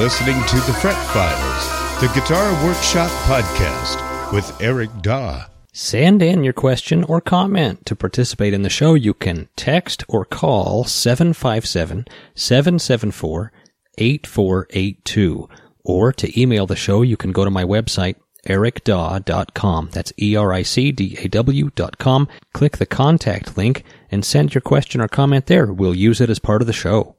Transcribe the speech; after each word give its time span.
listening 0.00 0.42
to 0.46 0.56
The 0.56 0.72
Fret 0.80 0.96
Files, 1.12 2.00
the 2.00 2.08
Guitar 2.18 2.64
Workshop 2.64 3.10
podcast 3.26 4.32
with 4.32 4.58
Eric 4.58 4.88
Daw. 5.02 5.44
Send 5.74 6.22
in 6.22 6.42
your 6.42 6.54
question 6.54 7.04
or 7.04 7.20
comment. 7.20 7.84
To 7.84 7.94
participate 7.94 8.54
in 8.54 8.62
the 8.62 8.70
show, 8.70 8.94
you 8.94 9.12
can 9.12 9.50
text 9.56 10.02
or 10.08 10.24
call 10.24 10.84
757 10.84 12.06
774 12.34 13.52
8482. 13.98 15.48
Or 15.84 16.14
to 16.14 16.40
email 16.40 16.66
the 16.66 16.76
show, 16.76 17.02
you 17.02 17.18
can 17.18 17.32
go 17.32 17.44
to 17.44 17.50
my 17.50 17.64
website, 17.64 18.14
ericdaw.com. 18.46 19.90
That's 19.92 20.14
E-R-I-C-D-A-W 20.18 21.70
dot 21.74 21.98
com. 21.98 22.26
Click 22.54 22.78
the 22.78 22.86
contact 22.86 23.58
link 23.58 23.84
and 24.10 24.24
send 24.24 24.54
your 24.54 24.62
question 24.62 25.02
or 25.02 25.08
comment 25.08 25.44
there. 25.44 25.70
We'll 25.70 25.94
use 25.94 26.22
it 26.22 26.30
as 26.30 26.38
part 26.38 26.62
of 26.62 26.66
the 26.66 26.72
show. 26.72 27.16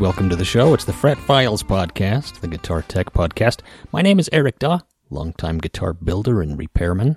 Welcome 0.00 0.28
to 0.30 0.36
the 0.36 0.44
show. 0.44 0.74
It's 0.74 0.84
the 0.84 0.92
Fret 0.92 1.18
Files 1.18 1.62
podcast, 1.64 2.40
the 2.40 2.46
Guitar 2.46 2.82
Tech 2.82 3.12
podcast. 3.12 3.60
My 3.92 4.00
name 4.00 4.20
is 4.20 4.30
Eric 4.32 4.60
Daw, 4.60 4.80
longtime 5.10 5.58
guitar 5.58 5.92
builder 5.92 6.40
and 6.40 6.56
repairman. 6.56 7.16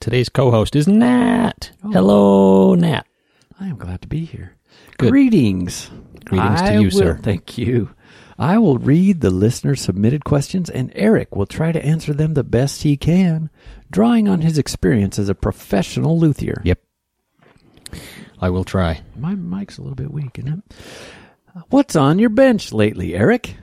Today's 0.00 0.30
co-host 0.30 0.74
is 0.74 0.88
Nat. 0.88 1.72
Oh. 1.84 1.90
Hello, 1.92 2.74
Nat. 2.74 3.06
I 3.60 3.66
am 3.66 3.76
glad 3.76 4.00
to 4.02 4.08
be 4.08 4.24
here. 4.24 4.56
Good. 4.96 5.10
Greetings. 5.10 5.90
Greetings 6.24 6.62
to 6.62 6.72
you, 6.72 6.82
will- 6.84 6.90
sir. 6.90 7.18
Thank 7.22 7.58
you. 7.58 7.90
I 8.38 8.56
will 8.58 8.78
read 8.78 9.20
the 9.20 9.30
listener 9.30 9.74
submitted 9.76 10.24
questions, 10.24 10.70
and 10.70 10.90
Eric 10.94 11.36
will 11.36 11.46
try 11.46 11.70
to 11.70 11.84
answer 11.84 12.14
them 12.14 12.32
the 12.32 12.42
best 12.44 12.82
he 12.82 12.96
can, 12.96 13.50
drawing 13.90 14.26
on 14.26 14.40
his 14.40 14.56
experience 14.56 15.18
as 15.18 15.28
a 15.28 15.34
professional 15.34 16.18
luthier. 16.18 16.62
Yep. 16.64 16.80
I 18.40 18.48
will 18.48 18.64
try. 18.64 19.02
My 19.16 19.34
mic's 19.34 19.76
a 19.76 19.82
little 19.82 19.94
bit 19.96 20.10
weak, 20.10 20.38
isn't 20.38 20.62
it? 20.68 20.76
What's 21.68 21.96
on 21.96 22.18
your 22.18 22.30
bench 22.30 22.72
lately, 22.72 23.14
Eric? 23.14 23.56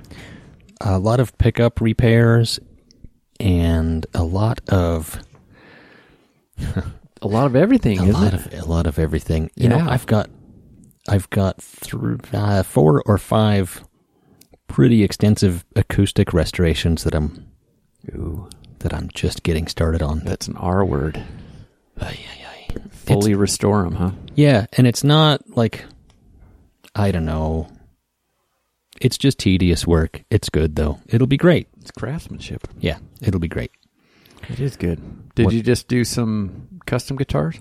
A 0.81 0.99
lot 0.99 1.19
of 1.19 1.37
pickup 1.37 1.81
repairs 1.81 2.59
and 3.39 4.05
a 4.13 4.23
lot 4.23 4.61
of 4.69 5.19
A 7.21 7.27
lot 7.27 7.45
of 7.47 7.55
everything, 7.55 7.99
a 7.99 8.03
isn't 8.03 8.13
lot 8.13 8.33
it? 8.33 8.53
of 8.53 8.53
a 8.53 8.65
lot 8.69 8.87
of 8.87 8.99
everything. 8.99 9.49
You 9.55 9.69
know, 9.69 9.77
Yeah. 9.77 9.89
I've 9.89 10.05
got 10.05 10.29
I've 11.07 11.29
got 11.31 11.61
through 11.61 12.19
uh, 12.33 12.63
four 12.63 13.01
or 13.05 13.17
five 13.17 13.83
pretty 14.67 15.03
extensive 15.03 15.65
acoustic 15.75 16.33
restorations 16.33 17.03
that 17.03 17.15
I'm 17.15 17.47
Ooh, 18.13 18.49
that 18.79 18.93
I'm 18.93 19.09
just 19.13 19.43
getting 19.43 19.67
started 19.67 20.01
on. 20.01 20.19
that's 20.19 20.47
an 20.47 20.55
R 20.57 20.85
word. 20.85 21.21
Fully 22.91 23.33
restore 23.33 23.81
them, 23.83 23.95
huh? 23.95 24.11
Yeah, 24.35 24.67
and 24.73 24.85
it's 24.85 25.03
not 25.03 25.41
like 25.57 25.83
I 26.95 27.11
don't 27.11 27.25
know. 27.25 27.67
It's 28.99 29.17
just 29.17 29.39
tedious 29.39 29.87
work. 29.87 30.23
It's 30.29 30.49
good 30.49 30.75
though. 30.75 30.99
It'll 31.07 31.27
be 31.27 31.37
great. 31.37 31.67
It's 31.79 31.91
craftsmanship. 31.91 32.67
Yeah, 32.79 32.97
it'll 33.21 33.39
be 33.39 33.47
great. 33.47 33.71
It 34.49 34.59
is 34.59 34.75
good. 34.75 34.99
Did 35.35 35.45
What- 35.45 35.53
you 35.55 35.61
just 35.61 35.87
do 35.87 36.03
some 36.03 36.67
custom 36.85 37.17
guitars? 37.17 37.59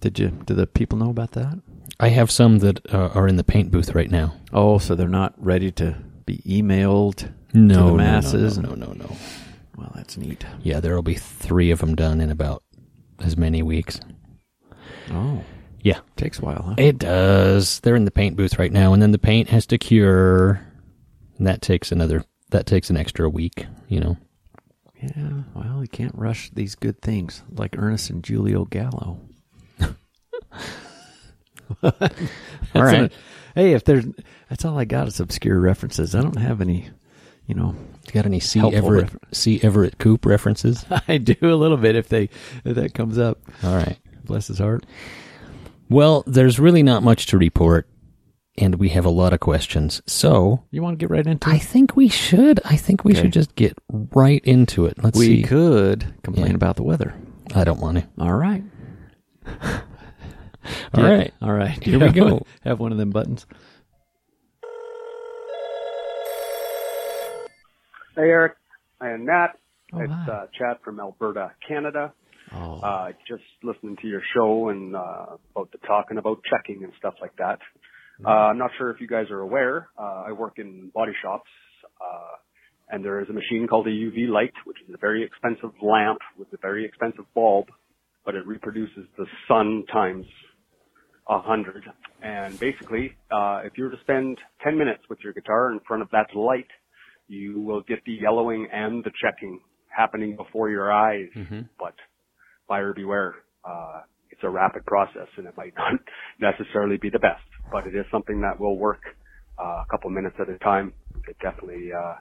Did 0.00 0.18
you? 0.18 0.28
Do 0.46 0.54
the 0.54 0.66
people 0.66 0.98
know 0.98 1.10
about 1.10 1.32
that? 1.32 1.58
I 2.00 2.08
have 2.10 2.30
some 2.30 2.58
that 2.58 2.80
uh, 2.94 3.08
are 3.14 3.26
in 3.26 3.36
the 3.36 3.42
paint 3.44 3.70
booth 3.72 3.94
right 3.94 4.10
now. 4.10 4.34
Oh, 4.52 4.78
so 4.78 4.94
they're 4.94 5.08
not 5.08 5.34
ready 5.36 5.72
to 5.72 5.96
be 6.24 6.38
emailed 6.46 7.30
No, 7.52 7.74
to 7.74 7.80
no, 7.80 7.84
the 7.86 7.90
no, 7.90 7.96
masses? 7.96 8.58
No, 8.58 8.70
no, 8.74 8.86
no, 8.86 8.92
no. 8.92 9.16
Well, 9.76 9.90
that's 9.96 10.16
neat. 10.16 10.44
Yeah, 10.62 10.78
there'll 10.80 11.02
be 11.02 11.14
three 11.14 11.70
of 11.72 11.80
them 11.80 11.96
done 11.96 12.20
in 12.20 12.30
about 12.30 12.62
as 13.18 13.36
many 13.36 13.62
weeks. 13.62 13.98
Oh, 15.10 15.42
Yeah, 15.82 16.00
takes 16.16 16.38
a 16.38 16.44
while, 16.44 16.62
huh? 16.62 16.74
it 16.76 16.98
does. 16.98 17.80
They're 17.80 17.96
in 17.96 18.04
the 18.04 18.10
paint 18.10 18.36
booth 18.36 18.58
right 18.58 18.72
now, 18.72 18.92
and 18.92 19.02
then 19.02 19.12
the 19.12 19.18
paint 19.18 19.48
has 19.50 19.66
to 19.66 19.78
cure, 19.78 20.60
and 21.36 21.46
that 21.46 21.62
takes 21.62 21.92
another. 21.92 22.24
That 22.50 22.66
takes 22.66 22.90
an 22.90 22.96
extra 22.96 23.28
week. 23.28 23.66
You 23.88 24.00
know. 24.00 24.16
Yeah. 25.00 25.42
Well, 25.54 25.82
you 25.82 25.88
can't 25.88 26.14
rush 26.14 26.50
these 26.50 26.74
good 26.74 27.00
things 27.00 27.42
like 27.52 27.76
Ernest 27.78 28.10
and 28.10 28.26
Julio 28.26 28.64
Gallo. 28.64 29.20
all 31.82 31.92
right. 32.74 33.12
Hey, 33.54 33.74
if 33.74 33.84
there's 33.84 34.06
that's 34.48 34.64
all 34.64 34.78
I 34.78 34.84
got 34.84 35.06
is 35.06 35.20
obscure 35.20 35.60
references. 35.60 36.14
I 36.14 36.22
don't 36.22 36.38
have 36.38 36.60
any. 36.60 36.90
You 37.46 37.54
know, 37.54 37.74
Got 38.12 38.26
any 38.26 38.40
C 38.40 38.60
Everett 38.60 39.04
refer- 39.04 39.18
C 39.32 39.60
Everett 39.62 39.98
Koop 39.98 40.24
references? 40.24 40.84
I 41.08 41.18
do 41.18 41.34
a 41.42 41.54
little 41.54 41.76
bit 41.76 41.96
if 41.96 42.08
they 42.08 42.30
if 42.64 42.76
that 42.76 42.94
comes 42.94 43.18
up. 43.18 43.38
All 43.62 43.74
right. 43.74 43.98
Bless 44.24 44.48
his 44.48 44.58
heart. 44.58 44.84
Well, 45.88 46.22
there's 46.26 46.58
really 46.58 46.82
not 46.82 47.02
much 47.02 47.26
to 47.26 47.38
report, 47.38 47.88
and 48.58 48.74
we 48.74 48.90
have 48.90 49.04
a 49.04 49.10
lot 49.10 49.32
of 49.32 49.40
questions. 49.40 50.02
So 50.06 50.64
You 50.70 50.82
want 50.82 50.98
to 50.98 51.02
get 51.02 51.10
right 51.10 51.26
into 51.26 51.48
I 51.48 51.56
it? 51.56 51.62
think 51.62 51.96
we 51.96 52.08
should. 52.08 52.60
I 52.64 52.76
think 52.76 53.04
we 53.04 53.12
Okay. 53.12 53.22
should 53.22 53.32
just 53.32 53.54
get 53.56 53.76
right 53.90 54.44
into 54.44 54.84
it. 54.86 55.02
Let's 55.02 55.18
We 55.18 55.26
see. 55.26 55.42
could 55.42 56.14
complain 56.22 56.48
Yeah. 56.50 56.54
about 56.56 56.76
the 56.76 56.82
weather. 56.82 57.14
I 57.54 57.64
don't 57.64 57.80
want 57.80 57.98
to. 57.98 58.04
All 58.18 58.34
right. 58.34 58.62
All 60.94 61.02
Yeah. 61.04 61.10
right. 61.10 61.34
All 61.40 61.52
right. 61.52 61.82
Here 61.82 61.98
we 61.98 62.08
go. 62.12 62.42
Have 62.64 62.80
one 62.80 62.92
of 62.92 62.98
them 62.98 63.10
buttons. 63.10 63.46
Hey, 68.14 68.30
Eric 68.30 68.56
and 69.00 69.26
Nat. 69.26 69.52
Oh, 69.92 70.00
it's 70.00 70.12
hi. 70.12 70.32
uh, 70.32 70.46
Chad 70.52 70.76
from 70.84 70.98
Alberta, 71.00 71.52
Canada. 71.66 72.12
Oh. 72.54 72.80
Uh, 72.80 73.12
just 73.26 73.42
listening 73.62 73.96
to 74.02 74.08
your 74.08 74.22
show 74.34 74.68
and 74.68 74.96
uh, 74.96 75.36
about 75.54 75.70
the 75.72 75.78
talking 75.86 76.18
about 76.18 76.40
checking 76.48 76.84
and 76.84 76.92
stuff 76.98 77.14
like 77.20 77.36
that. 77.36 77.58
Uh, 78.24 78.50
I'm 78.50 78.58
not 78.58 78.70
sure 78.78 78.90
if 78.90 79.00
you 79.00 79.06
guys 79.06 79.26
are 79.30 79.40
aware. 79.40 79.88
Uh, 79.96 80.24
I 80.26 80.32
work 80.32 80.54
in 80.58 80.90
body 80.92 81.12
shops, 81.22 81.48
uh, 82.00 82.36
and 82.90 83.04
there 83.04 83.20
is 83.20 83.28
a 83.28 83.32
machine 83.32 83.68
called 83.68 83.86
a 83.86 83.90
UV 83.90 84.28
light, 84.28 84.52
which 84.64 84.78
is 84.86 84.92
a 84.92 84.98
very 84.98 85.22
expensive 85.22 85.70
lamp 85.80 86.18
with 86.36 86.52
a 86.52 86.56
very 86.60 86.84
expensive 86.84 87.26
bulb, 87.34 87.66
but 88.24 88.34
it 88.34 88.44
reproduces 88.46 89.06
the 89.16 89.26
sun 89.46 89.84
times 89.92 90.26
a 91.28 91.40
hundred. 91.40 91.84
And 92.22 92.58
basically, 92.58 93.12
uh, 93.30 93.60
if 93.64 93.74
you 93.76 93.84
were 93.84 93.90
to 93.90 94.00
spend 94.00 94.38
10 94.64 94.76
minutes 94.76 95.02
with 95.08 95.20
your 95.22 95.32
guitar 95.32 95.70
in 95.70 95.80
front 95.86 96.02
of 96.02 96.10
that 96.10 96.34
light, 96.34 96.66
you 97.28 97.60
will 97.60 97.82
get 97.82 97.98
the 98.04 98.12
yellowing 98.20 98.66
and 98.72 99.04
the 99.04 99.12
checking 99.22 99.60
happening 99.96 100.34
before 100.36 100.70
your 100.70 100.90
eyes. 100.92 101.28
But 101.78 101.94
buyer 102.68 102.92
beware. 102.92 103.34
Uh, 103.64 104.00
it's 104.30 104.40
a 104.44 104.48
rapid 104.48 104.86
process 104.86 105.26
and 105.36 105.46
it 105.46 105.56
might 105.56 105.74
not 105.76 105.94
necessarily 106.40 106.96
be 106.96 107.10
the 107.10 107.18
best, 107.18 107.42
but 107.72 107.86
it 107.86 107.94
is 107.94 108.04
something 108.10 108.40
that 108.42 108.60
will 108.60 108.76
work 108.78 109.00
uh, 109.58 109.82
a 109.82 109.86
couple 109.90 110.10
minutes 110.10 110.36
at 110.40 110.48
a 110.48 110.58
time. 110.58 110.92
It 111.28 111.36
definitely 111.42 111.90
uh, 111.92 112.14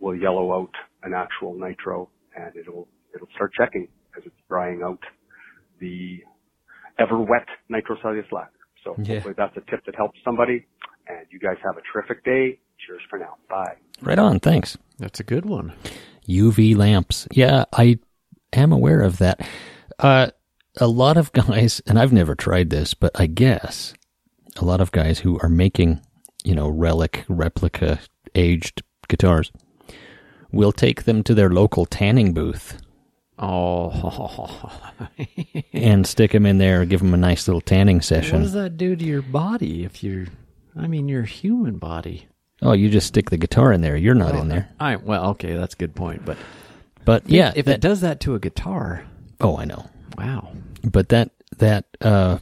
will 0.00 0.14
yellow 0.16 0.52
out 0.54 0.70
an 1.02 1.14
actual 1.14 1.54
nitro 1.54 2.08
and 2.36 2.54
it'll 2.56 2.88
it'll 3.14 3.28
start 3.34 3.52
checking 3.54 3.88
because 4.10 4.26
it's 4.26 4.36
drying 4.48 4.82
out 4.84 4.98
the 5.80 6.18
ever 6.98 7.18
wet 7.18 7.46
nitrocellulose 7.70 8.30
lacquer. 8.32 8.50
So 8.84 8.94
Yeah. 8.98 9.14
hopefully 9.14 9.34
that's 9.36 9.56
a 9.56 9.70
tip 9.70 9.84
that 9.86 9.94
helps 9.96 10.18
somebody. 10.24 10.66
And 11.08 11.26
you 11.30 11.38
guys 11.38 11.56
have 11.64 11.76
a 11.76 11.82
terrific 11.92 12.24
day. 12.24 12.58
Cheers 12.86 13.02
for 13.08 13.18
now. 13.18 13.36
Bye. 13.48 13.76
Right 14.02 14.18
on. 14.18 14.40
Thanks. 14.40 14.76
That's 14.98 15.20
a 15.20 15.24
good 15.24 15.44
one. 15.46 15.72
UV 16.28 16.76
lamps. 16.76 17.26
Yeah, 17.30 17.64
I 17.72 17.98
am 18.52 18.72
aware 18.72 19.00
of 19.02 19.18
that. 19.18 19.40
Uh, 19.98 20.28
a 20.80 20.86
lot 20.86 21.16
of 21.16 21.32
guys, 21.32 21.80
and 21.86 21.98
I've 21.98 22.12
never 22.12 22.34
tried 22.34 22.70
this, 22.70 22.94
but 22.94 23.12
I 23.14 23.26
guess 23.26 23.94
a 24.56 24.64
lot 24.64 24.80
of 24.80 24.92
guys 24.92 25.20
who 25.20 25.38
are 25.40 25.48
making, 25.48 26.00
you 26.44 26.54
know, 26.54 26.68
relic, 26.68 27.24
replica, 27.28 28.00
aged 28.34 28.82
guitars 29.08 29.52
will 30.50 30.72
take 30.72 31.04
them 31.04 31.22
to 31.24 31.34
their 31.34 31.50
local 31.50 31.84
tanning 31.86 32.32
booth 32.32 32.78
Oh. 33.36 34.70
and 35.72 36.06
stick 36.06 36.30
them 36.32 36.46
in 36.46 36.58
there, 36.58 36.84
give 36.84 37.00
them 37.00 37.14
a 37.14 37.18
nice 37.18 37.48
little 37.48 37.60
tanning 37.60 38.00
session. 38.00 38.36
what 38.36 38.42
does 38.44 38.52
that 38.52 38.76
do 38.76 38.94
to 38.94 39.04
your 39.04 39.22
body 39.22 39.84
if 39.84 40.04
you're, 40.04 40.26
I 40.76 40.86
mean, 40.86 41.08
your 41.08 41.24
human 41.24 41.78
body? 41.78 42.26
Oh, 42.62 42.72
you 42.72 42.88
just 42.88 43.08
stick 43.08 43.30
the 43.30 43.36
guitar 43.36 43.72
in 43.72 43.80
there. 43.80 43.96
You're 43.96 44.14
not 44.14 44.34
Oh, 44.36 44.40
in 44.40 44.48
there. 44.48 44.68
I, 44.78 44.96
well, 44.96 45.30
okay, 45.30 45.54
that's 45.54 45.74
a 45.74 45.76
good 45.76 45.94
point. 45.96 46.24
But 46.24 46.36
But 47.04 47.28
yeah, 47.28 47.52
if 47.56 47.64
that- 47.66 47.74
it 47.76 47.80
does 47.80 48.00
that 48.02 48.20
to 48.20 48.34
a 48.36 48.38
guitar, 48.38 49.04
oh, 49.40 49.56
I 49.56 49.64
know. 49.64 49.88
wow. 50.18 50.52
But 50.82 51.08
that 51.10 51.30
that 51.58 51.86
uh, 52.00 52.38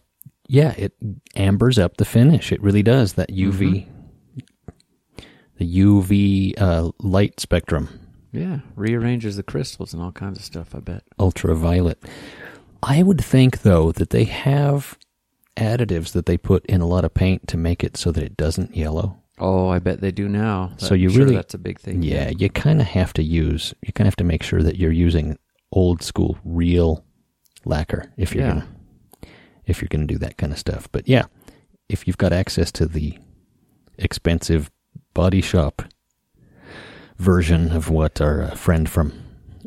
yeah, 0.48 0.72
it 0.76 0.92
ambers 1.36 1.78
up 1.78 1.96
the 1.96 2.04
finish. 2.04 2.52
It 2.52 2.62
really 2.62 2.82
does. 2.82 3.14
That 3.14 3.30
UV, 3.30 3.86
the 5.58 5.78
UV 5.80 6.60
uh, 6.60 6.90
light 6.98 7.38
spectrum, 7.40 7.88
Yeah, 8.32 8.60
rearranges 8.74 9.36
the 9.36 9.42
crystals 9.42 9.92
and 9.94 10.02
all 10.02 10.12
kinds 10.12 10.38
of 10.38 10.44
stuff. 10.44 10.74
I 10.74 10.80
bet. 10.80 11.04
ultraviolet. 11.18 12.02
I 12.82 13.02
would 13.02 13.22
think 13.24 13.62
though 13.62 13.92
that 13.92 14.10
they 14.10 14.24
have 14.24 14.98
additives 15.56 16.12
that 16.12 16.26
they 16.26 16.36
put 16.36 16.64
in 16.66 16.80
a 16.80 16.86
lot 16.86 17.04
of 17.04 17.14
paint 17.14 17.46
to 17.48 17.56
make 17.56 17.84
it 17.84 17.96
so 17.96 18.10
that 18.10 18.24
it 18.24 18.36
doesn't 18.36 18.76
yellow. 18.76 19.18
Oh, 19.38 19.68
I 19.68 19.78
bet 19.78 20.00
they 20.00 20.10
do 20.12 20.28
now. 20.28 20.72
So 20.78 20.94
you 20.94 21.08
I'm 21.08 21.14
sure 21.14 21.24
really- 21.24 21.36
that's 21.36 21.54
a 21.54 21.58
big 21.58 21.78
thing. 21.78 22.02
Yeah, 22.02 22.30
you 22.36 22.48
kind 22.50 22.80
of 22.80 22.86
have 22.88 23.12
to 23.14 23.22
use. 23.22 23.72
You 23.82 23.92
kind 23.92 24.06
of 24.06 24.12
have 24.12 24.16
to 24.16 24.24
make 24.24 24.42
sure 24.42 24.62
that 24.62 24.76
you're 24.76 24.90
using 24.92 25.38
old 25.72 26.02
school 26.02 26.38
real 26.44 27.04
lacquer 27.64 28.12
if 28.16 28.34
you're 28.34 28.44
Yeah. 28.44 28.50
gonna 28.52 28.68
if 29.66 29.80
you're 29.80 29.88
gonna 29.88 30.06
do 30.06 30.18
that 30.18 30.36
kind 30.36 30.52
of 30.52 30.58
stuff. 30.58 30.88
But 30.92 31.08
yeah, 31.08 31.24
if 31.88 32.06
you've 32.06 32.18
got 32.18 32.32
access 32.32 32.70
to 32.72 32.86
the 32.86 33.18
expensive 33.98 34.70
body 35.14 35.40
shop 35.40 35.82
version 37.18 37.70
of 37.70 37.88
what 37.90 38.20
our 38.20 38.42
uh, 38.42 38.54
friend 38.54 38.88
from 38.88 39.12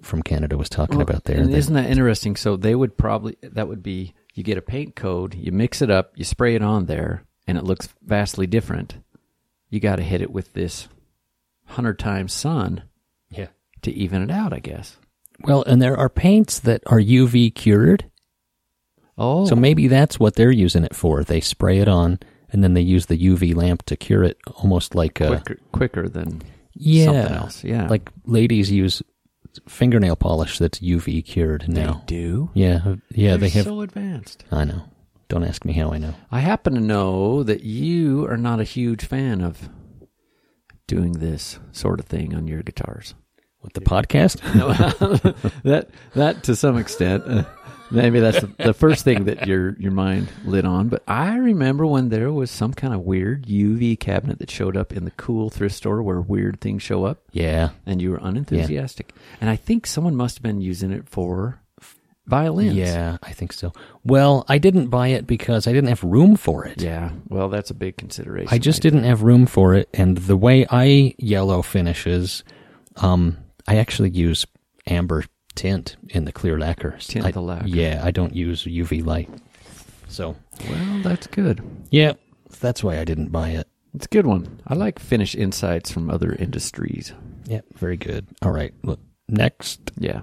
from 0.02 0.22
Canada 0.22 0.58
was 0.58 0.70
talking 0.70 0.98
Well, 0.98 1.08
about 1.08 1.24
there, 1.24 1.38
and 1.40 1.50
then- 1.50 1.56
isn't 1.58 1.74
that 1.74 1.90
interesting? 1.90 2.36
So 2.36 2.56
they 2.58 2.76
would 2.76 2.98
probably 2.98 3.38
that 3.42 3.68
would 3.68 3.82
be 3.82 4.14
you 4.34 4.44
get 4.44 4.58
a 4.58 4.62
paint 4.62 4.96
code, 4.96 5.34
you 5.34 5.52
mix 5.52 5.82
it 5.82 5.90
up, 5.90 6.12
you 6.16 6.26
spray 6.26 6.56
it 6.56 6.62
on 6.62 6.86
there, 6.86 7.24
and 7.48 7.58
it 7.58 7.64
looks 7.64 7.88
vastly 8.04 8.46
different. 8.46 8.98
You 9.70 9.80
got 9.80 9.96
to 9.96 10.04
hit 10.04 10.22
it 10.22 10.32
with 10.32 10.54
this 10.54 10.88
hundred 11.68 11.98
times 11.98 12.34
sun 12.34 12.84
yeah. 13.32 13.48
to 13.82 13.92
even 13.92 14.22
it 14.22 14.30
out, 14.30 14.54
I 14.54 14.60
guess. 14.60 14.98
Well, 15.42 15.64
and 15.64 15.82
there 15.82 15.98
are 15.98 16.10
paints 16.10 16.60
that 16.60 16.82
are 16.88 17.00
UV 17.00 17.54
cured. 17.54 18.10
Oh, 19.18 19.46
So 19.46 19.56
maybe 19.56 19.88
that's 19.88 20.20
what 20.20 20.36
they're 20.36 20.52
using 20.52 20.84
it 20.84 20.96
for. 20.96 21.24
They 21.24 21.40
spray 21.40 21.80
it 21.80 21.88
on 21.88 22.20
and 22.50 22.64
then 22.64 22.74
they 22.74 22.82
use 22.82 23.08
the 23.08 23.18
UV 23.18 23.56
lamp 23.56 23.84
to 23.84 23.96
cure 23.96 24.24
it 24.24 24.38
almost 24.56 24.96
like 24.96 25.20
a 25.20 25.28
quicker, 25.28 25.60
quicker 25.72 26.10
than 26.10 26.42
yeah, 26.74 27.06
something 27.06 27.36
else. 27.36 27.64
Yeah, 27.64 27.88
Like 27.88 28.10
ladies 28.26 28.72
use 28.72 29.02
fingernail 29.68 30.16
polish 30.16 30.58
that's 30.58 30.80
UV 30.80 31.26
cured 31.26 31.68
now. 31.68 31.94
they 31.94 32.00
do. 32.06 32.50
Yeah, 32.54 32.82
uh, 32.86 32.96
yeah, 33.12 33.32
They're 33.32 33.38
they 33.38 33.50
have 33.50 33.66
so 33.66 33.82
advanced. 33.82 34.44
I 34.52 34.66
know. 34.66 34.84
Don't 35.28 35.44
ask 35.44 35.66
me 35.66 35.74
how 35.74 35.92
I 35.92 35.98
know. 35.98 36.14
I 36.32 36.40
happen 36.40 36.76
to 36.76 36.80
know 36.80 37.44
that 37.44 37.64
you 37.64 38.26
are 38.28 38.38
not 38.38 38.60
a 38.60 38.66
huge 38.66 39.06
fan 39.06 39.42
of 39.42 39.70
doing 40.88 41.14
this 41.14 41.60
sort 41.72 42.00
of 42.00 42.06
thing 42.06 42.36
on 42.36 42.48
your 42.48 42.62
guitars. 42.62 43.16
With 43.66 43.74
the 43.74 43.82
podcast? 43.82 44.40
No, 44.56 44.70
that 45.64 45.90
that 46.14 46.44
to 46.44 46.56
some 46.56 46.78
extent, 46.78 47.24
uh, 47.28 47.44
maybe 47.92 48.20
that's 48.20 48.40
the, 48.42 48.48
the 48.58 48.74
first 48.74 49.04
thing 49.04 49.26
that 49.26 49.48
your 49.48 49.76
your 49.80 49.92
mind 49.92 50.28
lit 50.46 50.64
on. 50.66 50.88
But 50.90 51.04
I 51.08 51.36
remember 51.38 51.86
when 51.86 52.10
there 52.10 52.32
was 52.32 52.50
some 52.52 52.74
kind 52.74 52.94
of 52.94 53.02
weird 53.02 53.48
UV 53.48 54.00
cabinet 54.00 54.40
that 54.40 54.50
showed 54.52 54.78
up 54.78 54.94
in 54.94 55.04
the 55.06 55.12
cool 55.12 55.50
thrift 55.50 55.76
store 55.76 56.02
where 56.04 56.22
weird 56.22 56.62
things 56.62 56.84
show 56.84 57.06
up, 57.06 57.20
Yeah. 57.32 57.70
and 57.86 58.02
you 58.02 58.12
were 58.12 58.20
unenthusiastic. 58.22 59.14
And 59.42 59.50
I 59.50 59.56
think 59.56 59.86
someone 59.88 60.16
must 60.16 60.38
have 60.38 60.44
been 60.44 60.62
using 60.62 60.92
it 60.92 61.10
for 61.10 61.60
violins. 62.28 62.74
Yeah, 62.76 63.18
I 63.22 63.32
think 63.34 63.54
so. 63.54 63.72
Well, 64.04 64.46
I 64.48 64.58
didn't 64.58 64.88
buy 64.88 65.10
it 65.10 65.28
because 65.28 65.68
I 65.68 65.74
didn't 65.74 65.90
have 65.90 66.04
room 66.04 66.36
for 66.36 66.66
it. 66.66 66.82
yeah. 66.82 67.12
Well, 67.30 67.50
that's 67.50 67.70
a 67.72 67.76
big 67.76 67.98
consideration. 67.98 68.50
I 68.54 68.58
just 68.58 68.78
right 68.78 68.84
didn't 68.92 69.04
have 69.04 69.22
room 69.24 69.46
for 69.48 69.74
it, 69.76 69.90
and 69.94 70.18
the 70.18 70.38
way 70.38 70.66
I 70.70 71.14
yellow 71.18 71.62
finishes, 71.62 72.44
um, 72.98 73.38
I 73.68 73.78
actually 73.78 74.10
use 74.12 74.46
amber 74.88 75.26
tint 75.56 75.96
in 76.10 76.26
the 76.26 76.32
clear 76.32 76.60
lacquer. 76.60 76.98
Tint 77.00 77.26
I- 77.26 77.32
the 77.32 77.42
lacquer. 77.42 77.68
Yeah, 77.68 78.02
I 78.04 78.12
don't 78.12 78.36
use 78.36 78.66
UV 78.66 79.04
light. 79.06 79.30
So. 80.08 80.36
Well, 80.70 81.02
that's 81.04 81.28
good. 81.28 81.62
yeah, 81.90 82.14
that's 82.60 82.84
why 82.84 83.00
I 83.00 83.04
didn't 83.06 83.30
buy 83.32 83.50
it. 83.50 83.68
It's 83.94 84.06
a 84.06 84.10
good 84.10 84.26
one. 84.26 84.60
I 84.68 84.74
like 84.76 85.00
finish 85.00 85.36
insights 85.36 85.90
from 85.92 86.10
other 86.10 86.34
industries. 86.34 87.14
Yeah, 87.46 87.62
very 87.76 87.98
good. 87.98 88.28
All 88.42 88.52
right, 88.52 88.74
look, 88.84 89.00
next. 89.30 89.92
Yeah. 89.98 90.22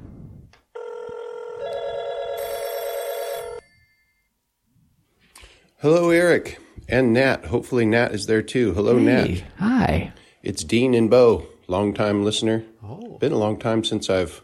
Hello, 5.79 6.11
Eric 6.11 6.59
and 6.89 7.13
Nat. 7.13 7.47
Hopefully, 7.47 7.85
Nat 7.85 8.13
is 8.13 8.27
there 8.27 8.43
too. 8.43 8.73
Hello, 8.75 8.99
Nat. 8.99 9.43
Hi. 9.59 10.13
It's 10.43 10.65
Dean 10.65 10.95
and 10.95 11.11
Bo, 11.11 11.47
longtime 11.73 12.23
listener. 12.23 12.65
Oh. 12.85 13.17
Been 13.19 13.33
a 13.33 13.39
long 13.39 13.59
time 13.59 13.83
since 13.83 14.11
I've 14.11 14.43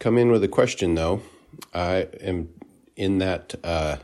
come 0.00 0.18
in 0.18 0.30
with 0.30 0.42
a 0.42 0.48
question, 0.48 0.96
though. 0.96 1.22
I 1.72 2.08
am 2.20 2.48
in 2.96 3.18
that 3.18 3.54
uh, 3.62 3.98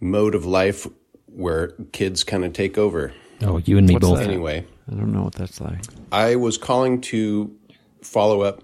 mode 0.00 0.36
of 0.36 0.46
life 0.46 0.86
where 1.26 1.72
kids 1.92 2.22
kind 2.22 2.44
of 2.44 2.52
take 2.52 2.78
over. 2.78 3.12
Oh, 3.42 3.58
you 3.58 3.76
and 3.76 3.88
me 3.88 3.94
What's 3.94 4.06
both. 4.06 4.18
that? 4.18 4.28
Anyway, 4.28 4.64
I 4.90 4.94
don't 4.94 5.12
know 5.12 5.24
what 5.24 5.34
that's 5.34 5.60
like. 5.60 5.84
I 6.12 6.36
was 6.36 6.56
calling 6.56 7.00
to 7.12 7.54
follow 8.00 8.42
up 8.42 8.62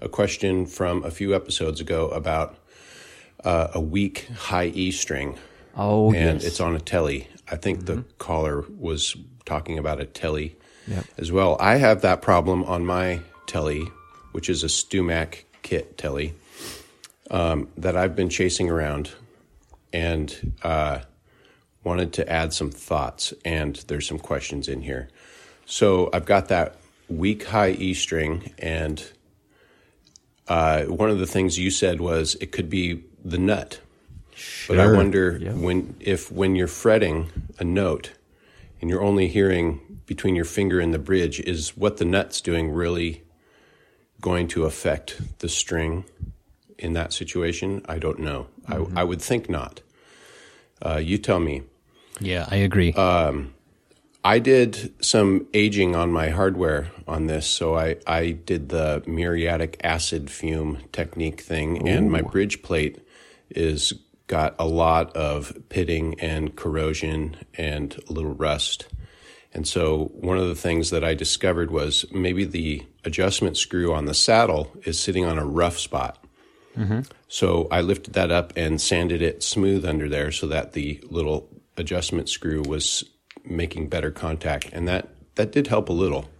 a 0.00 0.08
question 0.08 0.66
from 0.66 1.04
a 1.04 1.10
few 1.12 1.32
episodes 1.32 1.80
ago 1.80 2.08
about 2.08 2.58
uh, 3.44 3.68
a 3.72 3.80
weak 3.80 4.26
high 4.36 4.66
E 4.74 4.90
string. 4.90 5.38
Oh, 5.76 6.06
and 6.08 6.14
yes. 6.14 6.36
Mm-hmm. 6.38 6.46
it's 6.46 6.60
on 6.60 6.74
a 6.74 6.80
telly. 6.80 7.28
I 7.48 7.56
think 7.56 7.86
the 7.86 8.04
caller 8.18 8.64
was 8.78 9.16
talking 9.44 9.78
about 9.78 10.00
a 10.00 10.04
telly 10.04 10.56
Yep. 10.86 11.04
as 11.18 11.32
well. 11.32 11.56
I 11.60 11.76
have 11.76 12.02
that 12.02 12.22
problem 12.22 12.64
on 12.64 12.84
my 12.84 13.20
telly, 13.46 13.84
which 14.32 14.48
is 14.48 14.64
a 14.64 14.68
StewMac 14.68 15.44
kit 15.62 15.96
telly 15.96 16.34
um, 17.30 17.68
that 17.76 17.96
I've 17.96 18.16
been 18.16 18.28
chasing 18.28 18.70
around 18.70 19.10
and 19.92 20.52
uh, 20.62 21.00
wanted 21.84 22.12
to 22.14 22.28
add 22.28 22.52
some 22.52 22.70
thoughts. 22.70 23.32
And 23.44 23.76
there's 23.86 24.06
some 24.06 24.18
questions 24.18 24.68
in 24.68 24.82
here. 24.82 25.08
So 25.66 26.10
I've 26.12 26.24
got 26.24 26.48
that 26.48 26.76
weak 27.08 27.44
high 27.44 27.70
E 27.70 27.94
string, 27.94 28.52
and 28.58 29.04
uh, 30.48 30.84
one 30.84 31.10
of 31.10 31.18
the 31.18 31.26
things 31.26 31.58
you 31.58 31.70
said 31.70 32.00
was 32.00 32.34
it 32.36 32.52
could 32.52 32.68
be 32.68 33.04
the 33.24 33.38
nut. 33.38 33.80
Sure. 34.34 34.76
But 34.76 34.82
I 34.82 34.92
wonder 34.92 35.38
when 35.38 35.94
if 36.00 36.32
when 36.32 36.56
you're 36.56 36.66
fretting 36.66 37.30
a 37.58 37.64
note 37.64 38.12
and 38.82 38.90
you're 38.90 39.02
only 39.02 39.28
hearing 39.28 39.80
between 40.04 40.34
your 40.34 40.44
finger 40.44 40.80
and 40.80 40.92
the 40.92 40.98
bridge, 40.98 41.40
is 41.40 41.76
what 41.76 41.96
the 41.96 42.04
nut's 42.04 42.42
doing 42.42 42.70
really 42.70 43.22
going 44.20 44.48
to 44.48 44.64
affect 44.64 45.38
the 45.38 45.48
string 45.48 46.04
in 46.78 46.92
that 46.92 47.12
situation? 47.12 47.82
I 47.88 47.98
don't 47.98 48.18
know. 48.18 48.48
I, 48.68 48.84
I 48.96 49.04
would 49.04 49.22
think 49.22 49.48
not. 49.48 49.80
Uh, 50.84 50.96
you 50.96 51.16
tell 51.16 51.38
me. 51.38 51.62
Yeah, 52.20 52.46
I 52.50 52.56
agree. 52.56 52.92
I 54.24 54.38
did 54.38 54.92
some 55.04 55.46
aging 55.54 55.96
on 55.96 56.12
my 56.12 56.28
hardware 56.30 56.90
on 57.08 57.26
this, 57.26 57.46
so 57.46 57.76
I, 57.76 57.96
I 58.06 58.30
did 58.30 58.68
the 58.68 59.02
muriatic 59.06 59.80
acid 59.82 60.28
fume 60.30 60.78
technique 60.92 61.40
thing, 61.40 61.88
and 61.88 62.10
my 62.10 62.22
bridge 62.22 62.62
plate 62.62 62.98
is 63.50 63.92
got 64.32 64.54
a 64.58 64.64
lot 64.64 65.14
of 65.14 65.54
pitting 65.68 66.18
and 66.18 66.56
corrosion 66.56 67.36
and 67.52 68.02
a 68.08 68.12
little 68.14 68.32
rust. 68.32 68.86
And 69.52 69.68
so 69.68 70.10
one 70.14 70.38
of 70.38 70.48
the 70.48 70.54
things 70.54 70.88
that 70.88 71.04
I 71.04 71.12
discovered 71.12 71.70
was 71.70 72.06
maybe 72.10 72.46
the 72.46 72.82
adjustment 73.04 73.58
screw 73.58 73.92
on 73.92 74.06
the 74.06 74.14
saddle 74.14 74.72
is 74.86 74.98
sitting 74.98 75.26
on 75.26 75.36
a 75.36 75.44
rough 75.44 75.78
spot. 75.78 76.24
Mm-hmm. 76.78 77.00
So 77.28 77.68
I 77.70 77.82
lifted 77.82 78.14
that 78.14 78.30
up 78.30 78.54
and 78.56 78.80
sanded 78.80 79.20
it 79.20 79.42
smooth 79.42 79.84
under 79.84 80.08
there 80.08 80.32
so 80.32 80.46
that 80.46 80.72
the 80.72 80.98
little 81.10 81.50
adjustment 81.76 82.30
screw 82.30 82.62
was 82.62 83.04
making 83.44 83.90
better 83.90 84.10
contact, 84.10 84.70
and 84.72 84.88
that 84.88 85.10
that 85.34 85.52
did 85.52 85.66
help 85.66 85.90
a 85.90 85.92
little. 85.92 86.30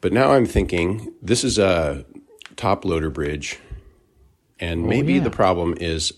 But 0.00 0.12
now 0.12 0.30
I'm 0.30 0.46
thinking 0.46 1.12
this 1.20 1.42
is 1.42 1.58
a 1.58 2.04
top 2.54 2.84
loader 2.84 3.10
bridge, 3.10 3.58
and 4.60 4.84
oh, 4.84 4.88
maybe 4.88 5.14
yeah. 5.14 5.24
the 5.24 5.30
problem 5.30 5.74
is 5.80 6.12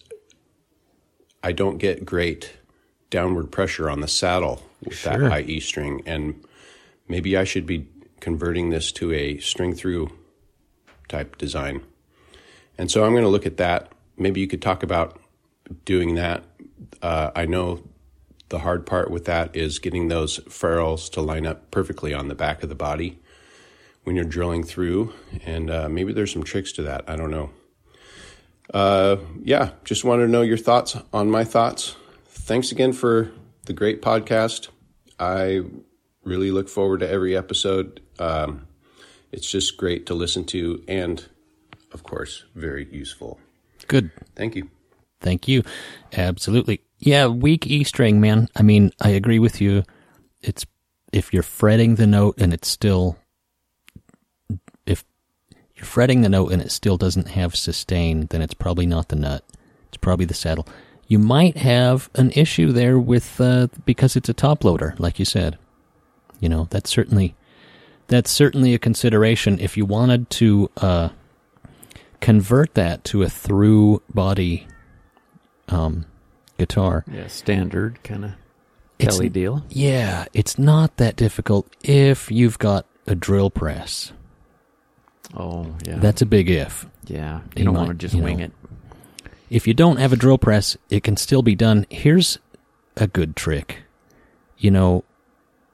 I 1.47 1.53
don't 1.53 1.79
get 1.79 2.05
great 2.05 2.55
downward 3.09 3.53
pressure 3.53 3.88
on 3.88 4.00
the 4.00 4.09
saddle 4.09 4.61
with 4.85 5.00
that 5.05 5.21
high 5.21 5.43
E 5.43 5.61
string, 5.61 6.03
and 6.05 6.43
maybe 7.07 7.37
I 7.37 7.45
should 7.45 7.67
be 7.67 7.87
converting 8.19 8.71
this 8.71 8.91
to 8.93 9.12
a 9.12 9.38
string 9.38 9.73
through 9.73 10.11
type 11.07 11.38
design. 11.38 11.83
And 12.76 12.91
so 12.91 13.05
I'm 13.05 13.12
going 13.12 13.23
to 13.23 13.29
look 13.29 13.47
at 13.47 13.59
that. 13.59 13.93
Maybe 14.17 14.41
you 14.41 14.49
could 14.49 14.61
talk 14.61 14.83
about 14.83 15.21
doing 15.85 16.17
that. 16.17 16.43
Uh, 17.00 17.31
I 17.37 17.47
know 17.47 17.85
the 18.49 18.59
hard 18.59 18.85
part 18.85 19.12
with 19.12 19.26
that 19.26 19.55
is 19.55 19.79
getting 19.79 20.09
those 20.09 20.38
ferrules 20.49 21.09
to 21.11 21.21
line 21.21 21.47
up 21.47 21.71
perfectly 21.71 22.12
on 22.12 22.26
the 22.26 22.35
back 22.35 22.65
of 22.65 22.69
the 22.69 22.75
body 22.75 23.21
when 24.03 24.17
you're 24.17 24.25
drilling 24.25 24.65
through. 24.65 25.12
And 25.45 25.71
uh, 25.71 25.88
maybe 25.88 26.12
there's 26.12 26.33
some 26.33 26.43
tricks 26.43 26.73
to 26.73 26.83
that. 26.83 27.05
I 27.07 27.15
don't 27.15 27.31
know. 27.31 27.50
Uh, 28.73 29.17
yeah, 29.43 29.71
just 29.85 30.05
wanted 30.05 30.27
to 30.27 30.33
know 30.33 30.43
your 30.43 30.57
thoughts 30.57 30.97
on 31.13 31.31
my 31.31 31.45
thoughts. 31.45 31.97
Thanks 32.27 32.73
again 32.73 32.93
for 32.93 33.31
the 33.65 33.73
great 33.73 34.03
podcast. 34.03 34.69
I 35.19 35.63
really 36.25 36.51
look 36.51 36.69
forward 36.69 37.01
to 37.01 37.09
every 37.09 37.37
episode. 37.37 38.01
Um, 38.19 38.67
it's 39.33 39.51
just 39.51 39.77
great 39.77 40.07
to 40.07 40.15
listen 40.15 40.45
to 40.47 40.83
and, 40.89 41.25
of 41.93 42.03
course, 42.03 42.45
very 42.55 42.87
useful. 42.91 43.39
Good. 43.87 44.11
Thank 44.35 44.57
you. 44.57 44.69
Thank 45.21 45.49
you. 45.49 45.63
Absolutely. 46.13 46.81
Yeah, 46.99 47.27
weak 47.29 47.67
E 47.67 47.85
string, 47.85 48.21
man. 48.21 48.49
I 48.57 48.63
mean, 48.63 48.93
I 49.01 49.11
agree 49.11 49.39
with 49.39 49.61
you. 49.61 49.85
It's 50.41 50.67
if 51.13 51.33
you're 51.33 51.43
fretting 51.43 51.95
the 51.95 52.07
note 52.07 52.37
and 52.39 52.53
it's 52.53 52.69
still 52.69 53.17
you're 55.76 55.87
fretting 55.87 56.23
the 56.23 56.28
note 56.28 56.52
and 56.52 56.62
it 56.62 56.73
still 56.73 56.97
doesn't 56.97 57.28
have 57.28 57.54
sustain, 57.54 58.26
then 58.26 58.42
it's 58.42 58.54
probably 58.54 58.87
not 58.87 59.09
the 59.09 59.16
nut. 59.16 59.45
It's 59.88 59.99
probably 59.99 60.26
the 60.26 60.35
saddle. 60.35 60.66
You 61.06 61.18
might 61.18 61.59
have 61.59 62.11
an 62.14 62.33
issue 62.33 62.73
there 62.73 62.99
with 62.99 63.40
uh, 63.40 63.68
because 63.85 64.16
it's 64.16 64.28
a 64.28 64.35
top 64.35 64.64
loader, 64.64 64.95
like 64.99 65.18
you 65.18 65.25
said. 65.25 65.59
You 66.40 66.49
know, 66.49 66.66
that's 66.71 66.90
certainly 66.90 67.35
that's 68.09 68.30
certainly 68.30 68.75
a 68.75 68.78
consideration 68.78 69.59
if 69.61 69.76
you 69.76 69.85
wanted 69.85 70.30
to 70.30 70.71
uh, 70.78 71.11
convert 72.21 72.75
that 72.75 73.04
to 73.04 73.23
a 73.23 73.28
through 73.28 74.02
body 74.12 74.66
um, 75.68 76.06
guitar. 76.59 77.04
Yeah, 77.11 77.28
standard 77.28 78.02
kind 78.02 78.25
of 78.25 78.33
Telly 78.99 79.28
deal. 79.28 79.62
Yeah, 79.68 80.25
it's 80.33 80.59
not 80.59 80.97
that 80.97 81.16
difficult 81.16 81.68
if 81.83 82.30
you've 82.30 82.59
got 82.59 82.87
a 83.06 83.14
drill 83.14 83.50
press. 83.50 84.12
Oh, 85.35 85.75
yeah. 85.87 85.97
That's 85.99 86.23
a 86.23 86.26
big 86.26 86.49
if. 86.50 86.87
yeah. 87.06 87.38
you 87.54 87.61
You 87.61 87.64
don't 87.64 87.75
might- 87.75 87.87
want 87.87 87.90
to 88.00 88.06
just 88.09 88.14
wing 88.14 88.38
know. 88.38 88.45
it. 88.47 88.52
If 89.49 89.66
you 89.66 89.75
don't 89.75 89.99
have 89.99 90.12
a 90.12 90.16
drill 90.16 90.38
press, 90.38 90.76
it 90.90 91.02
can 91.04 91.16
still 91.16 91.42
be 91.42 91.54
done. 91.54 91.87
Here's 91.88 92.38
a 92.97 93.06
good 93.06 93.37
trick. 93.37 93.83
You 94.59 94.71
know, 94.73 95.04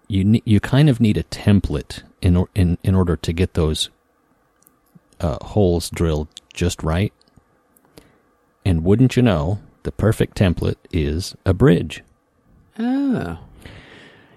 you 0.08 0.24
ne- 0.24 0.42
you 0.44 0.60
kind 0.60 0.90
of 0.90 1.00
need 1.00 1.16
a 1.16 1.22
template 1.24 2.02
in 2.20 2.36
or- 2.36 2.48
in 2.54 2.76
in 2.82 2.94
order 2.94 3.16
to 3.16 3.32
get 3.32 3.54
those 3.54 3.88
uh, 5.20 5.38
holes 5.42 5.88
drilled 5.88 6.28
just 6.52 6.82
right. 6.82 7.12
And 8.64 8.84
wouldn't 8.84 9.16
you 9.16 9.22
know, 9.22 9.60
the 9.84 9.92
perfect 9.92 10.36
template 10.36 10.76
is 10.92 11.34
a 11.46 11.54
bridge. 11.54 12.02
Oh. 12.78 13.38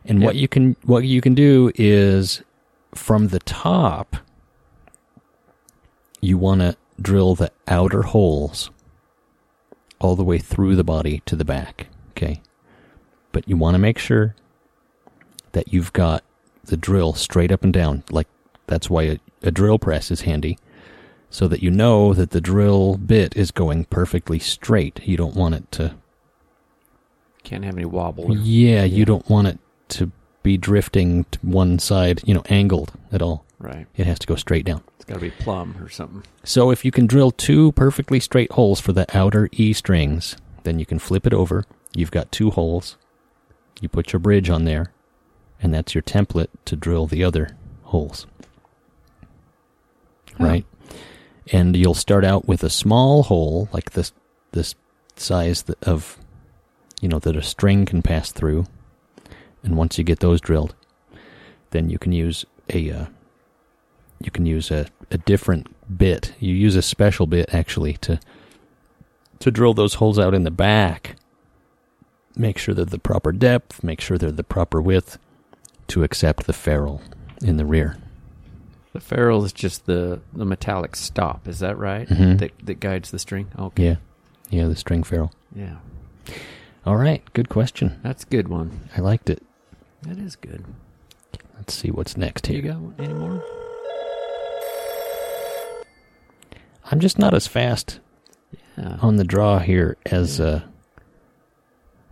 And 0.05 0.21
what 0.21 0.35
you 0.35 0.47
can 0.47 0.75
what 0.83 1.03
you 1.03 1.19
can 1.19 1.33
do 1.33 1.71
is 1.75 2.41
from 2.93 3.29
the 3.29 3.39
top 3.39 4.15
you 6.25 6.37
want 6.37 6.61
to 6.61 6.75
drill 7.01 7.35
the 7.35 7.51
outer 7.67 8.03
holes 8.03 8.71
all 9.99 10.15
the 10.15 10.23
way 10.23 10.37
through 10.37 10.75
the 10.75 10.83
body 10.83 11.21
to 11.25 11.35
the 11.35 11.45
back, 11.45 11.87
okay? 12.11 12.41
But 13.31 13.47
you 13.47 13.57
want 13.57 13.75
to 13.75 13.79
make 13.79 13.97
sure 13.97 14.35
that 15.53 15.71
you've 15.73 15.93
got 15.93 16.23
the 16.65 16.77
drill 16.77 17.13
straight 17.13 17.51
up 17.51 17.63
and 17.63 17.73
down. 17.73 18.03
Like 18.09 18.27
that's 18.67 18.89
why 18.89 19.03
a, 19.03 19.17
a 19.43 19.51
drill 19.51 19.79
press 19.79 20.11
is 20.11 20.21
handy 20.21 20.57
so 21.29 21.47
that 21.47 21.61
you 21.63 21.69
know 21.71 22.13
that 22.13 22.31
the 22.31 22.41
drill 22.41 22.97
bit 22.97 23.35
is 23.35 23.51
going 23.51 23.85
perfectly 23.85 24.39
straight. 24.39 25.01
You 25.05 25.17
don't 25.17 25.35
want 25.35 25.55
it 25.55 25.71
to 25.73 25.95
Can't 27.43 27.63
have 27.65 27.75
any 27.75 27.85
wobble. 27.85 28.25
or- 28.31 28.35
yeah, 28.37 28.83
you 28.83 29.05
don't 29.05 29.27
want 29.29 29.47
it 29.47 29.59
to 29.89 30.11
be 30.43 30.57
drifting 30.57 31.25
to 31.31 31.39
one 31.41 31.79
side, 31.79 32.21
you 32.25 32.33
know, 32.33 32.43
angled 32.49 32.93
at 33.11 33.21
all. 33.21 33.43
Right. 33.59 33.87
It 33.95 34.05
has 34.05 34.19
to 34.19 34.27
go 34.27 34.35
straight 34.35 34.65
down. 34.65 34.83
It's 35.05 35.13
got 35.13 35.19
to 35.19 35.21
be 35.21 35.43
plumb 35.43 35.77
or 35.79 35.87
something. 35.87 36.23
So 36.43 36.71
if 36.71 36.83
you 36.83 36.89
can 36.89 37.05
drill 37.05 37.29
two 37.29 37.73
perfectly 37.73 38.19
straight 38.19 38.51
holes 38.53 38.81
for 38.81 38.91
the 38.91 39.05
outer 39.15 39.49
E 39.51 39.71
strings, 39.71 40.35
then 40.63 40.79
you 40.79 40.85
can 40.87 40.97
flip 40.97 41.27
it 41.27 41.33
over. 41.33 41.63
You've 41.95 42.09
got 42.09 42.31
two 42.31 42.49
holes. 42.49 42.97
You 43.79 43.87
put 43.87 44.13
your 44.13 44.19
bridge 44.19 44.49
on 44.49 44.65
there, 44.65 44.91
and 45.61 45.71
that's 45.71 45.93
your 45.93 46.01
template 46.01 46.47
to 46.65 46.75
drill 46.75 47.05
the 47.05 47.23
other 47.23 47.55
holes. 47.83 48.25
Right? 50.39 50.65
And 51.51 51.75
you'll 51.75 51.93
start 51.93 52.25
out 52.25 52.47
with 52.47 52.63
a 52.63 52.69
small 52.71 53.21
hole, 53.21 53.69
like 53.71 53.91
this 53.91 54.11
this 54.53 54.73
size 55.17 55.63
of 55.83 56.17
you 56.99 57.07
know 57.07 57.19
that 57.19 57.35
a 57.35 57.43
string 57.43 57.85
can 57.85 58.01
pass 58.01 58.31
through. 58.31 58.65
And 59.61 59.77
once 59.77 59.99
you 59.99 60.03
get 60.03 60.19
those 60.19 60.41
drilled, 60.41 60.73
then 61.69 61.91
you 61.91 61.99
can 61.99 62.11
use 62.11 62.43
a 62.73 62.89
uh, 62.89 63.05
you 64.19 64.31
can 64.31 64.45
use 64.45 64.71
a, 64.71 64.87
a 65.11 65.17
different 65.17 65.67
bit. 65.97 66.33
You 66.39 66.53
use 66.53 66.75
a 66.75 66.81
special 66.81 67.27
bit 67.27 67.53
actually 67.53 67.93
to 67.97 68.19
to 69.39 69.51
drill 69.51 69.73
those 69.73 69.95
holes 69.95 70.17
out 70.17 70.33
in 70.33 70.43
the 70.43 70.51
back. 70.51 71.17
Make 72.37 72.57
sure 72.57 72.73
they're 72.73 72.85
the 72.85 72.99
proper 72.99 73.31
depth, 73.31 73.83
make 73.83 74.01
sure 74.01 74.17
they're 74.17 74.31
the 74.31 74.43
proper 74.43 74.81
width 74.81 75.17
to 75.87 76.03
accept 76.03 76.47
the 76.47 76.53
ferrule 76.53 77.01
in 77.41 77.57
the 77.57 77.65
rear. 77.65 77.97
The 78.93 78.99
ferrule 79.01 79.43
is 79.43 79.51
just 79.53 79.85
the, 79.85 80.21
the 80.33 80.45
metallic 80.45 80.95
stop. 80.95 81.47
Is 81.47 81.59
that 81.59 81.77
right? 81.77 82.07
Mhm. 82.07 82.39
That, 82.39 82.51
that 82.63 82.79
guides 82.79 83.11
the 83.11 83.19
string? 83.19 83.47
Okay. 83.59 83.83
Yeah. 83.83 83.95
Yeah, 84.49 84.67
the 84.67 84.75
string 84.75 85.03
ferrule. 85.03 85.31
Yeah. 85.53 85.75
All 86.85 86.95
right, 86.95 87.21
good 87.33 87.49
question. 87.49 87.99
That's 88.03 88.23
a 88.23 88.27
good 88.27 88.47
one. 88.47 88.89
I 88.95 89.01
liked 89.01 89.29
it. 89.29 89.43
That 90.03 90.17
is 90.17 90.35
good. 90.35 90.63
Let's 91.57 91.73
see 91.73 91.91
what's 91.91 92.15
next 92.15 92.41
Do 92.43 92.53
you 92.53 92.61
got 92.61 92.77
any 92.99 93.13
more? 93.13 93.43
I'm 96.91 96.99
just 96.99 97.17
not 97.19 97.33
as 97.33 97.47
fast 97.47 97.99
Yeah. 98.77 98.97
on 99.01 99.15
the 99.17 99.23
draw 99.23 99.59
here 99.59 99.97
as 100.05 100.39
uh 100.39 100.61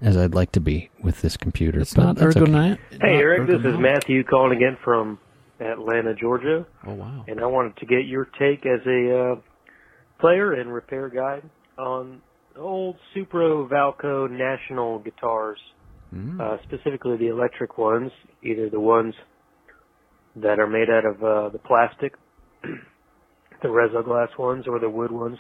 as 0.02 0.18
I'd 0.18 0.36
like 0.36 0.52
to 0.54 0.60
be 0.60 0.90
with 1.02 1.22
this 1.22 1.38
computer. 1.38 1.80
it's 1.80 1.94
but 1.94 2.04
not 2.04 2.16
that's 2.18 2.36
okay. 2.36 2.46
ergonomic. 2.52 2.78
Hey, 3.02 3.18
Eric, 3.18 3.48
this 3.48 3.60
is. 3.64 3.80
Matthew 3.80 4.24
calling 4.26 4.56
again 4.58 4.78
from 4.84 5.18
Atlanta, 5.62 6.14
Georgia, 6.14 6.66
Oh, 6.86 6.94
wow. 6.94 7.24
and 7.28 7.40
I 7.40 7.46
wanted 7.46 7.78
to 7.78 7.86
get 7.86 8.06
your 8.06 8.26
take 8.38 8.66
as 8.66 8.82
a 8.86 9.18
uh, 9.18 9.36
player 10.20 10.52
and 10.54 10.74
repair 10.74 11.08
guide 11.08 11.44
on 11.78 12.22
old 12.58 12.98
Supro 13.16 13.68
Valco 13.70 14.30
National 14.30 15.00
guitars, 15.00 15.60
Mm. 16.14 16.40
uh, 16.40 16.62
specifically 16.64 17.18
the 17.18 17.28
electric 17.30 17.78
ones, 17.78 18.12
either 18.44 18.70
the 18.70 18.80
ones 18.80 19.16
that 20.36 20.60
are 20.60 20.68
made 20.68 20.90
out 20.90 21.06
of 21.06 21.24
uh, 21.24 21.50
the 21.50 21.58
plastic, 21.60 22.14
the 23.64 23.70
Res-O-Glas 23.70 24.30
ones, 24.38 24.66
or 24.68 24.80
the 24.80 24.90
wood 24.90 25.12
ones. 25.12 25.38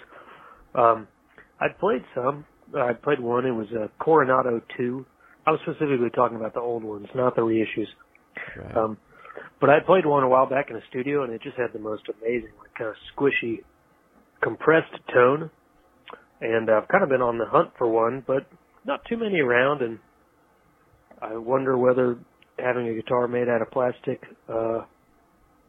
Um, 0.74 1.08
I'd 1.60 1.77
played 1.80 2.03
some. 2.15 2.46
I 2.75 2.94
played 2.94 3.20
one. 3.20 3.46
It 3.46 3.51
was 3.51 3.68
a 3.72 3.89
Coronado 4.03 4.62
2. 4.77 5.06
I 5.46 5.51
was 5.51 5.60
specifically 5.63 6.10
talking 6.15 6.38
about 6.38 6.53
the 6.53 6.62
old 6.62 6.84
ones, 6.84 7.08
not 7.13 7.36
the 7.36 7.42
reissues. 7.42 7.88
Right. 8.58 8.77
Um, 8.77 8.98
but 9.60 9.70
I 9.70 9.80
played 9.80 10.06
one 10.06 10.24
a 10.24 10.27
while 10.27 10.50
back 10.50 10.70
in 10.70 10.75
a 10.75 10.82
studio, 10.89 11.24
and 11.24 11.34
it 11.34 11.42
just 11.42 11.58
had 11.58 11.74
the 11.74 11.80
most 11.80 12.03
amazing, 12.10 12.51
like 12.60 12.74
kind 12.77 12.89
of 12.89 12.96
squishy, 13.15 13.60
compressed 14.42 14.94
tone. 15.13 15.51
And 16.42 16.70
I've 16.70 16.88
kind 16.88 17.03
of 17.03 17.10
been 17.10 17.22
on 17.22 17.38
the 17.38 17.46
hunt 17.46 17.72
for 17.77 17.88
one, 17.88 18.24
but 18.25 18.48
not 18.86 19.01
too 19.08 19.18
many 19.18 19.39
around. 19.39 19.82
And 19.82 20.00
I 21.22 21.38
wonder 21.38 21.77
whether 21.77 22.18
having 22.58 22.88
a 22.88 22.94
guitar 22.94 23.27
made 23.27 23.48
out 23.48 23.62
of 23.62 23.72
plastic, 23.72 24.22
uh, 24.50 24.82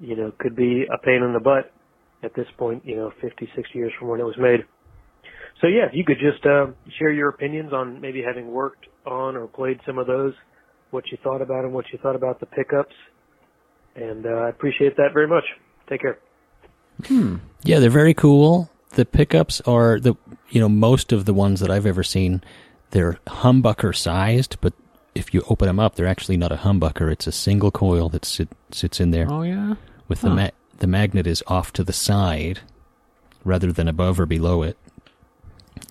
you 0.01 0.17
know, 0.17 0.33
could 0.39 0.57
be 0.57 0.85
a 0.93 0.99
pain 0.99 1.23
in 1.23 1.33
the 1.33 1.41
butt 1.41 1.71
at 2.25 2.35
this 2.35 2.47
point. 2.59 2.85
You 2.85 2.97
know, 2.97 3.13
50, 3.21 3.49
60 3.55 3.79
years 3.79 3.93
from 3.99 4.09
when 4.09 4.21
it 4.21 4.25
was 4.25 4.37
made. 4.39 4.61
So 5.61 5.67
yeah, 5.69 5.87
if 5.87 5.93
you 5.95 6.05
could 6.05 6.19
just 6.19 6.45
uh, 6.45 6.67
share 6.99 7.13
your 7.13 7.29
opinions 7.29 7.73
on 7.73 8.01
maybe 8.01 8.23
having 8.23 8.49
worked 8.49 8.87
on 9.07 9.37
or 9.37 9.47
played 9.47 9.81
some 9.87 9.99
of 9.99 10.07
those, 10.07 10.35
what 10.91 11.05
you 11.11 11.19
thought 11.23 11.41
about 11.43 11.63
them, 11.63 11.73
what 11.73 11.87
you 11.93 11.99
thought 12.03 12.17
about 12.17 12.41
the 12.41 12.47
pickups, 12.47 12.95
and 13.95 14.27
uh, 14.27 14.31
I 14.31 14.49
appreciate 14.49 14.97
that 14.97 15.11
very 15.13 15.29
much. 15.29 15.45
Take 15.89 16.01
care. 16.03 16.19
Yeah, 17.63 17.79
they're 17.81 17.91
very 17.91 18.15
cool. 18.15 18.71
The 18.91 19.05
pickups 19.05 19.61
are 19.63 19.99
the 20.01 20.15
you 20.51 20.61
know 20.61 20.69
most 20.69 21.13
of 21.13 21.25
the 21.25 21.35
ones 21.35 21.61
that 21.61 21.71
I've 21.71 21.87
ever 21.87 22.03
seen. 22.03 22.43
They're 22.91 23.19
humbucker 23.27 23.95
sized, 23.95 24.57
but 24.61 24.73
if 25.15 25.35
you 25.35 25.43
open 25.49 25.67
them 25.67 25.81
up, 25.81 25.97
they're 25.97 26.07
actually 26.07 26.37
not 26.37 26.53
a 26.53 26.57
humbucker. 26.57 27.11
It's 27.13 27.27
a 27.27 27.33
single 27.33 27.71
coil 27.71 28.09
that 28.11 28.25
sit, 28.25 28.49
sits 28.71 29.01
in 29.01 29.11
there 29.11 29.27
Oh, 29.31 29.43
yeah? 29.43 29.75
with 30.09 30.21
the 30.21 30.29
huh. 30.29 30.35
ma- 30.37 30.51
the 30.79 30.87
magnet 30.87 31.27
is 31.27 31.43
off 31.47 31.73
to 31.75 31.85
the 31.85 31.93
side 31.93 32.61
rather 33.45 33.73
than 33.73 33.89
above 33.89 34.19
or 34.19 34.27
below 34.27 34.63
it, 34.63 34.77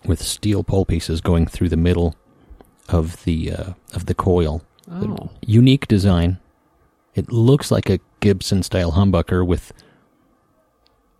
with 0.06 0.22
steel 0.22 0.64
pole 0.64 0.86
pieces 0.86 1.22
going 1.22 1.46
through 1.46 1.70
the 1.70 1.78
middle 1.78 2.16
of 2.90 3.24
the 3.24 3.52
uh, 3.52 3.74
of 3.94 4.08
the 4.08 4.14
coil. 4.14 4.64
Oh. 4.92 5.30
Unique 5.42 5.88
design. 5.88 6.40
It 7.16 7.32
looks 7.32 7.72
like 7.72 7.90
a 7.90 8.00
Gibson 8.20 8.64
style 8.64 8.94
humbucker 8.94 9.46
with 9.46 9.72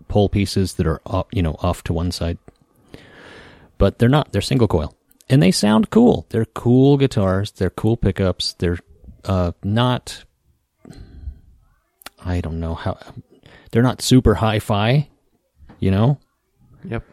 pole 0.08 0.28
pieces 0.28 0.74
that 0.76 0.88
are 0.88 1.02
off, 1.06 1.28
you 1.32 1.42
know 1.42 1.56
off 1.60 1.84
to 1.84 1.94
one 1.94 2.12
side. 2.12 2.38
But 3.78 4.00
they're 4.00 4.10
not. 4.10 4.32
They're 4.32 4.42
single 4.42 4.68
coil. 4.68 4.96
And 5.30 5.42
they 5.42 5.52
sound 5.52 5.90
cool. 5.90 6.26
They're 6.30 6.46
cool 6.46 6.98
guitars. 6.98 7.52
They're 7.52 7.70
cool 7.70 7.96
pickups. 7.96 8.54
They're 8.54 8.80
uh, 9.24 9.54
not 9.64 10.26
I 12.26 12.42
don't 12.42 12.60
know 12.60 12.76
how 12.76 12.98
they're 13.74 13.84
not 13.84 14.02
super 14.04 14.36
hi-fi, 14.36 15.10
you 15.80 15.90
know? 15.90 16.20
Yep. 16.86 17.04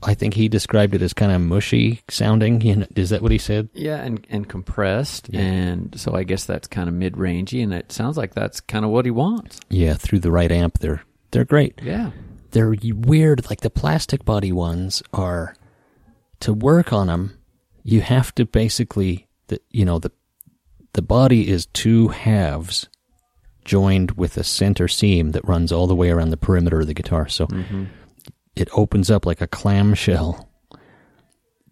I 0.00 0.14
think 0.14 0.34
he 0.34 0.48
described 0.48 0.94
it 0.94 1.02
as 1.02 1.12
kind 1.12 1.32
of 1.32 1.40
mushy 1.40 2.02
sounding. 2.08 2.60
You 2.60 2.76
know, 2.76 2.86
is 2.94 3.10
that 3.10 3.20
what 3.20 3.32
he 3.32 3.38
said? 3.38 3.68
Yeah, 3.74 3.96
and, 3.96 4.24
and 4.30 4.48
compressed. 4.48 5.28
Yeah. 5.32 5.40
And 5.40 5.98
so 5.98 6.14
I 6.14 6.22
guess 6.22 6.44
that's 6.44 6.68
kind 6.68 6.88
of 6.88 6.94
mid 6.94 7.14
rangey, 7.14 7.62
and 7.62 7.72
it 7.74 7.90
sounds 7.90 8.16
like 8.16 8.34
that's 8.34 8.60
kind 8.60 8.84
of 8.84 8.90
what 8.90 9.06
he 9.06 9.10
wants. 9.10 9.60
Yeah, 9.70 9.94
through 9.94 10.20
the 10.20 10.30
right 10.30 10.52
amp, 10.52 10.78
they're 10.78 11.02
they're 11.30 11.44
great. 11.44 11.80
Yeah. 11.82 12.10
They're 12.52 12.74
weird. 12.94 13.48
Like 13.50 13.62
the 13.62 13.70
plastic 13.70 14.24
body 14.24 14.52
ones 14.52 15.02
are 15.12 15.56
to 16.40 16.52
work 16.52 16.92
on 16.92 17.06
them. 17.08 17.38
you 17.82 18.02
have 18.02 18.34
to 18.36 18.44
basically 18.44 19.26
the 19.48 19.58
you 19.70 19.84
know 19.84 19.98
the 19.98 20.12
the 20.92 21.02
body 21.02 21.48
is 21.48 21.66
two 21.66 22.08
halves 22.08 22.88
joined 23.64 24.12
with 24.12 24.36
a 24.36 24.44
center 24.44 24.88
seam 24.88 25.32
that 25.32 25.46
runs 25.46 25.72
all 25.72 25.86
the 25.86 25.94
way 25.94 26.10
around 26.10 26.30
the 26.30 26.36
perimeter 26.36 26.80
of 26.80 26.86
the 26.86 26.94
guitar. 26.94 27.28
So 27.28 27.46
mm-hmm. 27.46 27.84
it 28.56 28.68
opens 28.72 29.10
up 29.10 29.26
like 29.26 29.40
a 29.40 29.46
clamshell 29.46 30.48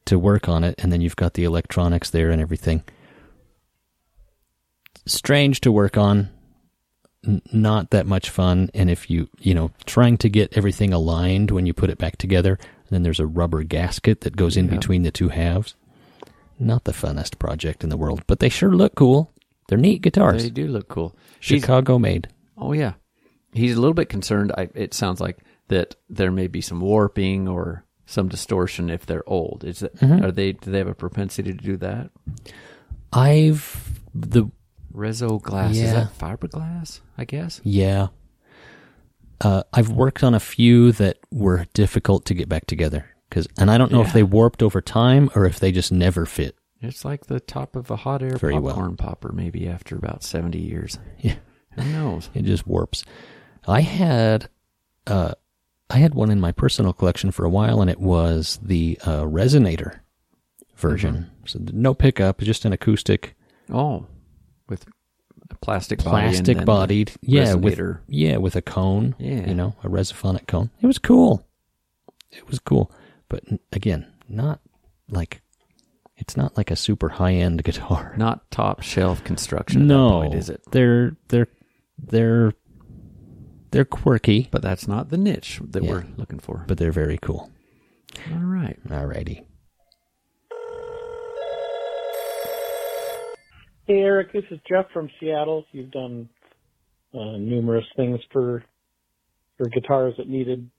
to 0.05 0.19
work 0.19 0.49
on 0.49 0.65
it, 0.65 0.75
and 0.79 0.93
then 0.93 1.01
you've 1.01 1.17
got 1.17 1.35
the 1.35 1.45
electronics 1.45 2.11
there 2.11 2.31
and 2.31 2.41
everything. 2.41 2.83
Strange 5.07 5.61
to 5.61 5.73
work 5.73 5.97
on, 5.97 6.31
n- 7.27 7.43
not 7.53 7.91
that 7.91 8.07
much 8.07 8.31
fun. 8.31 8.71
And 8.75 8.91
if 8.91 9.11
you, 9.11 9.29
you 9.39 9.55
know, 9.55 9.71
trying 9.87 10.17
to 10.19 10.29
get 10.29 10.57
everything 10.57 10.93
aligned 10.93 11.51
when 11.51 11.67
you 11.67 11.73
put 11.73 11.91
it 11.91 11.99
back 11.99 12.17
together, 12.17 12.59
and 12.61 12.91
then 12.91 13.03
there's 13.03 13.21
a 13.21 13.27
rubber 13.27 13.63
gasket 13.63 14.23
that 14.23 14.37
goes 14.37 14.57
in 14.57 14.67
Yeah. 14.67 14.77
between 14.77 15.03
the 15.03 15.11
two 15.11 15.29
halves. 15.29 15.75
Not 16.59 16.85
the 16.85 16.93
funnest 16.93 17.39
project 17.39 17.83
in 17.83 17.91
the 17.91 17.97
world, 17.97 18.23
but 18.27 18.39
they 18.39 18.49
sure 18.49 18.73
look 18.73 18.95
cool. 18.95 19.33
They're 19.69 19.79
neat 19.79 20.03
guitars. 20.03 20.43
They 20.43 20.51
do 20.51 20.69
look 20.69 20.89
cool. 20.89 21.17
Chicago 21.43 21.99
made. 21.99 22.29
oh 22.57 22.73
yeah, 22.73 22.95
he's 23.53 23.77
a 23.77 23.81
little 23.81 23.95
bit 23.95 24.09
concerned. 24.09 24.53
I, 24.57 24.69
it 24.75 24.95
sounds 24.95 25.21
like 25.21 25.39
that 25.69 25.97
there 26.09 26.31
may 26.33 26.47
be 26.47 26.61
some 26.61 26.81
warping 26.81 27.49
or 27.49 27.85
some 28.07 28.29
distortion 28.29 28.91
if 28.91 29.07
they're 29.07 29.29
old. 29.29 29.65
Is 29.65 29.81
that 29.81 29.97
Mm-hmm. 29.97 30.25
are 30.25 30.33
they? 30.33 30.53
Do 30.53 30.71
they 30.71 30.79
have 30.79 30.89
a 30.89 30.95
propensity 30.95 31.53
to 31.53 31.59
do 31.59 31.77
that? 31.79 32.11
I've 33.13 34.01
the 34.15 34.51
Res-O-Glas 34.93 35.73
is 35.73 35.79
Yeah. 35.83 35.93
that 35.95 36.19
fiberglass? 36.19 37.01
I 37.17 37.25
guess. 37.25 37.61
yeah. 37.65 38.09
Uh, 39.41 39.63
I've 39.73 39.89
worked 39.91 40.23
on 40.23 40.35
a 40.35 40.41
few 40.41 40.93
that 40.93 41.19
were 41.33 41.67
difficult 41.75 42.25
to 42.27 42.35
get 42.35 42.49
back 42.49 42.67
together 42.67 43.07
because, 43.29 43.49
and 43.59 43.71
I 43.73 43.79
don't 43.79 43.91
know 43.91 44.03
if 44.03 44.13
they 44.13 44.23
warped 44.23 44.63
over 44.63 44.81
time 44.81 45.31
or 45.35 45.47
if 45.47 45.59
they 45.59 45.73
just 45.73 45.91
never 45.91 46.27
fit. 46.27 46.55
It's 46.83 47.05
like 47.05 47.27
the 47.27 47.41
top 47.41 47.77
of 47.77 47.91
a 47.91 47.97
hot 47.97 48.23
air 48.23 48.37
Very 48.37 48.59
well. 48.59 48.75
popcorn 48.75 48.97
popper, 48.97 49.33
maybe 49.33 49.69
after 49.69 49.97
about 49.97 50.23
seventy 50.25 50.61
years. 50.61 50.99
Yeah, 51.21 51.37
Who 51.77 51.85
knows? 51.93 52.29
it 52.35 52.43
just 52.45 52.67
warps. 52.67 53.05
I 53.67 53.81
had, 53.81 54.49
uh, 55.07 55.33
I 55.89 55.99
had 55.99 56.15
one 56.15 56.31
in 56.31 56.41
my 56.41 56.53
personal 56.53 56.93
collection 56.93 57.31
for 57.31 57.45
a 57.45 57.49
while, 57.51 57.81
and 57.81 57.89
it 57.89 58.01
was 58.01 58.59
the 58.63 58.99
uh, 59.07 59.23
resonator 59.23 60.01
version. 60.77 61.31
So 61.47 61.61
no 61.73 61.95
pickup, 61.95 62.41
just 62.41 62.65
an 62.65 62.73
acoustic, 62.73 63.37
Oh, 63.73 64.07
with 64.69 64.85
a 65.51 65.55
plastic 65.57 66.03
body 66.03 66.27
and 66.27 66.33
plastic 66.35 66.57
then 66.59 66.67
bodied, 66.67 67.13
yeah, 67.23 67.55
with 67.55 67.79
resonator. 67.79 68.01
yeah, 68.09 68.37
with 68.39 68.57
a 68.57 68.63
cone, 68.63 69.15
Yeah. 69.19 69.47
you 69.47 69.55
know, 69.55 69.77
a 69.85 69.89
resophonic 69.89 70.47
cone. 70.49 70.71
It 70.83 70.87
was 70.87 70.99
cool. 70.99 71.47
It 72.33 72.49
was 72.49 72.59
cool, 72.59 72.91
but 73.29 73.45
again, 73.73 74.07
not 74.29 74.61
like 75.09 75.41
it's 76.23 76.37
not 76.37 76.57
like 76.57 76.71
a 76.71 76.77
super 76.77 77.09
high 77.11 77.35
end 77.35 77.63
guitar. 77.65 78.15
not 78.19 78.51
top 78.51 78.81
shelf 78.83 79.23
construction. 79.25 79.83
At 79.83 79.87
no, 79.89 80.09
that 80.23 80.29
point, 80.29 80.35
is 80.35 80.49
it? 80.51 80.63
They're 80.71 81.17
they're 81.29 81.49
they're 81.99 82.53
they're 83.73 83.85
quirky, 83.85 84.49
But 84.51 84.63
that's 84.63 84.87
not 84.87 85.09
the 85.11 85.17
niche 85.19 85.61
that 85.71 85.83
Yeah. 85.83 85.91
we're 85.91 86.07
looking 86.17 86.39
for. 86.39 86.65
but 86.69 86.79
they're 86.79 86.93
very 86.93 87.19
cool. 87.19 87.51
All 88.31 88.39
right. 88.39 88.79
All 88.91 89.07
righty. 89.07 89.47
Hey, 93.87 93.99
Eric, 93.99 94.33
this 94.33 94.45
is 94.51 94.61
Jeff 94.69 94.87
from 94.93 95.11
Seattle. 95.19 95.65
You've 95.73 95.91
done 95.91 96.29
uh, 97.15 97.37
numerous 97.39 97.85
things 97.97 98.21
for 98.33 98.63
for 99.59 99.69
guitars 99.69 100.15
that 100.19 100.29
needed 100.29 100.71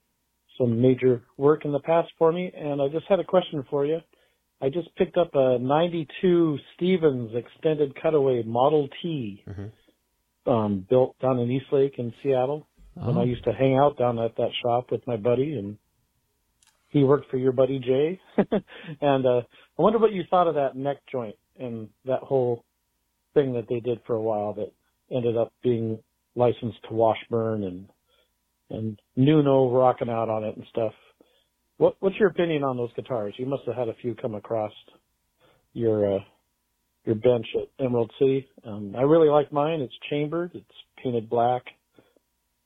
some 0.58 0.82
major 0.82 1.22
work 1.38 1.66
in 1.66 1.72
the 1.72 1.80
past 1.80 2.10
for 2.18 2.32
me, 2.32 2.52
and 2.56 2.82
I 2.82 2.88
just 2.88 3.06
had 3.10 3.20
a 3.20 3.24
question 3.24 3.64
for 3.70 3.86
you. 3.86 4.00
I 4.64 4.70
just 4.70 4.96
picked 4.96 5.18
up 5.18 5.32
a 5.36 5.60
'92 5.60 6.58
Stephens 6.76 7.32
extended 7.36 7.94
cutaway 8.02 8.44
Model 8.44 8.88
T, 9.02 9.44
um, 10.46 10.86
built 10.90 11.20
down 11.20 11.40
in 11.40 11.52
Eastlake 11.52 12.00
in 12.00 12.14
Seattle. 12.24 12.66
And 12.96 13.18
I 13.18 13.24
Oh, 13.24 13.26
used 13.26 13.44
to 13.46 13.52
hang 13.52 13.76
out 13.76 13.98
down 13.98 14.20
at 14.20 14.36
that 14.38 14.52
shop 14.62 14.92
with 14.92 15.06
my 15.08 15.18
buddy, 15.18 15.56
and 15.56 15.78
he 16.90 17.04
worked 17.04 17.30
for 17.30 17.38
your 17.38 17.52
buddy 17.52 17.80
Jay. 17.80 18.20
and 19.02 19.26
uh, 19.26 19.42
I 19.78 19.82
wonder 19.82 19.98
what 20.00 20.14
you 20.14 20.24
thought 20.30 20.48
of 20.48 20.56
that 20.56 20.76
neck 20.76 20.98
joint 21.12 21.36
and 21.60 21.90
that 22.06 22.20
whole 22.20 22.64
thing 23.34 23.54
that 23.54 23.68
they 23.68 23.80
did 23.80 24.00
for 24.06 24.16
a 24.16 24.22
while 24.22 24.54
that 24.54 24.72
ended 25.12 25.36
up 25.36 25.52
being 25.64 26.00
licensed 26.36 26.78
to 26.88 26.94
Washburn 26.94 27.64
and 27.64 27.90
and 28.70 29.00
Nuno 29.16 29.70
rocking 29.72 30.10
out 30.10 30.30
on 30.30 30.44
it 30.44 30.56
and 30.56 30.66
stuff. 30.70 30.94
What 31.78 31.96
what's 32.00 32.18
your 32.18 32.30
opinion 32.30 32.64
on 32.64 32.78
those 32.78 32.94
guitars? 32.96 33.34
You 33.38 33.46
must 33.46 33.64
have 33.66 33.76
had 33.76 33.90
a 33.90 33.96
few 33.96 34.16
come 34.16 34.36
across 34.36 34.72
your 35.74 36.18
uh, 36.18 36.20
your 37.06 37.16
bench 37.16 37.48
at 37.56 37.86
Emerald 37.86 38.12
City. 38.20 38.48
Um, 38.66 38.96
I 38.98 39.02
really 39.02 39.30
like 39.30 39.52
mine. 39.52 39.82
It's 39.82 39.94
chambered. 40.10 40.52
It's 40.54 40.66
painted 41.02 41.30
black. 41.30 41.64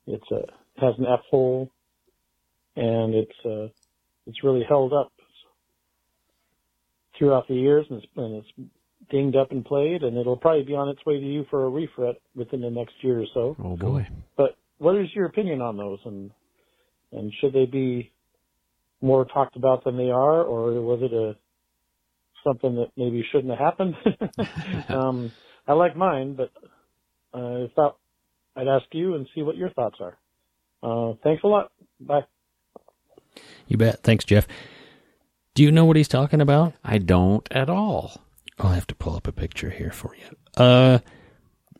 It's 0.05 0.31
a 0.31 0.41
has 0.79 0.93
an 0.99 1.05
F 1.11 1.21
hole, 1.29 1.71
and 2.75 3.15
it's 3.15 3.45
uh, 3.45 3.67
it's 4.25 4.43
really 4.43 4.63
held 4.67 4.93
up 4.93 5.11
throughout 7.17 7.47
the 7.47 7.55
years, 7.55 7.85
and 7.89 8.03
it's, 8.03 8.11
and 8.15 8.35
it's 8.35 8.69
dinged 9.09 9.35
up 9.35 9.51
and 9.51 9.65
played, 9.65 10.03
and 10.03 10.17
it'll 10.17 10.37
probably 10.37 10.63
be 10.63 10.75
on 10.75 10.89
its 10.89 11.03
way 11.05 11.19
to 11.19 11.25
you 11.25 11.45
for 11.49 11.65
a 11.65 11.69
refret 11.69 12.15
within 12.35 12.61
the 12.61 12.69
next 12.69 12.93
year 13.01 13.21
or 13.21 13.25
so. 13.33 13.55
oh 13.63 13.75
boy. 13.75 14.07
But 14.35 14.55
what 14.77 14.95
is 14.95 15.07
your 15.15 15.25
opinion 15.25 15.61
on 15.61 15.77
those, 15.77 15.99
and 16.05 16.31
and 17.11 17.33
should 17.39 17.53
they 17.53 17.65
be 17.65 18.11
more 19.01 19.25
talked 19.25 19.55
about 19.55 19.83
than 19.83 19.97
they 19.97 20.09
are, 20.09 20.43
or 20.43 20.81
was 20.81 20.99
it 21.01 21.13
a 21.13 21.35
something 22.45 22.75
that 22.75 22.91
maybe 22.95 23.23
shouldn't 23.31 23.49
have 23.49 23.59
happened? 23.59 23.95
um, 24.89 25.31
I 25.67 25.73
like 25.73 25.95
mine, 25.95 26.35
but 26.35 26.51
uh, 27.33 27.65
I 27.65 27.71
thought 27.75 27.97
I'd 28.55 28.67
ask 28.67 28.85
you 28.91 29.15
and 29.15 29.27
see 29.35 29.41
what 29.41 29.57
your 29.57 29.69
thoughts 29.71 29.97
are. 29.99 30.17
Uh, 30.81 31.15
thanks 31.23 31.43
a 31.43 31.47
lot. 31.47 31.71
Bye. 31.99 32.21
You 33.67 33.77
bet. 33.77 34.03
Thanks, 34.03 34.25
Jeff. 34.25 34.47
Do 35.53 35.63
you 35.63 35.71
know 35.71 35.85
what 35.85 35.97
he's 35.97 36.07
talking 36.07 36.41
about? 36.41 36.73
I 36.83 36.97
don't 36.99 37.47
at 37.51 37.69
all. 37.69 38.21
I'll 38.59 38.71
have 38.71 38.87
to 38.87 38.95
pull 38.95 39.15
up 39.15 39.27
a 39.27 39.31
picture 39.31 39.69
here 39.69 39.91
for 39.91 40.15
you. 40.15 40.63
Uh, 40.63 40.99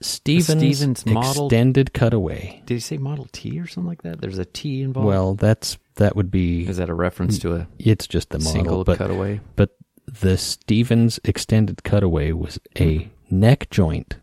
Stephens, 0.02 0.60
Stephens 0.78 1.06
model- 1.06 1.48
extended 1.48 1.94
cutaway. 1.94 2.62
Did 2.66 2.76
he 2.76 2.80
say 2.80 2.98
Model 2.98 3.28
T 3.32 3.60
or 3.60 3.68
something 3.68 3.88
like 3.88 4.04
that? 4.04 4.22
There's 4.22 4.38
a 4.38 4.46
T 4.46 4.82
involved. 4.82 5.08
Well, 5.08 5.36
that's 5.36 5.78
that 5.96 6.16
would 6.16 6.30
be. 6.30 6.68
is 6.68 6.78
that 6.78 6.90
a 6.90 6.94
reference 6.94 7.40
to 7.40 7.56
a 7.56 7.68
It's 7.80 8.08
just 8.08 8.30
the 8.30 8.38
model, 8.40 8.52
single 8.52 8.84
but 8.84 8.98
cutaway? 9.00 9.40
but 9.56 9.76
the 10.06 10.38
Stephens 10.38 11.20
extended 11.24 11.84
cutaway 11.84 12.32
was 12.32 12.60
a 12.76 12.98
hmm. 12.98 13.40
neck 13.40 13.70
joint 13.72 14.18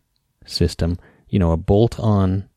system. 0.46 0.98
You 1.28 1.38
know, 1.40 1.50
a 1.50 1.56
bolt-on 1.56 2.48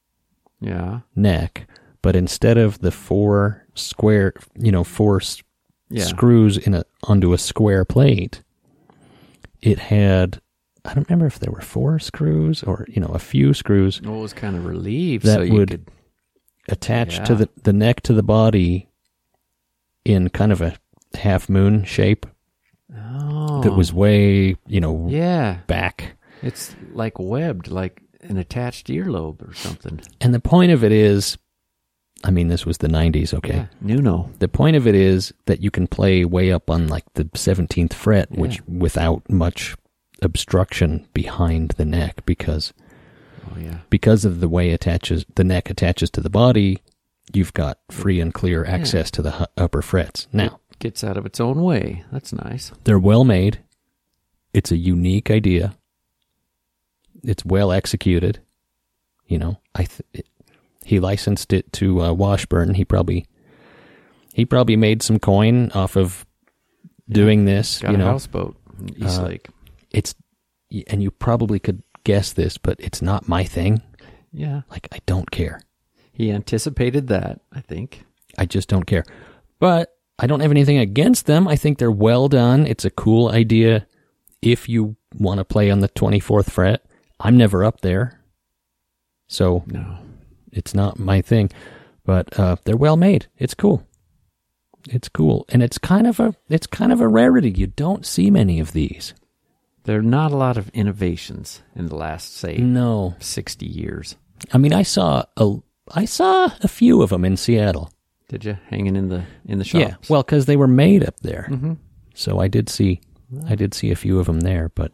Yeah. 0.61 0.99
neck, 1.15 1.67
but 2.03 2.15
instead 2.15 2.57
of 2.59 2.79
the 2.79 2.91
four 2.91 3.65
square, 3.73 4.33
you 4.59 4.71
know, 4.71 4.83
four 4.83 5.19
Yeah. 5.89 6.03
screws 6.03 6.57
in 6.57 6.75
a 6.75 6.83
onto 7.03 7.33
a 7.33 7.37
square 7.39 7.83
plate, 7.85 8.43
it 9.61 9.79
had. 9.79 10.39
I 10.87 10.93
don't 10.93 11.07
remember 11.09 11.25
if 11.27 11.39
there 11.39 11.51
were 11.51 11.61
four 11.61 11.99
screws 11.99 12.63
or 12.63 12.85
you 12.87 12.99
know 13.01 13.09
a 13.09 13.19
few 13.19 13.53
screws 13.53 14.01
Well, 14.01 14.15
it 14.15 14.21
was 14.21 14.33
kind 14.33 14.55
of 14.55 14.65
relieved 14.65 15.25
That 15.25 15.35
so 15.35 15.41
you 15.41 15.53
would- 15.53 15.69
could 15.69 15.91
attached 16.69 17.25
to 17.25 17.35
the 17.35 17.49
the 17.63 17.73
neck 17.73 18.01
to 18.01 18.13
the 18.13 18.23
body 18.23 18.89
in 20.05 20.29
kind 20.29 20.51
of 20.51 20.61
a 20.61 20.75
half 21.15 21.49
moon 21.49 21.83
shape 21.83 22.25
Oh. 22.97 23.61
that 23.63 23.73
was 23.73 23.91
way 23.93 24.55
you 24.67 24.79
know 24.79 25.07
Yeah. 25.09 25.59
back. 25.67 26.15
It's 26.41 26.75
like 26.93 27.19
webbed, 27.19 27.67
like 27.69 28.01
an 28.21 28.37
attached 28.37 28.87
earlobe 28.87 29.47
or 29.47 29.53
something. 29.53 29.99
And 30.21 30.33
the 30.33 30.39
point 30.39 30.71
of 30.71 30.83
it 30.83 30.91
is, 30.91 31.37
I 32.23 32.31
mean, 32.31 32.47
this 32.47 32.65
was 32.65 32.77
the 32.77 32.87
'90s, 32.87 33.33
okay. 33.33 33.55
Yeah. 33.55 33.65
Nuno. 33.81 34.29
The 34.39 34.47
point 34.47 34.75
of 34.77 34.87
it 34.87 34.95
is 34.95 35.33
that 35.47 35.61
you 35.61 35.69
can 35.71 35.87
play 35.87 36.23
way 36.25 36.51
up 36.51 36.69
on 36.69 36.87
like 36.87 37.03
the 37.15 37.25
17th 37.35 37.93
fret, 37.93 38.31
which 38.31 38.61
without 38.67 39.29
much 39.29 39.75
obstruction 40.21 41.07
behind 41.13 41.71
the 41.77 41.85
neck, 41.85 42.25
because 42.25 42.73
Oh 43.51 43.57
yeah. 43.59 43.79
because 43.89 44.25
of 44.25 44.39
the 44.39 44.49
way 44.49 44.71
attaches 44.71 45.25
the 45.35 45.43
neck 45.43 45.69
attaches 45.69 46.09
to 46.11 46.21
the 46.21 46.29
body, 46.29 46.79
you've 47.33 47.53
got 47.53 47.79
free 47.89 48.19
and 48.19 48.33
clear 48.33 48.65
access 48.65 49.09
to 49.11 49.21
the 49.21 49.49
upper 49.57 49.81
frets. 49.81 50.27
Now 50.33 50.59
Gets 50.79 51.03
out 51.03 51.17
of 51.17 51.25
its 51.25 51.39
own 51.39 51.63
way. 51.63 52.03
That's 52.11 52.31
nice. 52.33 52.71
they're 52.83 52.99
well 52.99 53.23
made. 53.23 53.59
It's 54.53 54.71
a 54.71 54.77
unique 54.77 55.31
idea. 55.31 55.75
It's 57.23 57.43
well 57.43 57.71
executed. 57.71 58.39
You 59.25 59.39
know, 59.39 59.57
I 59.75 59.83
th- 59.85 60.01
it, 60.13 60.27
he 60.85 60.99
licensed 60.99 61.51
it 61.51 61.73
to 61.73 62.01
uh, 62.01 62.13
Washburn. 62.13 62.75
He 62.75 62.85
probably 62.85 63.25
he 64.33 64.45
probably 64.45 64.75
made 64.75 65.01
some 65.01 65.17
coin 65.19 65.71
off 65.71 65.95
of 65.97 66.25
doing 67.09 67.45
this. 67.45 67.79
Got 67.79 67.91
you 67.93 67.97
know, 67.97 68.05
houseboat 68.05 68.55
East 68.97 69.19
Uh, 69.19 69.23
Lake. 69.25 69.47
It's 69.97 70.15
and 70.89 71.01
you 71.01 71.11
probably 71.11 71.59
could 71.59 71.81
guess 72.03 72.33
this, 72.33 72.57
but 72.57 72.75
it's 72.79 73.01
not 73.01 73.27
my 73.27 73.43
thing. 73.43 73.81
Yeah. 74.31 74.61
Like 74.69 74.87
I 74.91 74.99
don't 75.05 75.31
care. 75.31 75.61
He 76.11 76.31
anticipated 76.31 77.07
that, 77.07 77.41
I 77.53 77.61
think. 77.61 78.03
I 78.37 78.45
just 78.45 78.67
don't 78.69 78.85
care. 78.85 79.03
But 79.59 79.95
I 80.19 80.27
don't 80.27 80.39
have 80.41 80.51
anything 80.51 80.77
against 80.77 81.25
them. 81.25 81.47
I 81.47 81.55
think 81.55 81.77
they're 81.77 81.91
well 81.91 82.27
done. 82.27 82.65
It's 82.67 82.85
a 82.85 82.89
cool 82.89 83.29
idea 83.29 83.87
if 84.41 84.67
you 84.69 84.95
want 85.15 85.39
to 85.39 85.45
play 85.45 85.71
on 85.71 85.79
the 85.79 85.89
24th 85.89 86.51
fret, 86.51 86.85
I'm 87.19 87.37
never 87.37 87.63
up 87.63 87.81
there. 87.81 88.19
So 89.27 89.63
No. 89.67 89.97
it's 90.51 90.73
not 90.73 90.99
my 90.99 91.21
thing, 91.21 91.49
but 92.05 92.37
uh, 92.39 92.55
they're 92.65 92.77
well 92.77 92.97
made. 92.97 93.27
It's 93.37 93.53
cool. 93.53 93.83
It's 94.89 95.09
cool, 95.09 95.45
and 95.49 95.61
it's 95.61 95.77
kind 95.77 96.07
of 96.07 96.19
a 96.19 96.33
it's 96.49 96.67
kind 96.67 96.91
of 96.93 97.01
a 97.01 97.07
rarity. 97.07 97.51
You 97.51 97.67
don't 97.67 98.05
see 98.05 98.31
many 98.31 98.59
of 98.61 98.71
these. 98.71 99.13
There 99.87 99.99
are 99.99 100.03
not 100.03 100.33
a 100.33 100.35
lot 100.35 100.57
of 100.57 100.67
innovations 100.71 101.61
in 101.73 101.85
the 101.85 101.95
last, 101.95 102.35
say, 102.35 102.57
No, 102.57 103.15
60 103.19 103.65
years. 103.65 104.17
I 104.51 104.57
mean 104.57 104.73
I 104.73 104.83
saw 104.83 105.23
a 105.37 105.55
I 105.93 106.03
saw 106.03 106.51
a 106.61 106.67
few 106.67 107.01
of 107.01 107.09
them 107.09 107.23
in 107.23 107.37
Seattle. 107.37 107.89
Did 108.27 108.43
you 108.43 108.57
hanging 108.67 108.97
in 108.97 109.07
the 109.07 109.23
in 109.45 109.59
the 109.59 109.63
shops? 109.63 109.79
Yeah, 109.79 109.95
well, 110.09 110.23
because 110.23 110.45
they 110.45 110.57
were 110.57 110.67
made 110.67 111.05
up 111.05 111.17
there, 111.21 111.43
hmm 111.43 111.73
so 112.13 112.39
I 112.39 112.49
did 112.49 112.67
see 112.67 112.99
I 113.47 113.55
did 113.55 113.73
see 113.73 113.89
a 113.89 113.95
few 113.95 114.19
of 114.19 114.25
them 114.25 114.41
there. 114.41 114.69
But 114.75 114.91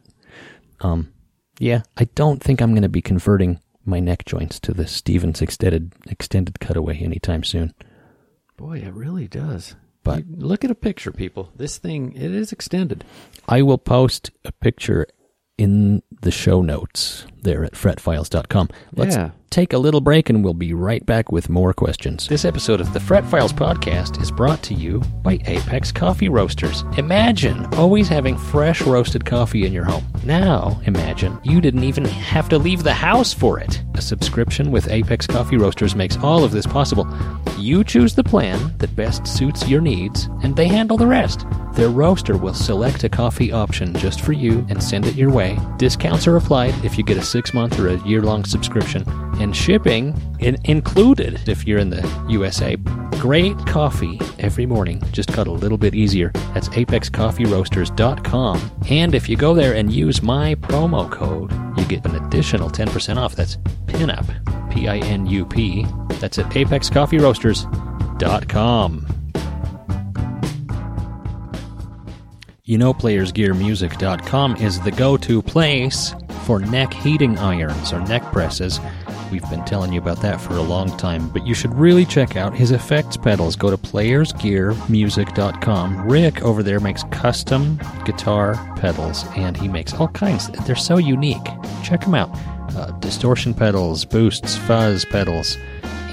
um, 0.81 1.11
yeah, 1.57 1.81
I 1.97 2.03
don't 2.13 2.43
think 2.43 2.61
I'm 2.61 2.73
going 2.73 2.83
to 2.83 2.89
be 2.89 3.01
converting 3.01 3.59
my 3.85 3.99
neck 3.99 4.25
joints 4.25 4.59
to 4.59 4.73
the 4.73 4.85
Stephens 4.85 5.41
extended 5.41 5.93
extended 6.07 6.59
cutaway 6.59 6.99
anytime 6.99 7.43
soon. 7.43 7.73
Boy, 8.57 8.77
it 8.77 8.93
really 8.93 9.27
does. 9.27 9.75
But- 10.03 10.27
You- 10.27 10.35
look 10.37 10.63
at 10.63 10.71
a 10.71 10.75
picture, 10.75 11.11
people. 11.11 11.49
This 11.55 11.77
thing 11.77 12.13
it 12.15 12.31
is 12.31 12.51
extended. 12.51 13.03
I 13.47 13.61
will 13.61 13.77
post 13.77 14.31
a 14.45 14.51
picture 14.51 15.07
in 15.57 16.01
the 16.21 16.31
show 16.31 16.61
notes 16.61 17.25
there 17.43 17.63
at 17.63 17.73
fretfiles.com. 17.73 18.69
Let's 18.95 19.15
Yeah. 19.15 19.29
take 19.49 19.71
a 19.73 19.77
little 19.77 20.01
break 20.01 20.29
and 20.29 20.43
we'll 20.43 20.53
be 20.55 20.73
right 20.73 21.05
back 21.05 21.31
with 21.31 21.49
more 21.49 21.73
questions. 21.73 22.27
This 22.27 22.43
episode 22.45 22.81
of 22.81 22.91
the 22.93 22.99
Fret 22.99 23.23
Files 23.25 23.53
podcast 23.53 24.19
is 24.21 24.31
brought 24.31 24.63
to 24.63 24.73
you 24.73 25.01
by 25.21 25.39
Apex 25.45 25.91
Coffee 25.91 26.27
Roasters. 26.29 26.83
Imagine 26.97 27.65
always 27.73 28.07
having 28.07 28.35
fresh 28.37 28.81
roasted 28.81 29.25
coffee 29.25 29.65
in 29.65 29.73
your 29.73 29.83
home. 29.85 30.03
Now, 30.25 30.81
imagine 30.85 31.37
you 31.43 31.61
didn't 31.61 31.83
even 31.83 32.05
have 32.05 32.49
to 32.49 32.57
leave 32.57 32.81
the 32.83 32.93
house 32.93 33.31
for 33.33 33.59
it. 33.59 33.81
A 33.95 34.01
subscription 34.01 34.71
with 34.71 34.89
Apex 34.89 35.27
Coffee 35.27 35.57
Roasters 35.57 35.95
makes 35.95 36.17
all 36.17 36.43
of 36.43 36.51
this 36.51 36.65
possible. 36.65 37.07
You 37.59 37.83
choose 37.83 38.15
the 38.15 38.23
plan 38.23 38.73
that 38.79 38.95
best 38.95 39.27
suits 39.27 39.67
your 39.69 39.81
needs, 39.81 40.27
and 40.41 40.55
they 40.55 40.67
handle 40.67 40.97
the 40.97 41.05
rest. 41.07 41.45
Their 41.73 41.89
roaster 41.89 42.37
will 42.37 42.53
select 42.53 43.03
a 43.03 43.09
coffee 43.09 43.51
option 43.51 43.93
just 43.95 44.21
for 44.21 44.33
you 44.33 44.65
and 44.69 44.81
send 44.81 45.05
it 45.05 45.15
your 45.15 45.29
way. 45.31 45.57
Discounts 45.77 46.27
are 46.27 46.37
applied 46.37 46.73
if 46.83 46.97
you 46.97 47.03
get 47.03 47.17
a 47.17 47.21
six 47.33 47.53
month 47.53 47.77
or 47.79 47.89
a 47.89 47.97
year 48.07 48.21
long 48.21 48.45
subscription, 48.45 49.03
and 49.41 49.53
shipping 49.55 50.13
in- 50.39 50.57
included 50.65 51.39
if 51.49 51.65
you're 51.65 51.79
in 51.79 51.89
the 51.89 52.07
USA. 52.29 52.75
Great 53.19 53.57
coffee 53.65 54.21
every 54.37 54.67
morning, 54.67 55.01
just 55.11 55.33
got 55.33 55.47
a 55.47 55.51
little 55.51 55.79
bit 55.79 55.95
easier. 55.95 56.31
That's 56.53 56.69
apexcoffeeroasters.com. 56.69 58.71
And 58.89 59.15
if 59.15 59.27
you 59.27 59.35
go 59.35 59.55
there 59.55 59.73
and 59.73 59.91
use 59.91 60.21
my 60.21 60.53
promo 60.55 61.09
code, 61.09 61.51
you 61.77 61.85
get 61.85 62.05
an 62.05 62.15
additional 62.23 62.69
10% 62.69 63.17
off. 63.17 63.35
That's 63.35 63.57
PINUP, 63.87 64.71
P 64.71 64.87
I 64.87 64.99
N 64.99 65.25
U 65.25 65.43
P. 65.43 65.87
That's 66.19 66.37
at 66.37 66.51
apexcoffeeroasters.com. 66.51 69.22
You 72.65 72.77
know, 72.77 72.93
PlayersGearMusic.com 72.93 74.55
is 74.55 74.79
the 74.79 74.91
go 74.91 75.17
to 75.17 75.41
place 75.41 76.15
for 76.45 76.61
neck 76.61 76.93
heating 76.93 77.37
irons 77.37 77.91
or 77.91 77.99
neck 77.99 78.23
presses. 78.31 78.79
We've 79.29 79.43
been 79.49 79.65
telling 79.65 79.91
you 79.91 79.99
about 79.99 80.21
that 80.21 80.39
for 80.39 80.53
a 80.53 80.61
long 80.61 80.95
time, 80.95 81.27
but 81.27 81.45
you 81.45 81.55
should 81.55 81.73
really 81.73 82.05
check 82.05 82.37
out 82.37 82.55
his 82.55 82.71
effects 82.71 83.17
pedals. 83.17 83.57
Go 83.57 83.69
to 83.69 83.75
PlayersGearMusic.com. 83.75 86.07
Rick 86.07 86.41
over 86.41 86.63
there 86.63 86.79
makes 86.79 87.03
custom 87.11 87.81
guitar 88.05 88.53
pedals, 88.77 89.25
and 89.35 89.57
he 89.57 89.67
makes 89.67 89.93
all 89.95 90.07
kinds. 90.07 90.47
They're 90.65 90.77
so 90.77 90.99
unique. 90.99 91.43
Check 91.83 91.99
them 91.99 92.15
out. 92.15 92.29
Uh, 92.77 92.91
distortion 93.01 93.53
pedals, 93.53 94.05
boosts, 94.05 94.55
fuzz 94.55 95.03
pedals 95.03 95.57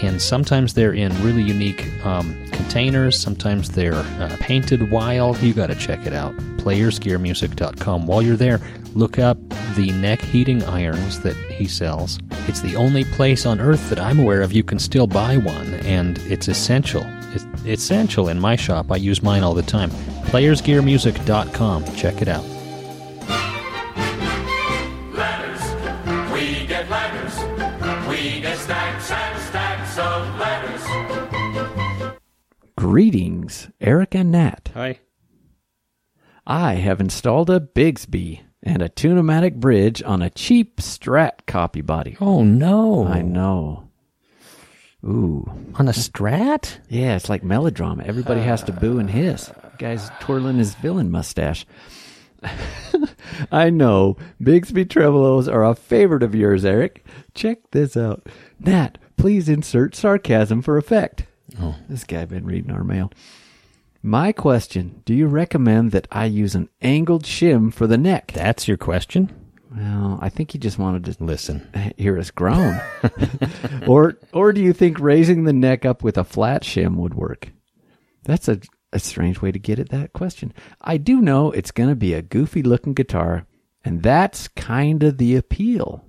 and 0.03 0.21
sometimes 0.21 0.75
they're 0.75 0.95
in 0.95 1.11
really 1.23 1.43
unique 1.43 1.87
um, 2.05 2.50
containers. 2.61 3.18
Sometimes 3.18 3.70
they're 3.70 3.94
uh, 3.94 4.37
painted 4.38 4.90
wild. 4.90 5.40
You 5.42 5.55
got 5.55 5.68
to 5.68 5.75
check 5.75 6.07
it 6.07 6.12
out. 6.12 6.37
PlayersGearMusic.com. 6.59 8.07
While 8.07 8.23
you're 8.23 8.37
there, 8.37 8.61
look 8.94 9.18
up 9.18 9.38
the 9.77 9.92
neck 9.92 10.20
heating 10.20 10.62
irons 10.64 11.20
that 11.20 11.37
he 11.37 11.66
sells. 11.66 12.18
It's 12.46 12.61
the 12.61 12.77
only 12.77 13.05
place 13.05 13.46
on 13.46 13.61
earth 13.61 13.88
that 13.88 13.99
I'm 13.99 14.18
aware 14.18 14.42
of 14.42 14.53
you 14.53 14.62
can 14.62 14.79
still 14.79 15.07
buy 15.07 15.38
one, 15.38 15.75
and 15.75 16.18
it's 16.18 16.49
essential. 16.49 17.03
It's 17.33 17.46
essential 17.64 18.29
in 18.29 18.38
my 18.38 18.57
shop. 18.57 18.92
I 18.92 18.96
use 18.96 19.23
mine 19.23 19.42
all 19.42 19.55
the 19.55 19.62
time. 19.62 19.90
PlayersGearMusic.com. 20.31 21.94
Check 21.96 22.20
it 22.20 22.29
out. 22.29 22.44
Greetings, 32.81 33.69
Eric 33.79 34.14
and 34.14 34.33
Nat. 34.33 34.71
Hi. 34.73 35.01
I 36.47 36.77
have 36.77 36.99
installed 36.99 37.51
a 37.51 37.61
Bigsby 37.61 38.40
and 38.62 38.81
a 38.81 38.88
Tune-o-matic 38.88 39.57
bridge 39.57 40.03
on 40.03 40.23
a 40.23 40.31
cheap 40.31 40.79
Strat 40.79 41.45
copy 41.47 41.83
body. 41.83 42.16
Oh 42.23 42.43
no! 42.43 43.07
I 43.07 43.21
know. 43.21 43.90
Ooh. 45.05 45.45
On 45.75 45.88
a 45.88 45.93
Strat? 45.93 46.79
Yeah, 46.88 47.16
it's 47.16 47.29
like 47.29 47.45
melodrama. 47.45 48.05
Everybody 48.05 48.40
has 48.40 48.62
to 48.62 48.73
boo 48.73 48.99
and 48.99 49.11
hiss. 49.11 49.53
Guy's 49.77 50.09
twirling 50.21 50.57
his 50.57 50.75
villain 50.77 51.11
mustache. 51.11 51.66
I 53.53 53.69
know. 53.69 54.16
Bigsby 54.43 54.87
tremolos 54.87 55.53
are 55.53 55.66
a 55.66 55.75
favorite 55.75 56.23
of 56.23 56.35
yours, 56.35 56.64
Eric. 56.64 57.05
Check 57.35 57.59
this 57.73 57.95
out. 57.95 58.27
Nat, 58.59 58.97
please 59.19 59.51
insert 59.51 59.95
sarcasm 59.95 60.62
for 60.62 60.79
effect. 60.79 61.27
Oh. 61.61 61.77
This 61.88 62.05
guy 62.05 62.25
been 62.25 62.46
reading 62.46 62.70
our 62.70 62.85
mail. 62.85 63.12
My 64.03 64.33
question, 64.33 65.03
do 65.05 65.12
you 65.14 65.27
recommend 65.27 65.92
that 65.92 66.09
I 66.11 66.25
use 66.25 66.55
an 66.55 66.70
angled 66.81 67.25
shim 67.25 67.73
for 67.73 67.87
the 67.87 67.99
neck? 67.99 68.33
That's 68.35 68.66
your 68.66 68.79
question? 68.79 69.31
Well, 69.77 70.18
I 70.20 70.31
think 70.31 70.51
he 70.51 70.59
just 70.59 70.79
wanted 70.79 71.05
to 71.05 71.25
Listen. 71.25 71.68
hear 71.96 72.18
us 72.18 72.31
groan. 72.31 72.81
or 73.87 74.16
or 74.33 74.53
do 74.53 74.61
you 74.61 74.73
think 74.73 74.99
raising 74.99 75.44
the 75.44 75.53
neck 75.53 75.85
up 75.85 76.03
with 76.03 76.16
a 76.18 76.25
flat 76.25 76.62
shim 76.62 76.96
would 76.96 77.14
work? 77.14 77.51
That's 78.25 78.49
a, 78.49 78.61
a 78.92 78.99
strange 78.99 79.40
way 79.40 79.53
to 79.53 79.59
get 79.59 79.79
at 79.79 79.90
that 79.90 80.12
question. 80.12 80.53
I 80.81 80.96
do 80.96 81.20
know 81.20 81.53
it's 81.53 81.70
going 81.70 81.88
to 81.88 81.94
be 81.94 82.14
a 82.14 82.23
goofy 82.23 82.62
looking 82.62 82.94
guitar, 82.94 83.46
and 83.85 84.03
that's 84.03 84.49
kind 84.49 85.03
of 85.03 85.18
the 85.18 85.37
appeal. 85.37 86.05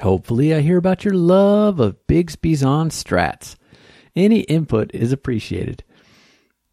Hopefully, 0.00 0.54
I 0.54 0.60
hear 0.60 0.78
about 0.78 1.04
your 1.04 1.14
love 1.14 1.80
of 1.80 1.96
Bigsby's 2.06 2.62
on 2.62 2.90
strats. 2.90 3.56
Any 4.14 4.40
input 4.40 4.90
is 4.94 5.12
appreciated. 5.12 5.84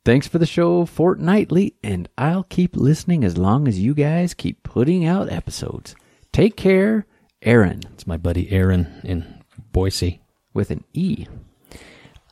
Thanks 0.06 0.28
for 0.28 0.40
the 0.40 0.46
show 0.46 0.86
fortnightly, 0.86 1.76
and 1.84 2.10
I'll 2.18 2.44
keep 2.44 2.76
listening 2.76 3.24
as 3.24 3.38
long 3.38 3.68
as 3.68 3.80
you 3.80 3.94
guys 3.94 4.34
keep 4.34 4.64
putting 4.64 5.06
out 5.06 5.32
episodes. 5.32 5.96
Take 6.32 6.56
care, 6.56 7.06
Aaron, 7.42 7.82
It's 7.94 8.08
my 8.08 8.18
buddy 8.18 8.50
Aaron 8.52 9.02
in 9.04 9.42
Boise. 9.72 10.22
with 10.54 10.72
an 10.72 10.84
E. 10.94 11.28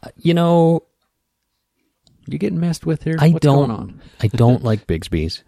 Uh, 0.03 0.09
you 0.17 0.33
know, 0.33 0.83
You 2.25 2.37
getting 2.37 2.59
messed 2.59 2.85
with 2.85 3.03
here? 3.03 3.15
I 3.19 3.29
What's 3.29 3.43
don't. 3.43 3.67
going 3.69 3.71
on? 3.79 4.01
I 4.21 4.27
don't 4.27 4.63
like 4.63 4.85
Bigsby's. 4.87 5.43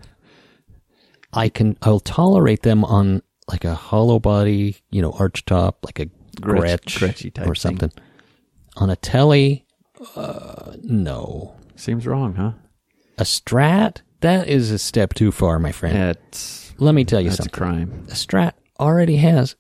I 1.34 1.50
can. 1.50 1.78
I'll 1.82 2.00
tolerate 2.00 2.64
them 2.64 2.84
on 2.86 3.22
like 3.50 3.66
a 3.66 3.76
hollow 3.76 4.20
body, 4.20 4.78
you 4.92 5.02
know, 5.02 5.12
arch 5.12 5.46
top, 5.46 5.80
like 5.86 6.00
a 6.00 6.06
Gretsch- 6.42 6.98
Gretsch, 7.00 7.34
type 7.34 7.48
or 7.48 7.54
something. 7.56 7.92
On 8.78 8.90
a 8.90 8.96
telly, 8.96 9.66
uh, 10.16 10.74
no. 10.82 11.56
Seems 11.76 12.06
wrong, 12.08 12.36
huh? 12.36 12.52
A 13.18 13.24
Strat, 13.24 14.02
that 14.22 14.48
is 14.48 14.72
a 14.72 14.80
step 14.80 15.14
too 15.14 15.32
far, 15.32 15.60
my 15.60 15.72
friend. 15.72 15.96
That's 15.96 16.74
Let 16.78 16.94
me 16.96 17.04
tell 17.06 17.20
you 17.22 17.30
that's 17.30 17.40
a 17.40 17.44
something. 17.44 17.58
crime. 17.58 18.06
A 18.10 18.14
Strat 18.14 18.54
already 18.80 19.18
has 19.18 19.56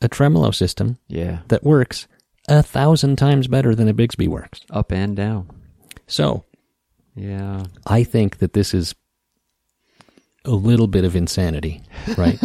a 0.00 0.08
tremolo 0.08 0.50
system 0.50 0.98
Yeah, 1.08 1.40
that 1.48 1.62
works 1.62 2.08
a 2.48 2.62
thousand 2.62 3.16
times 3.16 3.46
better 3.46 3.74
than 3.74 3.86
a 3.88 3.94
Bigsby 3.94 4.26
works. 4.28 4.60
up 4.70 4.90
and 4.92 5.14
down. 5.14 5.48
So 6.08 6.44
Yeah, 7.14 7.64
I 7.86 8.02
think 8.02 8.38
that 8.38 8.52
this 8.54 8.74
is 8.74 8.94
a 10.44 10.50
little 10.50 10.86
bit 10.88 11.04
of 11.04 11.14
insanity, 11.14 11.82
right? 12.16 12.40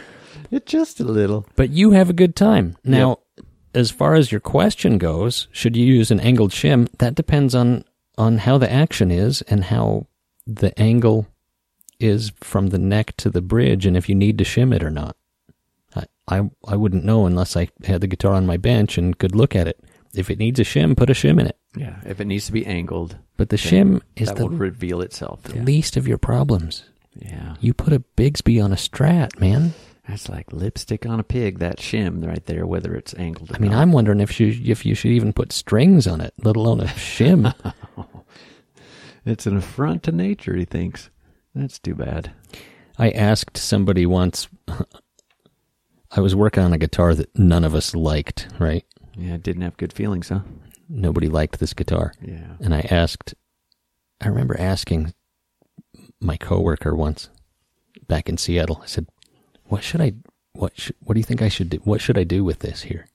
it 0.50 0.66
just 0.66 1.00
a 1.00 1.04
little. 1.04 1.46
but 1.56 1.70
you 1.70 1.90
have 1.90 2.08
a 2.08 2.14
good 2.14 2.36
time. 2.36 2.76
Now, 2.84 3.18
as 3.74 3.90
far 3.90 4.14
as 4.14 4.30
your 4.32 4.40
question 4.40 4.98
goes, 4.98 5.48
should 5.52 5.76
you 5.76 5.84
use 5.86 6.10
an 6.10 6.20
angled 6.20 6.52
shim? 6.52 6.88
That 6.98 7.14
depends 7.14 7.54
on 7.54 7.84
on 8.18 8.38
how 8.38 8.58
the 8.58 8.70
action 8.70 9.10
is 9.10 9.40
and 9.42 9.64
how 9.64 10.06
the 10.46 10.78
angle 10.78 11.26
is 11.98 12.32
from 12.40 12.68
the 12.68 12.78
neck 12.78 13.14
to 13.16 13.30
the 13.30 13.40
bridge 13.42 13.86
and 13.86 13.96
if 13.96 14.08
you 14.08 14.14
need 14.14 14.36
to 14.38 14.44
shim 14.44 14.74
it 14.74 14.82
or 14.82 14.90
not. 14.90 15.16
I 15.94 16.04
I, 16.28 16.50
I 16.66 16.76
wouldn't 16.76 17.04
know 17.04 17.26
unless 17.26 17.56
I 17.56 17.68
had 17.84 18.00
the 18.00 18.06
guitar 18.06 18.34
on 18.34 18.46
my 18.46 18.56
bench 18.56 18.98
and 18.98 19.16
could 19.18 19.34
look 19.34 19.54
at 19.56 19.68
it. 19.68 19.78
If 20.14 20.28
it 20.28 20.38
needs 20.38 20.58
a 20.58 20.64
shim, 20.64 20.96
put 20.96 21.08
a 21.10 21.12
shim 21.14 21.38
in 21.40 21.46
it. 21.46 21.56
Yeah, 21.76 22.00
if 22.04 22.20
it 22.20 22.26
needs 22.26 22.46
to 22.46 22.52
be 22.52 22.66
angled, 22.66 23.16
But 23.36 23.50
the 23.50 23.56
shim 23.56 24.00
is 24.16 24.26
that 24.28 24.36
the 24.38 24.46
will 24.46 24.56
reveal 24.56 25.00
itself. 25.02 25.44
the 25.44 25.54
Yeah. 25.56 25.62
least 25.62 25.96
of 25.96 26.08
your 26.08 26.18
problems. 26.18 26.82
Yeah. 27.16 27.54
You 27.60 27.74
put 27.74 27.92
a 27.92 28.02
Bigsby 28.16 28.62
on 28.62 28.72
a 28.72 28.76
Strat, 28.76 29.38
man. 29.38 29.72
That's 30.10 30.28
like 30.28 30.52
lipstick 30.52 31.06
on 31.06 31.20
a 31.20 31.24
pig, 31.24 31.60
that 31.60 31.78
shim 31.78 32.26
right 32.26 32.44
there, 32.46 32.66
whether 32.66 32.94
it's 32.94 33.14
angled 33.14 33.52
or 33.52 33.56
I 33.56 33.58
mean, 33.60 33.70
not. 33.70 33.80
I'm 33.80 33.92
wondering 33.92 34.20
if 34.20 34.40
you 34.40 34.60
if 34.64 34.84
you 34.84 34.94
should 34.94 35.12
even 35.12 35.32
put 35.32 35.52
strings 35.52 36.06
on 36.06 36.20
it, 36.20 36.34
let 36.42 36.56
alone 36.56 36.80
a 36.80 36.86
shim. 36.86 37.54
It's 39.24 39.46
an 39.46 39.56
affront 39.56 40.02
to 40.04 40.12
nature, 40.12 40.56
he 40.56 40.64
thinks. 40.64 41.10
That's 41.54 41.78
too 41.78 41.94
bad. 41.94 42.32
I 42.98 43.10
asked 43.10 43.56
somebody 43.56 44.06
once. 44.06 44.48
I 46.10 46.20
was 46.20 46.34
working 46.34 46.62
on 46.62 46.72
a 46.72 46.78
guitar 46.78 47.14
that 47.14 47.38
none 47.38 47.64
of 47.64 47.74
us 47.74 47.94
liked. 47.94 48.48
Right? 48.58 48.84
Yeah, 49.16 49.36
didn't 49.36 49.62
have 49.62 49.76
good 49.76 49.92
feelings, 49.92 50.30
huh? 50.30 50.40
Nobody 50.88 51.28
liked 51.28 51.60
this 51.60 51.74
guitar. 51.74 52.12
Yeah. 52.20 52.56
And 52.60 52.74
I 52.74 52.80
asked, 52.90 53.34
I 54.20 54.28
remember 54.28 54.58
asking 54.58 55.14
my 56.20 56.36
coworker 56.36 56.94
once 56.94 57.28
back 58.08 58.28
in 58.28 58.36
Seattle. 58.36 58.80
I 58.82 58.86
said, 58.86 59.06
"What 59.70 59.82
should 59.82 60.00
I? 60.00 60.12
What 60.52 60.78
sh- 60.78 60.92
What 61.00 61.14
do 61.14 61.20
you 61.20 61.24
think 61.24 61.40
I 61.42 61.48
should 61.48 61.70
do? 61.70 61.78
What 61.84 62.00
should 62.00 62.18
I 62.18 62.24
do 62.24 62.44
with 62.44 62.58
this 62.58 62.82
here?" 62.82 63.06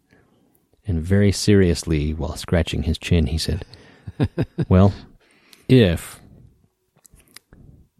And 0.87 1.01
very 1.01 1.31
seriously, 1.31 2.13
while 2.13 2.35
scratching 2.35 2.83
his 2.83 2.97
chin, 2.97 3.27
he 3.27 3.37
said, 3.37 3.65
"Well, 4.69 4.93
if 5.67 6.19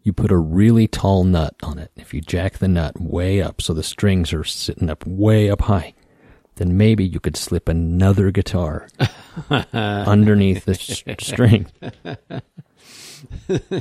you 0.02 0.12
put 0.12 0.30
a 0.30 0.36
really 0.36 0.86
tall 0.86 1.24
nut 1.24 1.54
on 1.62 1.78
it, 1.78 1.90
if 1.96 2.14
you 2.14 2.20
jack 2.20 2.58
the 2.58 2.68
nut 2.68 3.00
way 3.00 3.42
up 3.42 3.60
so 3.60 3.74
the 3.74 3.82
strings 3.82 4.32
are 4.32 4.44
sitting 4.44 4.90
up 4.90 5.06
way 5.06 5.48
up 5.50 5.62
high." 5.62 5.94
Then 6.56 6.78
maybe 6.78 7.04
you 7.04 7.20
could 7.20 7.36
slip 7.36 7.68
another 7.68 8.30
guitar 8.30 8.88
underneath 9.72 10.64
the 10.64 10.72
s- 10.72 11.02
string. 11.26 11.66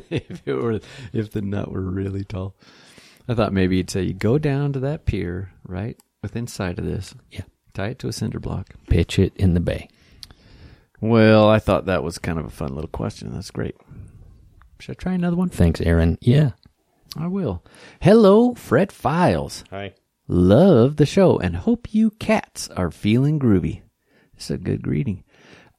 if 0.10 0.42
it 0.46 0.54
were, 0.54 0.80
if 1.14 1.32
the 1.32 1.42
nut 1.42 1.72
were 1.72 1.82
really 1.82 2.26
tall, 2.26 2.54
I 3.28 3.34
thought 3.34 3.54
maybe 3.54 3.78
you'd 3.78 3.90
say 3.90 4.04
you 4.04 4.14
go 4.14 4.38
down 4.38 4.74
to 4.74 4.80
that 4.82 5.06
pier 5.06 5.52
right 5.64 5.98
within 6.22 6.48
sight 6.48 6.80
of 6.80 6.86
this. 6.86 7.16
Yeah. 7.32 7.42
Tie 7.74 7.88
it 7.88 8.00
to 8.00 8.08
a 8.08 8.14
cinder 8.14 8.40
block. 8.40 8.76
Pitch 8.88 9.20
it 9.20 9.36
in 9.36 9.54
the 9.54 9.60
bay. 9.60 9.90
Well, 11.02 11.50
I 11.50 11.60
thought 11.60 11.86
that 11.86 12.04
was 12.04 12.18
kind 12.18 12.40
of 12.40 12.46
a 12.46 12.50
fun 12.50 12.74
little 12.74 12.90
question. 12.90 13.34
That's 13.34 13.52
great. 13.52 13.76
Should 14.80 14.98
I 14.98 15.02
try 15.02 15.14
another 15.14 15.36
one? 15.36 15.50
Thanks, 15.50 15.82
Aaron. 15.82 16.18
Yeah. 16.22 16.52
I 17.18 17.28
will. 17.28 17.64
Hello, 18.02 18.54
Fret 18.56 18.92
Files. 18.92 19.64
Hi. 19.72 19.94
Love 20.28 20.96
the 20.98 21.06
show 21.06 21.38
and 21.38 21.56
hope 21.56 21.94
you 21.94 22.12
cats 22.12 22.70
are 22.70 22.92
feeling 22.92 23.40
groovy. 23.40 23.82
This 24.36 24.46
is 24.46 24.52
a 24.52 24.58
good 24.58 24.82
greeting. 24.82 25.24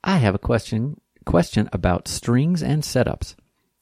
I 0.04 0.18
have 0.18 0.34
a 0.34 0.38
question 0.38 1.00
question 1.24 1.68
about 1.72 2.08
strings 2.08 2.62
and 2.62 2.82
setups. 2.82 3.34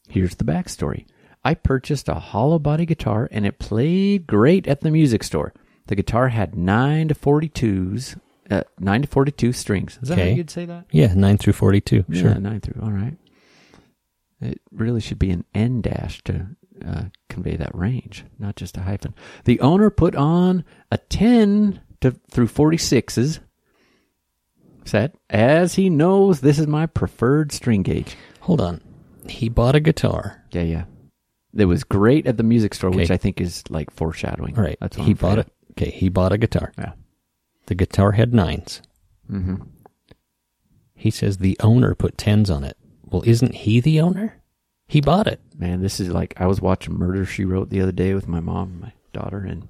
Here's 0.08 0.36
the 0.36 0.44
backstory. 0.44 1.06
I 1.44 1.54
purchased 1.54 2.08
a 2.08 2.14
hollow 2.14 2.58
body 2.58 2.86
guitar 2.86 3.28
and 3.30 3.44
it 3.46 3.58
played 3.58 4.26
great 4.26 4.66
at 4.66 4.80
the 4.80 4.90
music 4.90 5.22
store. 5.22 5.52
The 5.86 5.94
guitar 5.94 6.28
had 6.28 6.54
nine 6.56 7.08
to 7.08 7.14
forty 7.14 7.48
twos, 7.48 8.16
uh, 8.50 8.62
nine 8.78 9.02
to 9.02 9.08
forty 9.08 9.30
two 9.32 9.52
strings. 9.52 9.98
Is 10.02 10.08
that 10.08 10.16
how 10.18 10.22
Okay. 10.24 10.34
you'd 10.34 10.50
say 10.50 10.64
that? 10.64 10.86
Yeah, 10.90 11.12
9 11.14 11.36
through 11.38 11.52
42. 11.52 12.04
Yeah, 12.08 12.20
Sure. 12.20 12.34
nine 12.36 12.60
through. 12.60 12.80
All 12.82 12.92
right. 12.92 13.16
It 14.40 14.60
really 14.72 15.00
should 15.00 15.18
be 15.18 15.30
an 15.30 15.44
N 15.54 15.80
dash 15.82 16.22
to 16.24 16.46
uh, 16.84 17.04
convey 17.28 17.56
that 17.56 17.74
range, 17.74 18.24
not 18.38 18.56
just 18.56 18.76
a 18.76 18.80
hyphen. 18.82 19.14
The 19.44 19.60
owner 19.60 19.90
put 19.90 20.14
on 20.16 20.64
a 20.90 20.96
10 20.98 21.80
to 22.00 22.12
through 22.30 22.48
46s 22.48 23.40
set, 24.84 25.14
as 25.30 25.74
he 25.74 25.88
knows 25.88 26.40
this 26.40 26.58
is 26.58 26.66
my 26.66 26.86
preferred 26.86 27.52
string 27.52 27.82
gauge. 27.82 28.16
Hold 28.40 28.60
on. 28.60 28.80
He 29.28 29.48
bought 29.48 29.74
a 29.76 29.80
guitar. 29.80 30.44
Yeah, 30.52 30.62
yeah. 30.62 30.84
It 31.56 31.66
was 31.66 31.84
great 31.84 32.26
at 32.26 32.36
the 32.36 32.42
music 32.42 32.74
store, 32.74 32.90
which 32.90 33.10
I 33.10 33.16
think 33.16 33.40
is 33.40 33.62
like 33.70 33.90
foreshadowing. 33.90 34.56
All 34.56 34.64
right. 34.64 34.78
That's 34.80 34.96
what 34.98 35.06
he 35.06 35.14
bought 35.14 35.38
it. 35.38 35.48
Okay, 35.72 35.90
he 35.90 36.08
bought 36.08 36.32
a 36.32 36.38
guitar. 36.38 36.72
Yeah. 36.78 36.92
The 37.66 37.74
guitar 37.74 38.12
had 38.12 38.34
nines. 38.34 38.82
Mm-hmm. 39.30 39.56
He 40.94 41.10
says 41.10 41.38
the 41.38 41.56
owner 41.60 41.94
put 41.94 42.18
tens 42.18 42.50
on 42.50 42.64
it. 42.64 42.76
Well, 43.02 43.22
isn't 43.24 43.54
he 43.54 43.80
the 43.80 44.00
owner? 44.00 44.42
He 44.86 45.00
bought 45.00 45.26
it. 45.26 45.40
Man, 45.56 45.80
this 45.80 46.00
is 46.00 46.10
like 46.10 46.34
I 46.36 46.46
was 46.46 46.60
watching 46.60 46.94
Murder 46.94 47.24
She 47.24 47.44
Wrote 47.44 47.70
the 47.70 47.80
other 47.80 47.92
day 47.92 48.14
with 48.14 48.28
my 48.28 48.40
mom 48.40 48.72
and 48.72 48.80
my 48.80 48.92
daughter, 49.12 49.38
and 49.38 49.68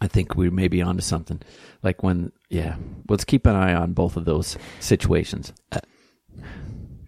I 0.00 0.08
think 0.08 0.36
we 0.36 0.48
may 0.50 0.68
be 0.68 0.80
onto 0.80 1.02
something. 1.02 1.40
Like 1.82 2.02
when, 2.02 2.32
yeah, 2.48 2.76
let's 3.08 3.24
keep 3.24 3.46
an 3.46 3.56
eye 3.56 3.74
on 3.74 3.94
both 3.94 4.16
of 4.16 4.24
those 4.24 4.56
situations 4.80 5.52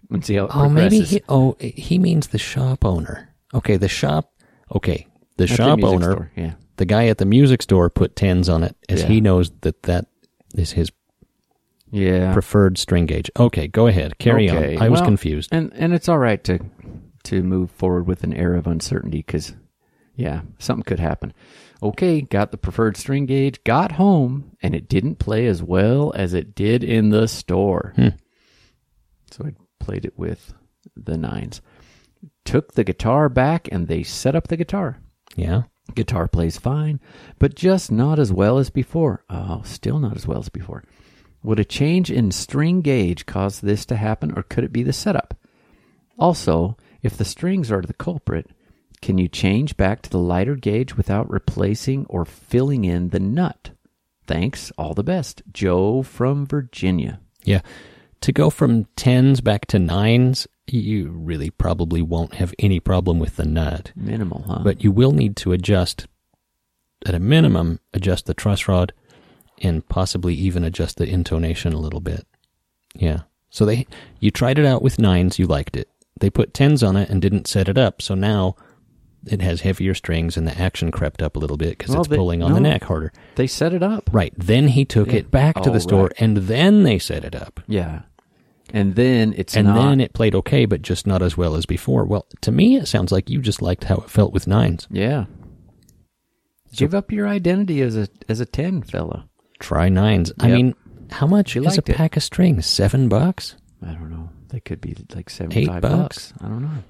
and 0.09 0.25
see 0.25 0.35
how 0.35 0.47
Oh, 0.51 0.69
maybe 0.69 1.01
he. 1.01 1.21
Oh, 1.29 1.55
he 1.59 1.97
means 1.97 2.27
the 2.27 2.37
shop 2.37 2.83
owner. 2.83 3.30
Okay, 3.53 3.77
the 3.77 3.87
shop. 3.89 4.31
Okay, 4.73 5.07
the 5.37 5.43
At 5.43 5.49
shop 5.49 5.77
music 5.79 5.93
owner. 5.95 6.11
store, 6.11 6.31
yeah. 6.35 6.53
The 6.77 6.85
guy 6.85 7.07
at 7.07 7.17
the 7.17 7.25
music 7.25 7.61
store 7.61 7.89
put 7.89 8.15
tens 8.15 8.49
on 8.49 8.63
it, 8.63 8.75
as 8.89 9.01
Yeah. 9.01 9.07
he 9.07 9.21
knows 9.21 9.51
that 9.61 9.83
that 9.83 10.07
is 10.55 10.71
his 10.71 10.91
Yeah, 11.91 12.31
preferred 12.33 12.77
string 12.77 13.05
gauge. 13.05 13.29
Okay, 13.37 13.67
go 13.67 13.87
ahead. 13.87 14.17
Carry 14.17 14.49
Okay, 14.49 14.77
on. 14.77 14.81
I 14.81 14.89
was 14.89 15.01
confused. 15.01 15.49
and 15.51 15.71
and 15.75 15.93
it's 15.93 16.07
all 16.07 16.17
right 16.19 16.41
to 16.45 16.59
to 17.25 17.43
move 17.43 17.69
forward 17.71 18.07
with 18.07 18.23
an 18.23 18.33
air 18.33 18.55
of 18.55 18.65
uncertainty 18.65 19.19
because, 19.19 19.53
yeah, 20.15 20.41
something 20.57 20.83
could 20.83 20.99
happen. 20.99 21.33
Okay, 21.83 22.21
got 22.21 22.51
the 22.51 22.57
preferred 22.57 22.95
string 22.97 23.25
gauge, 23.25 23.63
got 23.63 23.93
home, 23.93 24.51
and 24.63 24.73
it 24.73 24.87
didn't 24.87 25.19
play 25.19 25.45
as 25.47 25.61
well 25.61 26.13
as 26.15 26.33
it 26.33 26.55
did 26.55 26.83
in 26.83 27.09
the 27.09 27.27
store. 27.27 27.93
Hmm. 27.95 28.07
So 29.31 29.45
I 29.45 29.53
played 29.79 30.05
it 30.05 30.17
with 30.17 30.53
the 30.95 31.17
nines. 31.17 31.61
Took 32.45 32.73
the 32.73 32.83
guitar 32.83 33.29
back, 33.29 33.69
and 33.71 33.87
they 33.87 34.03
set 34.03 34.35
up 34.35 34.47
the 34.47 34.57
guitar. 34.57 35.01
Yeah. 35.35 35.63
Guitar 35.95 36.27
plays 36.27 36.57
fine, 36.57 36.99
but 37.39 37.55
just 37.55 37.91
not 37.91 38.19
as 38.19 38.31
well 38.31 38.57
as 38.57 38.69
before. 38.69 39.23
Oh, 39.29 39.61
still 39.65 39.99
not 39.99 40.15
as 40.15 40.27
well 40.27 40.39
as 40.39 40.49
before. 40.49 40.83
Would 41.43 41.59
a 41.59 41.65
change 41.65 42.11
in 42.11 42.31
string 42.31 42.81
gauge 42.81 43.25
cause 43.25 43.61
this 43.61 43.85
to 43.87 43.95
happen, 43.95 44.31
or 44.35 44.43
could 44.43 44.63
it 44.63 44.71
be 44.71 44.83
the 44.83 44.93
setup? 44.93 45.33
Also, 46.17 46.77
if 47.01 47.17
the 47.17 47.25
strings 47.25 47.71
are 47.71 47.81
the 47.81 47.93
culprit, 47.93 48.51
can 49.01 49.17
you 49.17 49.27
change 49.27 49.75
back 49.75 50.03
to 50.03 50.09
the 50.09 50.19
lighter 50.19 50.55
gauge 50.55 50.95
without 50.95 51.29
replacing 51.29 52.05
or 52.05 52.25
filling 52.25 52.85
in 52.85 53.09
the 53.09 53.19
nut? 53.19 53.71
Thanks, 54.27 54.71
all 54.77 54.93
the 54.93 55.03
best. 55.03 55.41
Joe 55.51 56.03
from 56.03 56.45
Virginia. 56.45 57.19
Yeah. 57.43 57.61
To 58.21 58.31
go 58.31 58.51
from 58.51 58.85
tens 58.95 59.41
back 59.41 59.65
to 59.67 59.79
nines, 59.79 60.47
you 60.79 61.09
really 61.09 61.49
probably 61.49 62.01
won't 62.01 62.35
have 62.35 62.53
any 62.59 62.79
problem 62.79 63.19
with 63.19 63.35
the 63.35 63.45
nut. 63.45 63.91
Minimal, 63.95 64.43
huh? 64.47 64.59
But 64.63 64.83
you 64.83 64.91
will 64.91 65.11
need 65.11 65.35
to 65.37 65.51
adjust, 65.51 66.07
at 67.05 67.15
a 67.15 67.19
minimum, 67.19 67.79
adjust 67.93 68.25
the 68.25 68.33
truss 68.33 68.67
rod 68.67 68.93
and 69.61 69.87
possibly 69.87 70.33
even 70.35 70.63
adjust 70.63 70.97
the 70.97 71.07
intonation 71.07 71.73
a 71.73 71.79
little 71.79 71.99
bit. 71.99 72.25
Yeah. 72.95 73.21
So 73.49 73.65
they, 73.65 73.85
you 74.19 74.31
tried 74.31 74.57
it 74.59 74.65
out 74.65 74.81
with 74.81 74.97
nines, 74.99 75.37
you 75.37 75.45
liked 75.45 75.75
it. 75.75 75.89
They 76.19 76.29
put 76.29 76.53
tens 76.53 76.83
on 76.83 76.95
it 76.95 77.09
and 77.09 77.21
didn't 77.21 77.47
set 77.47 77.67
it 77.69 77.77
up. 77.77 78.01
So 78.01 78.15
now 78.15 78.55
it 79.27 79.41
has 79.41 79.61
heavier 79.61 79.93
strings 79.93 80.35
and 80.37 80.47
the 80.47 80.57
action 80.59 80.89
crept 80.91 81.21
up 81.21 81.35
a 81.35 81.39
little 81.39 81.57
bit 81.57 81.77
because 81.77 81.91
Well, 81.91 82.01
it's 82.01 82.09
they- 82.09 82.15
pulling 82.15 82.41
on 82.41 82.53
the 82.53 82.59
neck 82.59 82.83
harder. 82.85 83.11
they 83.35 83.45
set 83.47 83.73
it 83.73 83.83
up. 83.83 84.09
Right. 84.11 84.33
Then 84.37 84.69
he 84.69 84.83
took 84.85 85.09
Yeah. 85.09 85.19
it 85.19 85.31
back 85.31 85.61
to 85.61 85.69
Oh, 85.69 85.73
the 85.73 85.79
store 85.79 86.03
right. 86.03 86.13
and 86.17 86.37
then 86.37 86.83
they 86.83 86.97
set 86.97 87.23
it 87.23 87.35
up. 87.35 87.59
Yeah. 87.67 88.01
And 88.73 88.95
then 88.95 89.33
it's 89.37 89.55
and 89.55 89.67
not. 89.67 89.75
then 89.75 89.99
it 90.01 90.13
played 90.13 90.33
okay, 90.35 90.65
but 90.65 90.81
just 90.81 91.05
not 91.05 91.21
as 91.21 91.35
well 91.37 91.55
as 91.55 91.65
before. 91.65 92.05
Well, 92.05 92.25
to 92.41 92.51
me, 92.51 92.77
it 92.77 92.87
sounds 92.87 93.11
like 93.11 93.29
you 93.29 93.41
just 93.41 93.61
liked 93.61 93.83
how 93.83 93.97
it 93.97 94.09
felt 94.09 94.31
with 94.33 94.47
nines. 94.47 94.87
Yeah. 94.89 95.25
Give 96.75 96.93
up 96.95 97.11
your 97.11 97.27
identity 97.27 97.81
as 97.81 97.97
a 97.97 98.07
as 98.29 98.39
a 98.39 98.45
ten 98.45 98.81
fella. 98.81 99.27
Try 99.59 99.89
nines. 99.89 100.31
I 100.39 100.47
mean, 100.49 100.73
how 101.11 101.27
much 101.27 101.53
You 101.55 101.61
is 101.63 101.73
a 101.73 101.81
liked 101.81 101.89
it. 101.89 101.95
pack 101.95 102.15
of 102.17 102.23
strings? 102.23 102.65
Seven 102.65 103.09
bucks? 103.09 103.55
I 103.85 103.91
don't 103.93 104.09
know. 104.09 104.29
They 104.49 104.61
could 104.61 104.79
be 104.79 104.95
like 105.13 105.29
seventy 105.29 105.65
five 105.65 105.81
bucks? 105.81 106.31
bucks. 106.31 106.41
I 106.43 106.47
don't 106.47 106.61
know. 106.61 106.83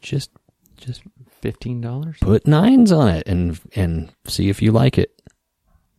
Just, 0.00 0.30
just 0.76 1.02
Fifteen 1.40 1.80
dollars. 1.80 2.16
put 2.20 2.46
nines 2.46 2.92
on 2.92 3.08
it 3.08 3.26
and 3.26 3.60
and 3.74 4.12
see 4.26 4.48
if 4.48 4.62
you 4.62 4.70
like 4.72 4.96
it. 4.96 5.10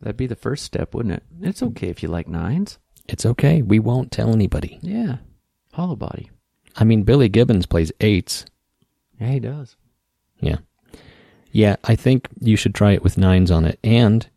That'd 0.01 0.15
be 0.17 0.27
the 0.27 0.35
first 0.35 0.63
step, 0.63 0.93
wouldn't 0.93 1.15
it? 1.15 1.23
It's 1.41 1.61
okay 1.63 1.87
if 1.89 2.01
you 2.03 2.09
like 2.09 2.27
nines. 2.27 2.77
It's 3.07 3.25
okay. 3.25 3.61
We 3.61 3.79
won't 3.79 4.11
tell 4.11 4.31
anybody. 4.33 4.79
Yeah. 4.81 5.17
Hollow 5.73 5.95
body. 5.95 6.29
I 6.75 6.83
mean, 6.83 7.03
Billy 7.03 7.29
Gibbons 7.29 7.65
plays 7.65 7.91
eights. 8.01 8.45
Yeah, 9.19 9.29
he 9.31 9.39
does. 9.39 9.75
Yeah, 10.39 10.57
yeah. 11.51 11.77
I 11.83 11.95
think 11.95 12.27
you 12.39 12.55
should 12.55 12.75
try 12.75 12.91
it 12.91 13.01
with 13.03 13.17
nines 13.17 13.49
on 13.49 13.65
it, 13.65 13.79
and 13.83 14.27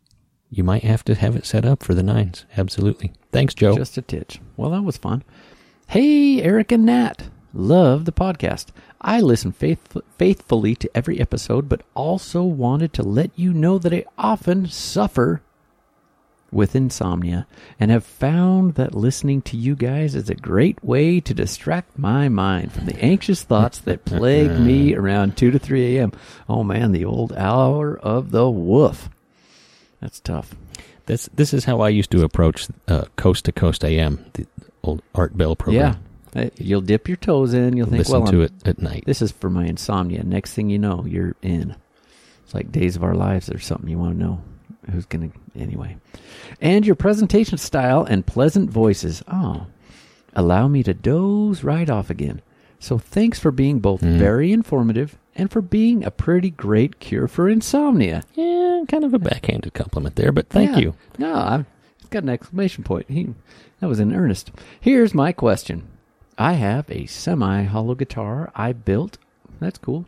you 0.49 0.63
might 0.63 0.83
have 0.83 1.03
to 1.05 1.13
have 1.15 1.35
it 1.35 1.45
set 1.45 1.65
up 1.65 1.83
for 1.83 1.93
the 1.93 2.01
nines. 2.01 2.45
Absolutely. 2.57 3.13
Thanks, 3.31 3.53
Joe. 3.53 3.75
Just 3.75 3.97
a 3.97 4.01
titch. 4.01 4.39
Well, 4.57 4.71
that 4.71 4.81
was 4.81 4.97
fun. 4.97 5.23
Hey, 5.87 6.41
Eric 6.41 6.71
and 6.71 6.85
Nat. 6.85 7.29
Love 7.53 8.05
the 8.05 8.11
podcast. 8.11 8.67
I 9.01 9.19
listen 9.21 9.51
faith- 9.51 9.97
faithfully 10.17 10.73
to 10.75 10.89
every 10.95 11.19
episode, 11.19 11.69
but 11.69 11.83
also 11.95 12.43
wanted 12.43 12.93
to 12.93 13.03
let 13.03 13.31
you 13.35 13.53
know 13.53 13.77
that 13.77 13.93
I 13.93 14.05
often 14.17 14.67
suffer 14.67 15.41
with 16.51 16.75
insomnia 16.75 17.47
and 17.79 17.91
have 17.91 18.03
found 18.03 18.75
that 18.75 18.93
listening 18.93 19.41
to 19.41 19.55
you 19.57 19.75
guys 19.75 20.15
is 20.15 20.29
a 20.29 20.35
great 20.35 20.83
way 20.83 21.19
to 21.21 21.33
distract 21.33 21.97
my 21.97 22.27
mind 22.27 22.71
from 22.73 22.85
the 22.85 22.99
anxious 23.03 23.43
thoughts 23.43 23.79
that 23.79 24.05
plague 24.05 24.59
me 24.59 24.93
around 24.93 25.37
2 25.37 25.51
to 25.51 25.59
3 25.59 25.97
a.m. 25.97 26.11
Oh 26.49 26.63
man, 26.63 26.91
the 26.91 27.05
old 27.05 27.33
hour 27.33 27.97
of 27.97 28.31
the 28.31 28.49
woof. 28.49 29.09
That's 30.01 30.19
tough. 30.19 30.55
This 31.05 31.29
this 31.33 31.53
is 31.53 31.65
how 31.65 31.81
I 31.81 31.89
used 31.89 32.11
to 32.11 32.23
approach 32.23 32.67
uh, 32.87 33.05
Coast 33.15 33.45
to 33.45 33.51
Coast 33.51 33.83
AM, 33.83 34.25
the 34.33 34.45
old 34.83 35.01
Art 35.15 35.37
Bell 35.37 35.55
program. 35.55 35.97
Yeah. 36.33 36.49
You'll 36.55 36.81
dip 36.81 37.07
your 37.09 37.17
toes 37.17 37.53
in. 37.53 37.75
You'll 37.75 37.87
think, 37.87 37.99
Listen 37.99 38.21
well, 38.21 38.31
to 38.31 38.41
I'm- 38.43 38.51
it 38.63 38.67
at 38.67 38.79
night. 38.79 39.03
This 39.05 39.21
is 39.21 39.31
for 39.31 39.49
my 39.49 39.65
insomnia. 39.65 40.23
Next 40.23 40.53
thing 40.53 40.69
you 40.69 40.79
know, 40.79 41.03
you're 41.05 41.35
in. 41.41 41.75
It's 42.45 42.53
like 42.53 42.71
Days 42.71 42.95
of 42.95 43.03
Our 43.03 43.15
Lives 43.15 43.49
or 43.49 43.59
something. 43.59 43.89
You 43.89 43.97
want 43.97 44.17
to 44.17 44.23
know 44.23 44.41
who's 44.91 45.05
going 45.05 45.31
to. 45.31 45.37
Anyway. 45.55 45.97
And 46.61 46.85
your 46.85 46.95
presentation 46.95 47.57
style 47.57 48.03
and 48.03 48.25
pleasant 48.25 48.69
voices. 48.69 49.23
Oh, 49.27 49.67
allow 50.33 50.67
me 50.67 50.83
to 50.83 50.93
doze 50.93 51.63
right 51.63 51.89
off 51.89 52.09
again. 52.09 52.41
So 52.79 52.97
thanks 52.97 53.37
for 53.39 53.51
being 53.51 53.79
both 53.79 54.01
Mm. 54.01 54.17
very 54.17 54.51
informative 54.51 55.17
and 55.35 55.51
for 55.51 55.61
being 55.61 56.03
a 56.03 56.11
pretty 56.11 56.49
great 56.49 56.99
cure 56.99 57.27
for 57.27 57.47
insomnia. 57.49 58.23
yeah, 58.35 58.83
kind 58.87 59.03
of 59.03 59.13
a 59.13 59.19
backhanded 59.19 59.73
compliment 59.73 60.15
there, 60.15 60.31
but 60.31 60.49
thank 60.49 60.71
Yeah. 60.71 60.77
you. 60.79 60.93
No, 61.19 61.35
I've 61.35 61.65
got 62.09 62.23
an 62.23 62.29
exclamation 62.29 62.83
point. 62.83 63.05
He, 63.09 63.29
that 63.79 63.87
was 63.87 63.99
in 63.99 64.13
earnest. 64.15 64.51
Here's 64.79 65.13
my 65.13 65.31
question. 65.31 65.83
I 66.37 66.53
have 66.53 66.89
a 66.89 67.05
semi 67.05 67.63
hollow 67.63 67.93
guitar 67.93 68.51
I 68.55 68.73
built. 68.73 69.17
That's 69.59 69.77
cool. 69.77 70.05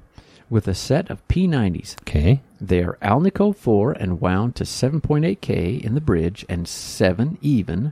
With 0.49 0.67
a 0.67 0.73
set 0.73 1.09
of 1.11 1.25
P90s. 1.27 1.95
Okay. 2.01 2.41
They 2.63 2.81
are 2.81 2.97
Alnico 3.01 3.53
4 3.53 3.91
and 3.91 4.21
wound 4.21 4.55
to 4.55 4.63
7.8K 4.63 5.83
in 5.83 5.95
the 5.95 6.01
bridge 6.01 6.45
and 6.47 6.65
7 6.65 7.37
even 7.41 7.91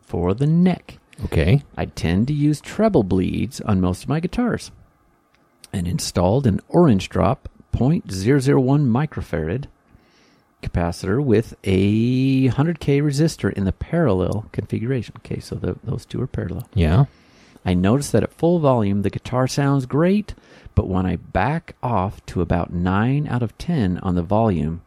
for 0.00 0.34
the 0.34 0.46
neck. 0.46 0.98
Okay. 1.24 1.64
I 1.76 1.86
tend 1.86 2.28
to 2.28 2.32
use 2.32 2.60
treble 2.60 3.02
bleeds 3.02 3.60
on 3.60 3.80
most 3.80 4.04
of 4.04 4.08
my 4.08 4.20
guitars. 4.20 4.70
And 5.72 5.88
installed 5.88 6.46
an 6.46 6.60
orange 6.68 7.08
drop 7.08 7.48
0.001 7.72 8.86
microfarad 8.86 9.64
capacitor 10.62 11.22
with 11.22 11.56
a 11.64 12.48
100k 12.50 13.02
resistor 13.02 13.52
in 13.52 13.64
the 13.64 13.72
parallel 13.72 14.48
configuration. 14.52 15.14
Okay, 15.18 15.40
so 15.40 15.56
the, 15.56 15.76
those 15.82 16.06
two 16.06 16.22
are 16.22 16.28
parallel. 16.28 16.68
Yeah. 16.72 17.06
I 17.64 17.74
notice 17.74 18.12
that 18.12 18.22
at 18.22 18.32
full 18.32 18.60
volume 18.60 19.02
the 19.02 19.10
guitar 19.10 19.48
sounds 19.48 19.86
great, 19.86 20.34
but 20.78 20.86
when 20.86 21.06
I 21.06 21.16
back 21.16 21.74
off 21.82 22.24
to 22.26 22.40
about 22.40 22.72
9 22.72 23.26
out 23.26 23.42
of 23.42 23.58
10 23.58 23.98
on 23.98 24.14
the 24.14 24.22
volume, 24.22 24.82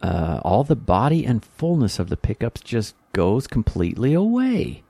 uh, 0.00 0.38
all 0.44 0.62
the 0.62 0.76
body 0.76 1.26
and 1.26 1.44
fullness 1.44 1.98
of 1.98 2.08
the 2.08 2.16
pickups 2.16 2.60
just 2.60 2.94
goes 3.12 3.48
completely 3.48 4.14
away. 4.14 4.84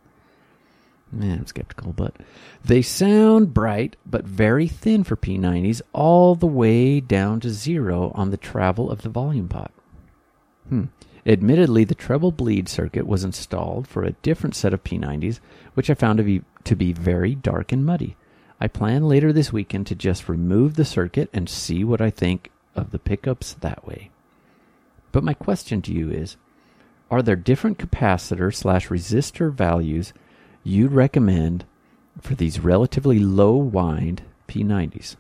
Man, 1.10 1.38
I'm 1.38 1.46
skeptical, 1.46 1.94
but 1.94 2.16
they 2.62 2.82
sound 2.82 3.54
bright 3.54 3.96
but 4.04 4.26
very 4.26 4.68
thin 4.68 5.02
for 5.02 5.16
P90s, 5.16 5.80
all 5.94 6.34
the 6.34 6.46
way 6.46 7.00
down 7.00 7.40
to 7.40 7.48
zero 7.48 8.12
on 8.14 8.28
the 8.28 8.36
travel 8.36 8.90
of 8.90 9.00
the 9.00 9.08
volume 9.08 9.48
pot. 9.48 9.72
Hmm. 10.68 10.84
Admittedly, 11.24 11.84
the 11.84 11.94
treble 11.94 12.32
bleed 12.32 12.68
circuit 12.68 13.06
was 13.06 13.24
installed 13.24 13.88
for 13.88 14.04
a 14.04 14.12
different 14.20 14.56
set 14.56 14.74
of 14.74 14.84
P90s, 14.84 15.40
which 15.72 15.88
I 15.88 15.94
found 15.94 16.18
to 16.18 16.22
be 16.22 16.42
to 16.64 16.76
be 16.76 16.92
very 16.92 17.34
dark 17.34 17.72
and 17.72 17.86
muddy. 17.86 18.14
I 18.62 18.68
plan 18.68 19.08
later 19.08 19.32
this 19.32 19.52
weekend 19.52 19.88
to 19.88 19.96
just 19.96 20.28
remove 20.28 20.76
the 20.76 20.84
circuit 20.84 21.28
and 21.32 21.48
see 21.48 21.82
what 21.82 22.00
I 22.00 22.10
think 22.10 22.52
of 22.76 22.92
the 22.92 23.00
pickups 23.00 23.54
that 23.54 23.84
way. 23.84 24.10
But 25.10 25.24
my 25.24 25.34
question 25.34 25.82
to 25.82 25.92
you 25.92 26.12
is 26.12 26.36
are 27.10 27.22
there 27.22 27.34
different 27.34 27.78
capacitor 27.78 28.54
slash 28.54 28.86
resistor 28.86 29.52
values 29.52 30.12
you'd 30.62 30.92
recommend 30.92 31.64
for 32.20 32.36
these 32.36 32.60
relatively 32.60 33.18
low 33.18 33.56
wind 33.56 34.22
P90s? 34.46 35.16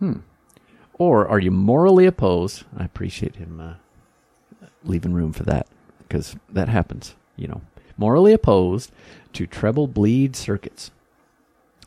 Hmm. 0.00 0.22
Or 0.94 1.28
are 1.28 1.38
you 1.38 1.52
morally 1.52 2.06
opposed? 2.06 2.64
I 2.76 2.86
appreciate 2.86 3.36
him 3.36 3.60
uh, 3.60 4.66
leaving 4.82 5.12
room 5.12 5.32
for 5.32 5.44
that 5.44 5.68
because 6.00 6.34
that 6.48 6.68
happens, 6.68 7.14
you 7.36 7.46
know. 7.46 7.60
Morally 7.96 8.32
opposed 8.32 8.90
to 9.34 9.46
treble 9.46 9.86
bleed 9.86 10.34
circuits. 10.34 10.90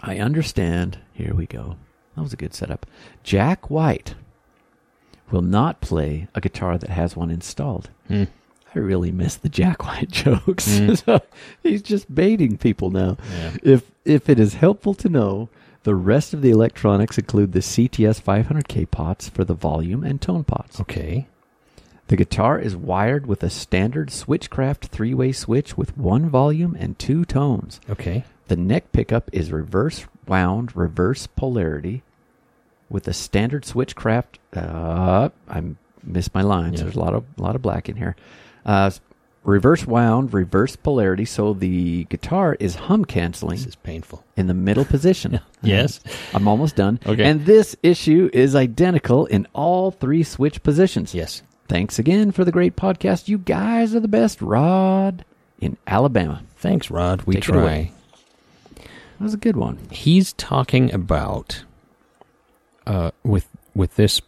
I 0.03 0.17
understand. 0.17 0.99
Here 1.13 1.33
we 1.33 1.45
go. 1.45 1.77
That 2.15 2.21
was 2.21 2.33
a 2.33 2.37
good 2.37 2.53
setup. 2.53 2.85
Jack 3.23 3.69
White 3.69 4.15
will 5.31 5.41
not 5.41 5.81
play 5.81 6.27
a 6.35 6.41
guitar 6.41 6.77
that 6.77 6.89
has 6.89 7.15
one 7.15 7.31
installed. 7.31 7.89
Hmm. 8.07 8.25
I 8.75 8.79
really 8.79 9.11
miss 9.11 9.35
the 9.35 9.49
Jack 9.49 9.85
White 9.85 10.11
jokes. 10.11 10.65
so 11.05 11.21
he's 11.61 11.81
just 11.81 12.13
baiting 12.13 12.57
people 12.57 12.91
now. 12.91 13.17
Yeah. 13.31 13.51
If 13.63 13.91
if 14.03 14.29
it 14.29 14.39
is 14.39 14.55
helpful 14.55 14.93
to 14.95 15.09
know, 15.09 15.49
the 15.83 15.95
rest 15.95 16.33
of 16.33 16.41
the 16.41 16.49
electronics 16.49 17.17
include 17.17 17.53
the 17.53 17.59
CTS 17.59 18.21
500K 18.21 18.89
pots 18.91 19.29
for 19.29 19.45
the 19.45 19.53
volume 19.53 20.03
and 20.03 20.21
tone 20.21 20.43
pots. 20.43 20.81
Okay. 20.81 21.27
The 22.07 22.17
guitar 22.17 22.59
is 22.59 22.75
wired 22.75 23.25
with 23.25 23.41
a 23.43 23.49
standard 23.49 24.09
Switchcraft 24.09 24.87
three-way 24.87 25.31
switch 25.31 25.77
with 25.77 25.97
one 25.97 26.29
volume 26.29 26.75
and 26.77 26.99
two 26.99 27.23
tones. 27.23 27.79
Okay. 27.89 28.25
The 28.47 28.55
neck 28.55 28.91
pickup 28.91 29.29
is 29.33 29.51
reverse 29.51 30.05
wound, 30.27 30.75
reverse 30.75 31.27
polarity, 31.27 32.03
with 32.89 33.07
a 33.07 33.13
standard 33.13 33.63
Switchcraft. 33.63 34.35
Uh, 34.55 35.29
I 35.49 35.63
missed 36.03 36.33
my 36.33 36.41
lines. 36.41 36.77
Yeah. 36.79 36.83
There's 36.83 36.95
a 36.95 36.99
lot 36.99 37.13
of 37.13 37.23
lot 37.37 37.55
of 37.55 37.61
black 37.61 37.89
in 37.89 37.95
here. 37.95 38.15
Uh, 38.65 38.91
reverse 39.43 39.85
wound, 39.87 40.33
reverse 40.33 40.75
polarity. 40.75 41.25
So 41.25 41.53
the 41.53 42.03
guitar 42.05 42.55
is 42.59 42.75
hum 42.75 43.05
canceling 43.05 43.57
This 43.57 43.67
is 43.67 43.75
painful. 43.75 44.23
in 44.37 44.47
the 44.47 44.53
middle 44.53 44.85
position. 44.85 45.39
Yes. 45.65 46.01
I'm 46.33 46.49
almost 46.49 46.75
done. 46.75 46.99
Okay. 47.05 47.23
And 47.23 47.45
this 47.45 47.73
issue 47.81 48.29
is 48.33 48.53
identical 48.53 49.25
in 49.27 49.47
all 49.53 49.91
three 49.91 50.23
switch 50.23 50.61
positions. 50.61 51.15
Yes. 51.15 51.41
Thanks 51.69 51.97
again 51.99 52.31
for 52.33 52.43
the 52.43 52.51
great 52.51 52.75
podcast. 52.75 53.29
You 53.29 53.37
guys 53.37 53.95
are 53.95 54.01
the 54.01 54.09
best. 54.09 54.41
Rod 54.41 55.23
in 55.61 55.77
Alabama. 55.87 56.43
Thanks, 56.57 56.91
Rod. 56.91 57.21
We 57.21 57.35
Take 57.35 57.43
try. 57.43 57.91
That 59.23 59.27
was 59.27 59.33
a 59.35 59.37
good 59.37 59.55
one. 59.55 59.79
He's 59.89 60.33
talking 60.33 60.93
about 60.93 61.63
uh, 62.85 63.11
with 63.23 63.47
with 63.73 63.95
this 63.95 64.19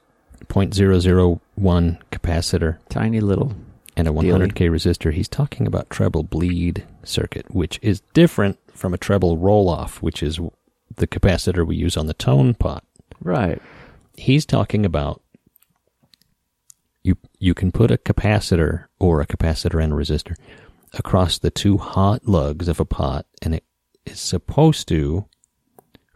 0.001 0.45 1.99
capacitor 2.13 2.77
Tiny 2.88 3.19
little. 3.19 3.53
and 3.97 4.08
a 4.08 4.12
100k 4.12 4.69
resistor. 4.71 5.12
He's 5.12 5.27
talking 5.27 5.67
about 5.67 5.89
treble 5.89 6.23
bleed 6.23 6.86
circuit, 7.03 7.53
which 7.53 7.77
is 7.81 8.03
different 8.13 8.58
from 8.71 8.93
a 8.93 8.97
treble 8.97 9.38
roll 9.38 9.67
off, 9.67 10.01
which 10.01 10.23
is 10.23 10.39
the 10.95 11.08
capacitor 11.08 11.67
we 11.67 11.75
use 11.75 11.97
on 11.97 12.08
the 12.08 12.13
tone 12.13 12.53
pot. 12.53 12.86
Right. 13.19 13.62
He's 14.13 14.45
talking 14.45 14.86
about 14.86 15.21
you 17.03 17.17
you 17.38 17.53
can 17.53 17.73
put 17.73 17.91
a 17.91 17.97
capacitor 17.97 18.86
or 18.97 19.19
a 19.19 19.27
capacitor 19.27 19.84
and 19.84 19.91
a 19.91 19.95
resistor 19.97 20.38
across 20.93 21.38
the 21.38 21.51
two 21.51 21.79
hot 21.79 22.25
lugs 22.25 22.69
of 22.69 22.79
a 22.79 22.86
pot 22.86 23.25
and 23.41 23.55
it 23.55 23.65
is 24.06 24.20
supposed 24.20 24.88
to 24.89 25.26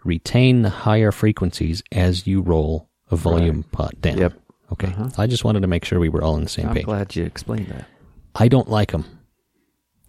retain 0.04 0.62
the 0.62 0.70
higher 0.70 1.12
frequencies 1.12 1.84
as 1.92 2.26
you 2.28 2.42
roll 2.42 2.90
a 3.12 3.16
volume 3.16 3.64
pot 3.64 4.00
down. 4.02 4.18
Yep. 4.18 4.34
Okay. 4.72 4.88
Uh-huh. 4.88 5.10
I 5.18 5.28
just 5.28 5.44
wanted 5.44 5.62
to 5.62 5.68
make 5.68 5.84
sure 5.86 6.00
we 6.00 6.10
were 6.10 6.24
all 6.24 6.36
on 6.36 6.44
the 6.44 6.50
same 6.50 6.68
I'm 6.68 6.76
page. 6.76 6.86
glad 6.86 7.16
you 7.16 7.26
explained 7.26 7.68
that. 7.68 7.86
I 8.36 8.48
don't 8.48 8.70
like 8.70 8.92
them. 8.92 9.06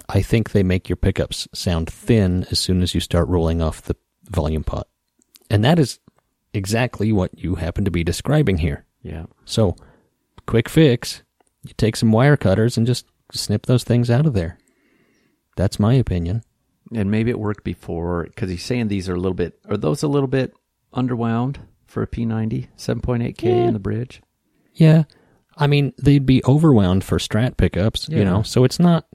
I 0.09 0.23
think 0.23 0.51
they 0.51 0.63
make 0.63 0.89
your 0.89 0.97
pickups 0.97 1.49
sound 1.55 1.89
thin 1.89 2.47
as 2.51 2.59
soon 2.59 2.83
as 2.83 2.95
you 2.95 3.01
start 3.01 3.29
rolling 3.29 3.63
off 3.63 3.83
the 3.83 3.97
volume 4.25 4.65
pot. 4.65 4.89
And 5.49 5.65
that 5.65 5.79
is 5.79 5.99
exactly 6.53 7.13
what 7.13 7.39
you 7.39 7.55
happen 7.57 7.85
to 7.85 7.91
be 7.91 8.05
describing 8.05 8.59
here. 8.59 8.85
Yeah. 9.03 9.27
So, 9.45 9.77
quick 10.47 10.69
fix 10.69 11.23
you 11.63 11.75
take 11.77 11.97
some 11.97 12.13
wire 12.13 12.37
cutters 12.37 12.77
and 12.77 12.87
just 12.87 13.07
snip 13.33 13.67
those 13.67 13.85
things 13.85 14.11
out 14.11 14.27
of 14.27 14.35
there. 14.35 14.59
That's 15.57 15.79
my 15.79 15.95
opinion. 15.95 16.43
And 16.93 17.11
maybe 17.11 17.31
it 17.31 17.39
worked 17.39 17.63
before 17.65 18.25
because 18.25 18.51
he's 18.51 18.65
saying 18.65 18.89
these 18.89 19.09
are 19.09 19.15
a 19.15 19.19
little 19.21 19.35
bit. 19.35 19.59
Are 19.69 19.77
those 19.77 20.03
a 20.03 20.09
little 20.09 20.27
bit 20.29 20.53
underwound 20.93 21.61
for 21.87 22.03
a 22.03 22.07
P90? 22.07 22.69
7.8K 22.77 23.43
Yeah. 23.45 23.51
in 23.69 23.73
the 23.75 23.79
bridge? 23.79 24.21
Yeah. 24.75 25.05
I 25.57 25.67
mean, 25.67 25.93
they'd 26.03 26.27
be 26.27 26.41
overwound 26.43 27.05
for 27.05 27.19
strat 27.19 27.57
pickups, 27.57 28.09
you 28.09 28.25
know, 28.25 28.43
so 28.43 28.65
it's 28.65 28.81
not, 28.81 29.07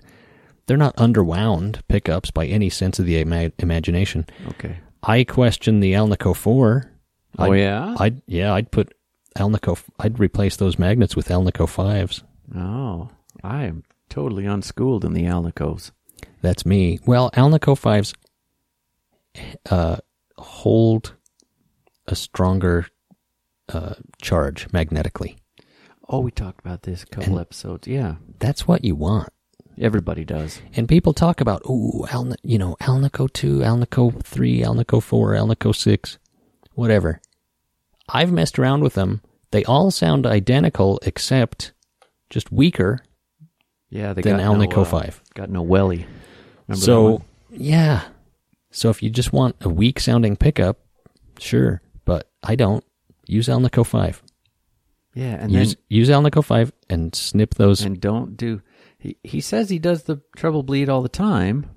they're 0.68 0.78
not 0.78 0.94
underwound 0.98 1.82
pickups 1.88 2.30
by 2.32 2.46
any 2.46 2.70
sense 2.70 3.00
of 3.00 3.06
the 3.06 3.20
ima- 3.20 3.52
imagination. 3.60 4.26
Okay. 4.50 4.78
I 5.04 5.24
question 5.24 5.80
the 5.80 5.94
Alnico 5.94 6.36
4. 6.36 6.92
Oh, 7.40 7.44
I'd- 7.52 7.62
yeah? 7.62 7.96
I'd, 8.00 8.22
yeah, 8.28 8.54
I'd 8.54 8.72
put 8.72 8.94
Alnico, 9.38 9.78
I'd 10.00 10.20
replace 10.20 10.56
those 10.56 10.78
magnets 10.80 11.16
with 11.16 11.28
Alnico 11.30 11.66
5s. 11.68 12.22
Oh, 12.56 13.10
I 13.44 13.64
am 13.66 13.84
totally 14.10 14.46
unschooled 14.46 15.04
in 15.04 15.14
the 15.14 15.24
Alnicos. 15.24 15.92
That's 16.46 16.66
me. 16.66 17.00
Well, 17.08 17.32
Alnico 17.32 17.76
5s 17.76 18.14
uh, 19.72 19.98
hold 20.38 21.16
a 22.08 22.16
stronger 22.16 22.86
uh, 23.70 23.96
charge 24.22 24.68
magnetically. 24.72 25.38
Oh, 26.08 26.20
we 26.20 26.30
talked 26.32 26.60
about 26.60 26.84
this 26.84 27.02
a 27.04 27.08
couple 27.08 27.34
And- 27.34 27.42
episodes. 27.42 27.88
Yeah, 27.88 28.16
That's 28.40 28.68
what 28.68 28.86
you 28.86 28.94
want. 28.96 29.30
everybody 29.82 30.24
does. 30.24 30.62
And 30.76 30.88
people 30.88 31.14
talk 31.14 31.42
about, 31.42 31.64
ooh, 31.68 32.06
Alna, 32.10 32.36
you 32.44 32.58
know, 32.60 32.78
Alnico 32.82 33.32
2, 33.34 33.60
Alnico 33.60 34.22
3, 34.24 34.62
Alnico 34.62 35.02
4, 35.02 35.34
Alnico 35.34 35.76
6, 35.76 36.18
whatever. 36.76 37.20
I've 38.08 38.32
messed 38.32 38.60
around 38.60 38.84
with 38.84 38.94
them. 38.94 39.22
They 39.52 39.66
all 39.66 39.90
sound 39.90 40.28
identical 40.28 41.00
except 41.02 41.74
just 42.30 42.52
weaker 42.52 43.00
Yeah, 43.90 44.14
they 44.14 44.22
than 44.22 44.38
got 44.38 44.44
no, 44.44 44.54
Alnico 44.54 44.84
uh, 44.84 44.86
5. 44.86 45.24
Got 45.34 45.50
no 45.50 45.64
welly. 45.64 46.06
Remember 46.68 46.86
So, 46.86 47.24
yeah. 47.52 48.04
So 48.72 48.90
if 48.90 49.02
you 49.04 49.10
just 49.10 49.32
want 49.34 49.56
a 49.62 49.70
weak 49.70 50.00
sounding 50.00 50.36
pickup, 50.36 50.80
sure, 51.40 51.82
but 52.06 52.30
I 52.44 52.56
don't. 52.56 52.84
Use 53.28 53.48
Alnico 53.48 53.84
5. 53.86 54.22
yeah, 55.16 55.36
and 55.42 55.52
use 55.52 55.76
then 55.76 55.84
use 55.90 56.10
Alnico 56.10 56.44
5 56.44 56.72
and 56.90 57.16
snip 57.16 57.56
those. 57.56 57.82
and 57.82 58.00
don't 58.00 58.38
do. 58.38 58.62
He 59.00 59.18
he 59.24 59.42
says 59.42 59.70
he 59.70 59.80
does 59.80 60.04
the 60.04 60.22
treble 60.36 60.62
bleed 60.64 60.90
all 60.90 61.02
the 61.02 61.10
time. 61.10 61.68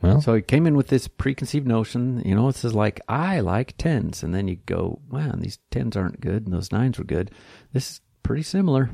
well, 0.00 0.20
So 0.22 0.34
he 0.34 0.40
came 0.42 0.66
in 0.66 0.74
with 0.76 0.88
this 0.88 1.06
preconceived 1.08 1.66
notion, 1.66 2.22
you 2.24 2.34
know, 2.34 2.48
it 2.48 2.54
says 2.56 2.74
like 2.74 3.00
I 3.08 3.40
like 3.40 3.74
tens, 3.76 4.22
and 4.22 4.34
then 4.34 4.48
you 4.48 4.56
go, 4.56 5.00
wow, 5.10 5.32
these 5.36 5.58
tens 5.70 5.96
aren't 5.96 6.20
good, 6.20 6.44
and 6.44 6.52
those 6.54 6.72
nines 6.72 6.98
were 6.98 7.04
good. 7.04 7.30
This 7.72 7.90
is 7.90 8.00
pretty 8.22 8.42
similar. 8.42 8.90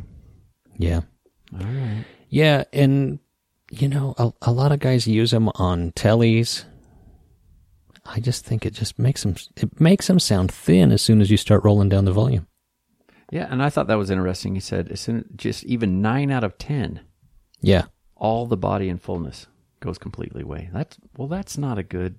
yeah. 0.76 1.00
All 1.54 1.66
right. 1.66 2.04
Yeah, 2.30 2.64
and 2.72 3.20
you 3.70 3.88
know, 3.88 4.14
a, 4.18 4.32
a 4.42 4.52
lot 4.52 4.72
of 4.72 4.80
guys 4.80 5.06
use 5.06 5.30
them 5.30 5.48
on 5.56 5.92
tellies. 5.92 6.64
I 8.06 8.20
just 8.20 8.44
think 8.44 8.64
it 8.64 8.72
just 8.72 8.98
makes 8.98 9.22
them 9.22 9.34
it 9.56 9.80
makes 9.80 10.06
them 10.06 10.18
sound 10.18 10.50
thin 10.52 10.90
as 10.92 11.02
soon 11.02 11.20
as 11.20 11.30
you 11.30 11.36
start 11.36 11.64
rolling 11.64 11.88
down 11.90 12.04
the 12.06 12.12
volume. 12.12 12.46
Yeah, 13.30 13.46
and 13.50 13.62
I 13.62 13.68
thought 13.68 13.88
that 13.88 13.98
was 13.98 14.10
interesting. 14.10 14.54
He 14.54 14.60
said, 14.60 14.88
as 14.88 15.00
soon, 15.00 15.26
just 15.36 15.62
even 15.64 16.00
nine 16.00 16.30
out 16.30 16.44
of 16.44 16.56
ten, 16.56 17.00
Yeah. 17.60 17.84
all 18.16 18.46
the 18.46 18.56
body 18.56 18.88
and 18.88 19.00
fullness 19.00 19.46
goes 19.80 19.98
completely 19.98 20.42
away. 20.42 20.70
That's 20.72 20.96
well, 21.18 21.28
that's 21.28 21.58
not 21.58 21.76
a 21.76 21.82
good 21.82 22.14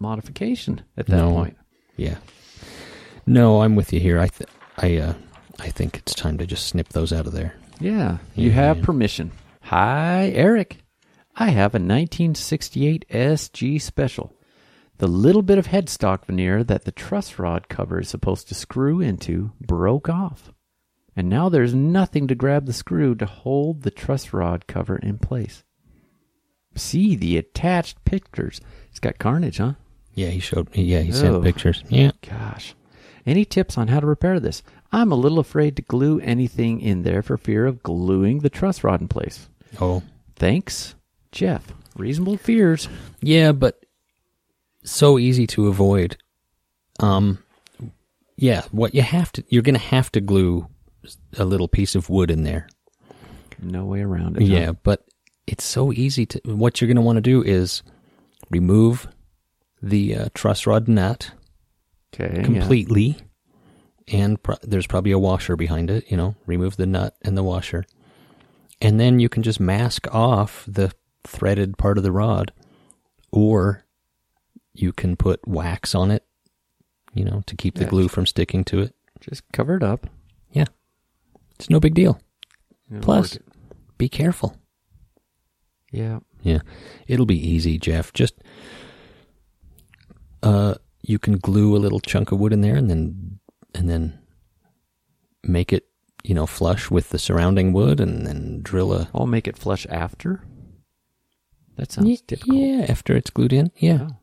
modification 0.00 0.82
at 0.96 1.06
that 1.06 1.16
No. 1.16 1.32
point. 1.32 1.56
Yeah. 1.96 2.16
No, 3.26 3.62
I'm 3.62 3.76
with 3.76 3.92
you 3.92 4.00
here. 4.00 4.18
I 4.18 4.26
th- 4.28 4.50
I 4.76 4.96
uh 4.96 5.14
I 5.60 5.68
think 5.70 5.96
it's 5.98 6.14
time 6.14 6.38
to 6.38 6.46
just 6.46 6.66
snip 6.66 6.88
those 6.88 7.12
out 7.12 7.26
of 7.28 7.32
there. 7.32 7.54
Yeah, 7.80 8.18
you 8.34 8.48
Yeah. 8.48 8.54
have 8.54 8.82
permission. 8.82 9.30
Hi, 9.62 10.30
Eric. 10.34 10.78
I 11.40 11.50
have 11.50 11.72
a 11.72 11.78
1968 11.78 13.06
SG 13.08 13.80
Special. 13.80 14.34
The 14.96 15.06
little 15.06 15.42
bit 15.42 15.56
of 15.58 15.68
headstock 15.68 16.24
veneer 16.24 16.64
that 16.64 16.84
the 16.84 16.90
truss 16.90 17.38
rod 17.38 17.68
cover 17.68 18.00
is 18.00 18.08
supposed 18.08 18.48
to 18.48 18.54
screw 18.56 19.00
into 19.00 19.52
broke 19.60 20.08
off. 20.08 20.52
And 21.14 21.28
now 21.28 21.48
there's 21.48 21.74
nothing 21.74 22.26
to 22.26 22.34
grab 22.34 22.66
the 22.66 22.72
screw 22.72 23.14
to 23.14 23.26
hold 23.26 23.82
the 23.82 23.92
truss 23.92 24.32
rod 24.32 24.66
cover 24.66 24.96
in 24.96 25.18
place. 25.18 25.62
See 26.74 27.14
the 27.14 27.36
attached 27.36 28.04
pictures. 28.04 28.60
It's 28.90 28.98
got 28.98 29.18
carnage, 29.18 29.58
huh? 29.58 29.74
Yeah, 30.14 30.30
he 30.30 30.40
showed 30.40 30.74
me. 30.74 30.82
Yeah, 30.82 31.02
he 31.02 31.12
sent 31.12 31.36
Oh. 31.36 31.40
pictures. 31.40 31.84
Yeah. 31.88 32.10
Gosh. 32.28 32.74
Any 33.24 33.44
tips 33.44 33.78
on 33.78 33.86
how 33.88 34.00
to 34.00 34.06
repair 34.06 34.40
this? 34.40 34.64
I'm 34.90 35.12
a 35.12 35.16
little 35.16 35.38
afraid 35.38 35.76
to 35.76 35.82
glue 35.82 36.18
anything 36.18 36.80
in 36.80 37.02
there 37.02 37.22
for 37.22 37.36
fear 37.36 37.64
of 37.66 37.84
gluing 37.84 38.40
the 38.40 38.50
truss 38.50 38.82
rod 38.82 39.00
in 39.00 39.06
place. 39.06 39.48
Oh. 39.80 40.02
Thanks, 40.34 40.94
Jeff. 41.32 41.72
Reasonable 41.96 42.36
fears. 42.36 42.88
Yeah, 43.20 43.52
but 43.52 43.84
so 44.84 45.18
easy 45.18 45.46
to 45.48 45.66
avoid. 45.68 46.16
Um, 47.00 47.38
yeah, 48.36 48.62
what 48.70 48.94
you 48.94 49.02
have 49.02 49.32
to, 49.32 49.44
you're 49.48 49.62
going 49.62 49.74
to 49.74 49.80
have 49.80 50.10
to 50.12 50.20
glue 50.20 50.68
a 51.36 51.44
little 51.44 51.68
piece 51.68 51.94
of 51.94 52.08
wood 52.08 52.30
in 52.30 52.44
there. 52.44 52.68
No 53.60 53.84
way 53.84 54.00
around 54.02 54.36
it. 54.36 54.46
huh? 54.48 54.54
Yeah, 54.54 54.72
but 54.72 55.04
it's 55.46 55.64
so 55.64 55.92
easy 55.92 56.26
to. 56.26 56.40
What 56.44 56.80
you're 56.80 56.86
going 56.86 56.96
to 56.96 57.02
want 57.02 57.16
to 57.16 57.20
do 57.22 57.42
is 57.42 57.82
remove 58.50 59.08
the 59.82 60.14
uh, 60.14 60.28
truss 60.34 60.66
rod 60.66 60.86
nut 60.88 61.32
Okay. 62.14 62.42
completely, 62.42 63.16
and 64.06 64.40
pro- 64.42 64.56
there's 64.62 64.86
probably 64.86 65.10
a 65.12 65.18
washer 65.18 65.56
behind 65.56 65.90
it. 65.90 66.04
You 66.10 66.16
know, 66.16 66.36
remove 66.46 66.76
the 66.76 66.86
nut 66.86 67.16
and 67.22 67.36
the 67.36 67.42
washer, 67.42 67.84
and 68.80 68.98
then 69.00 69.18
you 69.18 69.28
can 69.28 69.42
just 69.42 69.58
mask 69.60 70.06
off 70.14 70.64
the 70.68 70.92
threaded 71.24 71.78
part 71.78 71.98
of 71.98 72.04
the 72.04 72.12
rod, 72.12 72.52
or 73.30 73.84
you 74.74 74.92
can 74.92 75.16
put 75.16 75.46
wax 75.46 75.94
on 75.94 76.10
it. 76.10 76.24
You 77.14 77.24
know, 77.24 77.42
to 77.46 77.56
keep 77.56 77.74
the 77.74 77.84
Yeah. 77.84 77.90
glue 77.90 78.08
from 78.08 78.26
sticking 78.26 78.64
to 78.64 78.80
it. 78.80 78.94
Just 79.20 79.42
cover 79.52 79.76
it 79.76 79.82
up. 79.82 80.06
Yeah, 80.52 80.66
it's 81.56 81.68
no 81.70 81.80
big 81.80 81.94
deal. 81.94 82.20
It'll 82.90 83.02
Plus, 83.02 83.38
be 83.96 84.08
careful. 84.08 84.56
Yeah. 85.90 86.20
Yeah, 86.42 86.60
it'll 87.08 87.26
be 87.26 87.38
easy, 87.48 87.78
Jeff. 87.78 88.12
Just 88.12 88.34
uh, 90.42 90.74
you 91.02 91.18
can 91.18 91.38
glue 91.38 91.76
a 91.76 91.78
little 91.78 92.00
chunk 92.00 92.30
of 92.30 92.38
wood 92.38 92.52
in 92.52 92.60
there, 92.60 92.76
and 92.76 92.88
then 92.88 93.40
and 93.74 93.88
then 93.90 94.18
make 95.42 95.72
it, 95.72 95.88
you 96.22 96.34
know, 96.34 96.46
flush 96.46 96.90
with 96.90 97.10
the 97.10 97.18
surrounding 97.18 97.72
wood, 97.72 97.98
and 98.00 98.26
then 98.26 98.60
drill 98.62 98.92
a. 98.92 99.08
I'll 99.14 99.26
make 99.26 99.48
it 99.48 99.56
flush 99.56 99.86
after. 99.90 100.44
That 101.78 101.90
sounds 101.92 102.20
typical. 102.22 102.54
Yeah, 102.54 102.86
after 102.88 103.16
it's 103.16 103.30
glued 103.30 103.52
in. 103.52 103.70
Yeah, 103.76 104.08
Oh. 104.10 104.16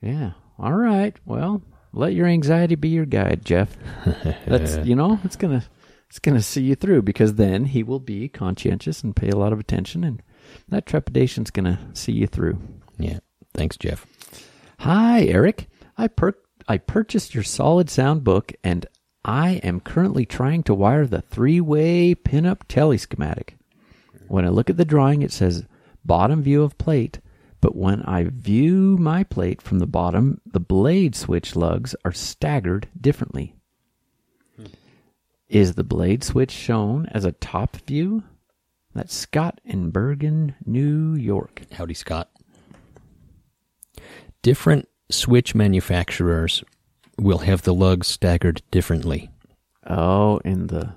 Yeah. 0.00 0.32
All 0.58 0.74
right. 0.74 1.16
Well, 1.24 1.62
let 1.92 2.12
your 2.14 2.26
anxiety 2.26 2.74
be 2.74 2.88
your 2.88 3.06
guide, 3.06 3.44
Jeff. 3.44 3.76
That's 4.46 4.76
you 4.86 4.94
know, 4.94 5.18
it's 5.24 5.36
gonna 5.36 5.64
it's 6.08 6.18
gonna 6.18 6.42
see 6.42 6.62
you 6.62 6.74
through 6.74 7.02
because 7.02 7.34
then 7.34 7.64
he 7.66 7.82
will 7.82 8.00
be 8.00 8.28
conscientious 8.28 9.02
and 9.02 9.16
pay 9.16 9.28
a 9.30 9.36
lot 9.36 9.52
of 9.52 9.58
attention, 9.60 10.04
and 10.04 10.22
that 10.68 10.86
trepidation's 10.86 11.50
gonna 11.50 11.78
see 11.94 12.12
you 12.12 12.26
through. 12.26 12.58
yeah. 12.98 13.18
Thanks, 13.54 13.76
Jeff. 13.76 14.06
Hi, 14.80 15.22
Eric. 15.24 15.68
I 15.96 16.08
per- 16.08 16.34
I 16.68 16.78
purchased 16.78 17.34
your 17.34 17.44
solid 17.44 17.90
sound 17.90 18.24
book 18.24 18.52
and 18.64 18.86
I 19.24 19.60
am 19.62 19.78
currently 19.80 20.24
trying 20.26 20.62
to 20.64 20.74
wire 20.74 21.06
the 21.06 21.20
three-way 21.20 22.14
pinup 22.14 22.60
telly 22.66 22.98
schematic. 22.98 23.56
When 24.28 24.44
I 24.44 24.48
look 24.48 24.70
at 24.70 24.76
the 24.78 24.84
drawing, 24.84 25.22
it 25.22 25.30
says 25.32 25.64
bottom 26.04 26.42
view 26.42 26.62
of 26.62 26.78
plate, 26.78 27.20
but 27.60 27.76
when 27.76 28.02
I 28.02 28.24
view 28.24 28.96
my 28.98 29.22
plate 29.24 29.62
from 29.62 29.78
the 29.78 29.86
bottom, 29.86 30.40
the 30.44 30.60
blade 30.60 31.14
switch 31.14 31.54
lugs 31.56 31.94
are 32.04 32.12
staggered 32.12 32.88
differently. 33.00 33.54
Is 35.48 35.74
the 35.74 35.84
blade 35.84 36.24
switch 36.24 36.50
shown 36.50 37.06
as 37.06 37.24
a 37.24 37.32
top 37.32 37.76
view? 37.76 38.24
That's 38.94 39.14
Scott 39.14 39.60
in 39.64 39.90
Bergen, 39.90 40.54
New 40.64 41.14
York. 41.14 41.62
Howdy, 41.72 41.94
Scott. 41.94 42.30
Different 44.42 44.88
switch 45.10 45.54
manufacturers 45.54 46.64
will 47.18 47.38
have 47.38 47.62
the 47.62 47.74
lugs 47.74 48.06
staggered 48.06 48.62
differently. 48.70 49.30
Oh, 49.86 50.38
in 50.38 50.68
the 50.68 50.94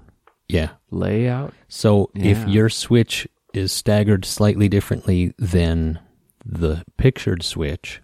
Yeah. 0.48 0.72
layout. 0.90 1.54
So 1.68 2.12
if 2.16 2.48
your 2.48 2.70
switch 2.70 3.28
is 3.58 3.72
staggered 3.72 4.26
slightly 4.26 4.68
differently 4.70 5.34
than 5.38 6.00
the 6.46 6.84
pictured 6.98 7.44
switch, 7.44 8.02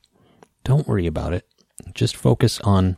don't 0.63 0.87
worry 0.87 1.07
about 1.07 1.33
it. 1.33 1.45
Just 1.93 2.15
focus 2.15 2.59
on 2.61 2.97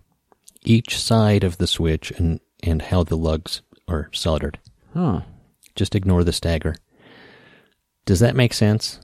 each 0.63 0.97
side 0.97 1.43
of 1.43 1.57
the 1.57 1.67
switch 1.67 2.11
and, 2.11 2.39
and 2.61 2.81
how 2.81 3.03
the 3.03 3.17
lugs 3.17 3.61
are 3.87 4.09
soldered. 4.13 4.59
Huh. 4.93 5.21
Just 5.75 5.95
ignore 5.95 6.23
the 6.23 6.33
stagger. 6.33 6.75
Does 8.05 8.19
that 8.19 8.35
make 8.35 8.53
sense? 8.53 8.99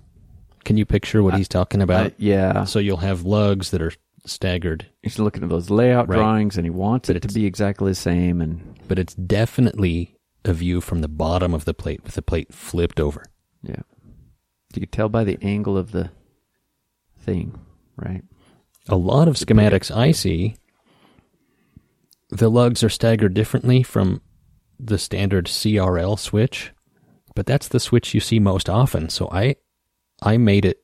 Can 0.66 0.78
you 0.78 0.86
picture 0.86 1.24
what 1.24 1.34
he's 1.36 1.48
talking 1.48 1.82
about? 1.82 2.08
Uh, 2.08 2.10
yeah. 2.18 2.64
so 2.66 2.80
you'll 2.80 2.98
have 2.98 3.24
lugs 3.24 3.72
that 3.72 3.82
are 3.82 3.94
staggered, 4.26 4.86
He's 5.02 5.18
looking 5.18 5.44
at 5.44 5.50
those 5.50 5.70
layout 5.70 6.08
Right. 6.10 6.18
drawings 6.18 6.58
and 6.58 6.66
he 6.66 6.70
wants 6.70 7.08
But 7.08 7.16
it 7.16 7.22
to 7.24 7.34
be 7.34 7.46
exactly 7.46 7.92
the 7.92 7.96
same. 7.96 8.42
And 8.42 8.78
but 8.88 9.00
it's 9.00 9.16
definitely 9.16 10.18
a 10.46 10.54
view 10.54 10.82
from 10.82 11.00
the 11.02 11.08
bottom 11.08 11.54
of 11.54 11.66
the 11.66 11.74
plate 11.74 12.04
with 12.04 12.16
the 12.16 12.22
plate 12.22 12.54
flipped 12.54 13.00
over. 13.00 13.24
Yeah, 13.64 13.82
you 14.74 14.82
can 14.82 14.90
tell 14.90 15.10
by 15.10 15.24
the 15.24 15.38
angle 15.42 15.78
of 15.78 15.92
the 15.92 16.12
thing, 17.20 17.60
right? 17.98 18.24
a 18.88 18.96
lot 18.96 19.28
of 19.28 19.36
schematics 19.36 19.96
I 19.96 20.12
see, 20.12 20.56
the 22.30 22.50
lugs 22.50 22.84
are 22.84 22.90
staggered 22.90 23.34
differently 23.36 23.84
from 23.84 24.22
the 24.80 24.98
standard 24.98 25.46
CRL 25.46 26.18
switch, 26.18 26.72
but 27.36 27.46
that's 27.46 27.68
the 27.68 27.80
switch 27.80 28.14
you 28.16 28.20
see 28.20 28.40
most 28.40 28.68
often. 28.70 29.10
So 29.10 29.30
I, 29.32 29.58
I 30.24 30.38
made 30.38 30.66
it 30.66 30.82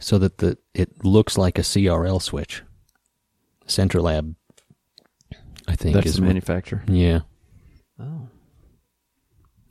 so 0.00 0.18
that 0.18 0.38
the 0.38 0.58
it 0.74 1.04
looks 1.04 1.38
like 1.38 1.58
a 1.58 1.62
CRL 1.62 2.20
switch. 2.20 2.62
Centralab, 3.66 4.34
I 5.66 5.74
think 5.76 5.94
That's 5.94 6.06
is 6.08 6.14
the 6.16 6.22
what- 6.22 6.26
manufacturer. 6.28 6.82
yeah, 6.86 7.20
Oh, 7.98 8.28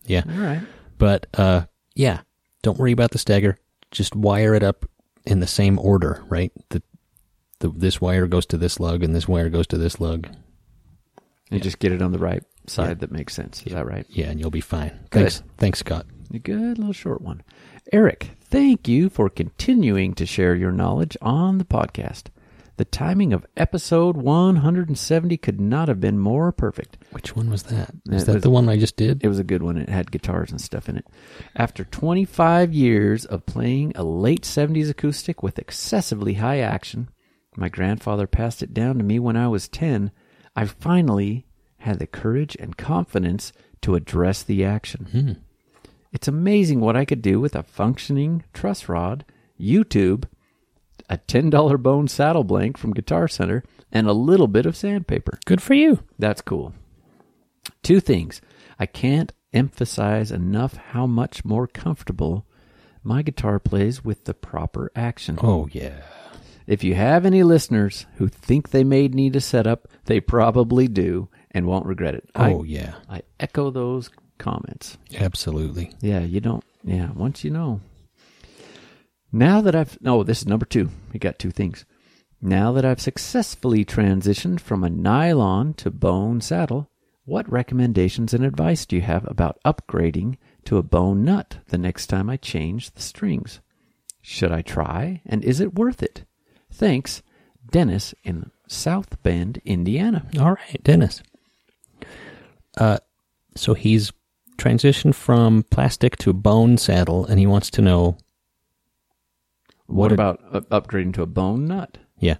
yeah. 0.05 0.23
all 0.27 0.41
right. 0.43 0.61
But 0.97 1.27
uh, 1.35 1.65
yeah, 1.95 2.21
don't 2.61 2.77
worry 2.77 2.91
about 2.91 3.11
the 3.11 3.17
stagger. 3.17 3.57
Just 3.91 4.15
wire 4.15 4.53
it 4.53 4.63
up 4.63 4.85
in 5.25 5.39
the 5.39 5.47
same 5.47 5.79
order, 5.79 6.23
right? 6.29 6.51
The, 6.69 6.81
the 7.59 7.69
this 7.69 7.99
wire 8.01 8.27
goes 8.27 8.45
to 8.47 8.57
this 8.57 8.79
lug, 8.79 9.03
and 9.03 9.15
this 9.15 9.27
wire 9.27 9.49
goes 9.49 9.67
to 9.67 9.77
this 9.77 9.99
lug. 9.99 10.27
And 11.51 11.61
just 11.63 11.79
get 11.79 11.91
it 11.91 12.01
on 12.01 12.11
the 12.11 12.19
right 12.19 12.43
side 12.67 12.87
Yeah. 12.89 12.93
that 12.95 13.11
makes 13.11 13.33
sense. 13.33 13.63
Is 13.65 13.73
that 13.73 13.85
right? 13.85 14.05
Yeah, 14.09 14.27
and 14.31 14.39
you'll 14.39 14.49
be 14.51 14.61
fine. 14.61 14.89
Good. 15.11 15.21
Thanks, 15.31 15.43
thanks, 15.57 15.79
Scott. 15.79 16.05
A 16.33 16.39
good 16.39 16.77
little 16.79 16.91
short 16.93 17.21
one. 17.21 17.43
Eric, 17.93 18.31
thank 18.41 18.87
you 18.87 19.09
for 19.09 19.29
continuing 19.29 20.15
to 20.15 20.25
share 20.25 20.55
your 20.55 20.71
knowledge 20.71 21.15
on 21.21 21.59
the 21.59 21.65
podcast. 21.65 22.25
The 22.77 22.85
timing 22.85 23.31
of 23.31 23.45
episode 23.55 24.17
170 24.17 25.37
could 25.37 25.61
not 25.61 25.87
have 25.87 26.01
been 26.01 26.19
more 26.19 26.51
perfect. 26.51 26.97
Which 27.11 27.33
one 27.35 27.49
was 27.49 27.63
that? 27.63 27.91
Is 28.09 28.23
It 28.23 28.25
that 28.25 28.33
was- 28.35 28.43
the 28.43 28.49
one 28.49 28.67
I 28.67 28.77
just 28.77 28.97
did? 28.97 29.23
It 29.23 29.29
was 29.29 29.39
a 29.39 29.45
good 29.45 29.63
one. 29.63 29.77
It 29.77 29.87
had 29.87 30.11
guitars 30.11 30.51
and 30.51 30.59
stuff 30.59 30.89
in 30.89 30.97
it. 30.97 31.05
After 31.55 31.85
25 31.85 32.73
years 32.73 33.23
of 33.25 33.45
playing 33.45 33.93
a 33.95 34.03
late 34.03 34.43
70s 34.43 34.89
acoustic 34.89 35.41
with 35.41 35.57
excessively 35.57 36.33
high 36.33 36.59
action, 36.59 37.07
my 37.55 37.69
grandfather 37.69 38.27
passed 38.27 38.61
it 38.61 38.73
down 38.73 38.97
to 38.97 39.03
me 39.05 39.19
when 39.19 39.37
I 39.37 39.47
was 39.47 39.69
10. 39.69 40.11
I 40.55 40.65
finally 40.65 41.45
had 41.77 41.99
the 41.99 42.07
courage 42.07 42.57
and 42.59 42.75
confidence 42.75 43.53
to 43.83 43.95
address 43.95 44.43
the 44.43 44.65
action. 44.65 45.07
Hmm. 45.11 45.31
It's 46.11 46.27
amazing 46.27 46.81
what 46.81 46.95
I 46.97 47.05
could 47.05 47.21
do 47.21 47.39
with 47.39 47.55
a 47.55 47.63
functioning 47.63 48.43
truss 48.53 48.89
rod, 48.89 49.23
YouTube, 49.59 50.25
a 51.09 51.17
$10 51.17 51.81
bone 51.81 52.07
saddle 52.07 52.43
blank 52.43 52.77
from 52.77 52.93
Guitar 52.93 53.27
Center, 53.27 53.63
and 53.91 54.07
a 54.07 54.13
little 54.13 54.47
bit 54.47 54.65
of 54.65 54.75
sandpaper. 54.75 55.39
Good 55.45 55.61
for 55.61 55.73
you. 55.73 55.99
That's 56.19 56.41
cool. 56.41 56.73
Two 57.83 57.99
things. 57.99 58.41
I 58.79 58.85
can't 58.85 59.31
emphasize 59.53 60.31
enough 60.31 60.75
how 60.75 61.07
much 61.07 61.45
more 61.45 61.67
comfortable 61.67 62.45
my 63.03 63.21
guitar 63.21 63.59
plays 63.59 64.03
with 64.03 64.25
the 64.25 64.33
proper 64.33 64.91
action. 64.95 65.37
Oh 65.41 65.69
yeah. 65.71 66.01
If 66.67 66.83
you 66.83 66.95
have 66.95 67.25
any 67.25 67.43
listeners 67.43 68.07
who 68.15 68.27
think 68.27 68.69
they 68.71 68.83
may 68.83 69.07
need 69.07 69.35
a 69.35 69.41
setup, 69.41 69.87
they 70.05 70.19
probably 70.19 70.87
do 70.87 71.29
and 71.51 71.67
won't 71.67 71.85
regret 71.85 72.15
it. 72.15 72.27
Oh 72.35 72.63
I, 72.63 72.65
yeah. 72.65 72.95
I 73.07 73.21
echo 73.39 73.69
those 73.69 74.09
comments. 74.39 74.97
Absolutely. 75.15 75.91
Yeah, 76.01 76.21
you 76.21 76.39
don't. 76.39 76.63
Yeah, 76.83 77.11
once 77.11 77.43
you 77.43 77.51
know. 77.51 77.81
Now 79.35 79.59
that 79.59 79.75
I've. 79.75 80.01
No, 80.01 80.23
this 80.23 80.39
is 80.39 80.47
number 80.47 80.65
two. 80.65 80.91
We 81.11 81.19
got 81.19 81.37
two 81.37 81.51
things. 81.51 81.83
Now 82.41 82.71
that 82.71 82.85
I've 82.85 83.01
successfully 83.01 83.83
transitioned 83.83 84.61
from 84.61 84.81
a 84.81 84.89
nylon 84.89 85.73
to 85.73 85.91
bone 85.91 86.39
saddle, 86.39 86.89
what 87.25 87.51
recommendations 87.51 88.33
and 88.33 88.45
advice 88.45 88.85
do 88.85 88.95
you 88.95 89.01
have 89.01 89.29
about 89.29 89.59
upgrading 89.65 90.37
to 90.63 90.77
a 90.77 90.83
bone 90.83 91.25
nut 91.25 91.57
the 91.67 91.77
next 91.77 92.07
time 92.07 92.29
I 92.29 92.37
change 92.37 92.91
the 92.91 93.01
strings? 93.01 93.59
Should 94.21 94.53
I 94.53 94.61
try, 94.61 95.21
and 95.25 95.43
is 95.43 95.59
it 95.59 95.75
worth 95.75 96.01
it? 96.01 96.23
Thanks, 96.71 97.21
Dennis 97.69 98.15
in 98.23 98.51
South 98.69 99.21
Bend, 99.21 99.61
Indiana. 99.65 100.27
All 100.39 100.53
right, 100.53 100.81
Dennis. 100.81 101.21
Uh, 102.77 102.99
so 103.53 103.73
he's 103.73 104.13
transitioned 104.57 105.13
from 105.13 105.63
plastic 105.71 106.15
to 106.19 106.31
bone 106.31 106.77
saddle, 106.77 107.25
and 107.25 107.37
he 107.37 107.45
wants 107.45 107.69
to 107.71 107.81
know. 107.81 108.17
What, 109.87 110.11
What 110.11 110.11
about 110.11 110.69
upgrading 110.69 111.13
to 111.15 111.21
a 111.21 111.27
bone 111.27 111.67
nut? 111.67 111.97
Yeah. 112.19 112.37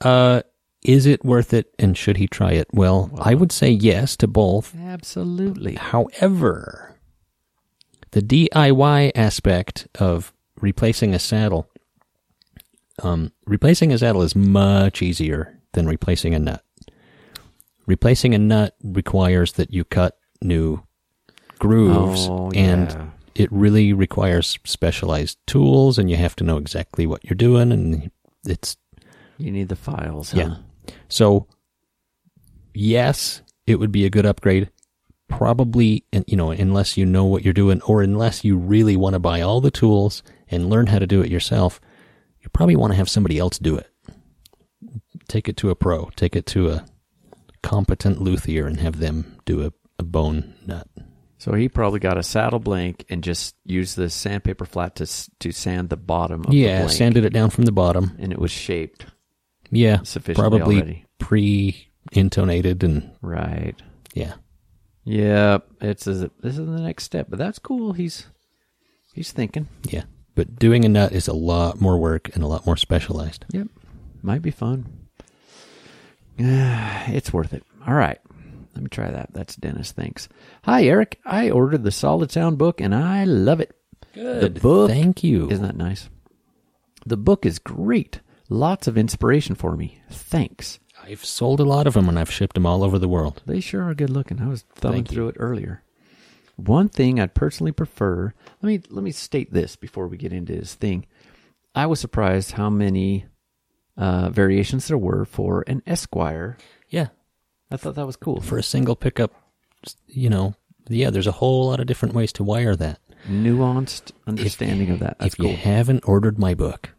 Uh, 0.00 0.42
is 0.82 1.06
it 1.06 1.24
worth 1.24 1.52
it, 1.54 1.72
and 1.78 1.96
should 1.96 2.16
he 2.16 2.26
try 2.26 2.52
it? 2.52 2.66
Well, 2.72 3.10
I 3.20 3.34
would 3.34 3.52
say 3.52 3.70
yes 3.70 4.16
to 4.18 4.26
both. 4.26 4.74
Absolutely. 4.76 5.74
However, 5.76 6.96
the 8.10 8.20
DIY 8.22 9.12
aspect 9.14 9.86
of 9.98 10.32
replacing 10.60 11.14
a 11.14 11.18
saddle, 11.18 11.68
um, 13.02 13.32
replacing 13.46 13.92
a 13.92 13.98
saddle 13.98 14.22
is 14.22 14.34
much 14.36 15.02
easier 15.02 15.60
than 15.72 15.86
replacing 15.86 16.34
a 16.34 16.38
nut. 16.38 16.64
Replacing 17.86 18.34
a 18.34 18.38
nut 18.38 18.76
requires 18.82 19.52
that 19.54 19.72
you 19.72 19.84
cut 19.84 20.18
new 20.40 20.82
grooves, 21.58 22.26
Oh, 22.28 22.50
and 22.54 22.90
yeah. 22.90 23.06
It 23.34 23.50
really 23.52 23.92
requires 23.92 24.58
specialized 24.64 25.38
tools, 25.46 25.98
and 25.98 26.10
you 26.10 26.16
have 26.16 26.36
to 26.36 26.44
know 26.44 26.56
exactly 26.56 27.06
what 27.06 27.24
you're 27.24 27.34
doing, 27.34 27.72
and 27.72 28.10
it's 28.46 28.76
You 29.38 29.50
need 29.50 29.68
the 29.68 29.76
files. 29.76 30.34
yeah. 30.34 30.48
Huh? 30.48 30.56
So, 31.08 31.46
yes, 32.74 33.42
it 33.66 33.76
would 33.76 33.92
be 33.92 34.04
a 34.04 34.10
good 34.10 34.26
upgrade. 34.26 34.70
Probably, 35.28 36.04
and, 36.12 36.24
you 36.26 36.36
know, 36.36 36.50
unless 36.50 36.96
you 36.96 37.06
know 37.06 37.24
what 37.24 37.42
you're 37.42 37.54
doing, 37.54 37.80
or 37.82 38.02
unless 38.02 38.44
you 38.44 38.56
really 38.56 38.96
want 38.96 39.14
to 39.14 39.18
buy 39.18 39.40
all 39.40 39.60
the 39.60 39.70
tools 39.70 40.22
and 40.48 40.68
learn 40.68 40.88
how 40.88 40.98
to 40.98 41.06
do 41.06 41.22
it 41.22 41.30
yourself, 41.30 41.80
you 42.40 42.50
probably 42.50 42.76
want 42.76 42.92
to 42.92 42.96
have 42.96 43.08
somebody 43.08 43.38
else 43.38 43.58
do 43.58 43.76
it. 43.76 43.88
Take 45.28 45.48
it 45.48 45.56
to 45.58 45.70
a 45.70 45.74
pro. 45.74 46.10
Take 46.16 46.36
it 46.36 46.44
to 46.46 46.70
a 46.70 46.84
competent 47.62 48.20
luthier 48.20 48.66
and 48.66 48.78
have 48.80 48.98
them 48.98 49.38
do 49.46 49.64
a, 49.64 49.72
a 49.98 50.02
bone 50.02 50.54
nut. 50.66 50.86
So 51.42 51.54
he 51.54 51.68
probably 51.68 51.98
got 51.98 52.18
a 52.18 52.22
saddle 52.22 52.60
blank 52.60 53.04
and 53.08 53.24
just 53.24 53.56
used 53.64 53.96
the 53.96 54.08
sandpaper 54.10 54.64
flat 54.64 54.94
to 54.96 55.06
to 55.40 55.50
sand 55.50 55.88
the 55.88 55.96
bottom 55.96 56.42
of 56.44 56.52
the 56.52 56.56
yeah, 56.56 56.82
blank. 56.82 56.92
sanded 56.92 57.24
it 57.24 57.32
down 57.32 57.50
from 57.50 57.64
the 57.64 57.72
bottom. 57.72 58.14
and 58.20 58.30
it 58.30 58.38
was 58.38 58.52
shaped. 58.52 59.06
Yeah, 59.68 60.02
Sufficiently 60.04 60.34
probably 60.60 60.76
already. 60.76 61.04
pre-intonated 61.18 62.84
and 62.84 63.10
Right. 63.22 63.74
yeah. 64.14 64.34
Yeah, 65.02 65.58
it's 65.80 66.06
a, 66.06 66.30
this 66.42 66.58
is 66.58 66.64
the 66.64 66.80
next 66.80 67.02
step, 67.02 67.26
but 67.28 67.40
that's 67.40 67.58
cool. 67.58 67.92
He's 67.92 68.28
he's 69.12 69.32
thinking. 69.32 69.66
Yeah. 69.82 70.04
But 70.36 70.60
doing 70.60 70.84
a 70.84 70.88
nut 70.88 71.10
is 71.10 71.26
a 71.26 71.34
lot 71.34 71.80
more 71.80 71.98
work 71.98 72.32
and 72.36 72.44
a 72.44 72.46
lot 72.46 72.66
more 72.66 72.76
specialized. 72.76 73.46
Yep. 73.50 73.66
Might 74.22 74.42
be 74.42 74.52
fun. 74.52 75.08
it's 76.38 77.32
worth 77.32 77.52
it. 77.52 77.64
All 77.84 77.94
right. 77.94 78.20
Let 78.74 78.82
me 78.82 78.88
try 78.88 79.10
that. 79.10 79.32
That's 79.32 79.56
Dennis. 79.56 79.92
Thanks. 79.92 80.28
Hi, 80.64 80.84
Eric. 80.84 81.20
I 81.24 81.50
ordered 81.50 81.84
the 81.84 81.90
Solid 81.90 82.30
Sound 82.30 82.58
book 82.58 82.80
and 82.80 82.94
I 82.94 83.24
love 83.24 83.60
it. 83.60 83.74
Good. 84.14 84.54
The 84.54 84.60
book 84.60 84.90
Thank 84.90 85.22
you. 85.22 85.50
Isn't 85.50 85.64
that 85.66 85.76
nice? 85.76 86.08
The 87.04 87.16
book 87.16 87.44
is 87.44 87.58
great. 87.58 88.20
Lots 88.48 88.86
of 88.86 88.96
inspiration 88.98 89.54
for 89.54 89.76
me. 89.76 90.00
Thanks. 90.10 90.78
I've 91.02 91.24
sold 91.24 91.60
a 91.60 91.64
lot 91.64 91.86
of 91.86 91.94
them 91.94 92.08
and 92.08 92.18
I've 92.18 92.30
shipped 92.30 92.54
them 92.54 92.66
all 92.66 92.84
over 92.84 92.98
the 92.98 93.08
world. 93.08 93.42
They 93.46 93.60
sure 93.60 93.82
are 93.88 93.94
good 93.94 94.10
looking. 94.10 94.40
I 94.40 94.48
was 94.48 94.62
thumbing 94.74 94.98
Thank 95.04 95.10
you. 95.10 95.14
through 95.14 95.28
it 95.28 95.36
earlier. 95.38 95.82
One 96.56 96.88
thing 96.88 97.18
I'd 97.18 97.34
personally 97.34 97.72
prefer. 97.72 98.34
Let 98.60 98.66
me 98.68 98.80
let 98.90 99.02
me 99.02 99.10
state 99.10 99.52
this 99.52 99.74
before 99.74 100.06
we 100.06 100.16
get 100.16 100.32
into 100.32 100.54
this 100.54 100.74
thing. 100.74 101.06
I 101.74 101.86
was 101.86 101.98
surprised 101.98 102.52
how 102.52 102.70
many 102.70 103.24
uh, 103.96 104.30
variations 104.30 104.86
there 104.88 104.98
were 104.98 105.24
for 105.24 105.64
an 105.66 105.82
Esquire. 105.86 106.58
Yeah. 107.72 107.74
I 107.74 107.78
thought 107.78 107.94
that 107.96 108.06
was 108.06 108.16
cool. 108.16 108.40
For 108.40 108.58
a 108.58 108.62
single 108.62 108.94
pickup, 108.96 109.32
you 110.06 110.28
know, 110.30 110.54
yeah, 110.88 111.10
there's 111.10 111.26
a 111.26 111.32
whole 111.32 111.68
lot 111.68 111.80
of 111.80 111.86
different 111.86 112.14
ways 112.14 112.32
to 112.34 112.44
wire 112.44 112.76
that. 112.76 112.98
nuanced 113.28 114.12
understanding 114.26 114.90
of 114.90 114.98
that. 115.00 115.18
That's 115.18 115.34
if 115.34 115.38
cool. 115.40 115.50
you 115.50 115.56
haven't 115.56 116.06
ordered 116.06 116.38
my 116.38 116.54
book, 116.54 116.90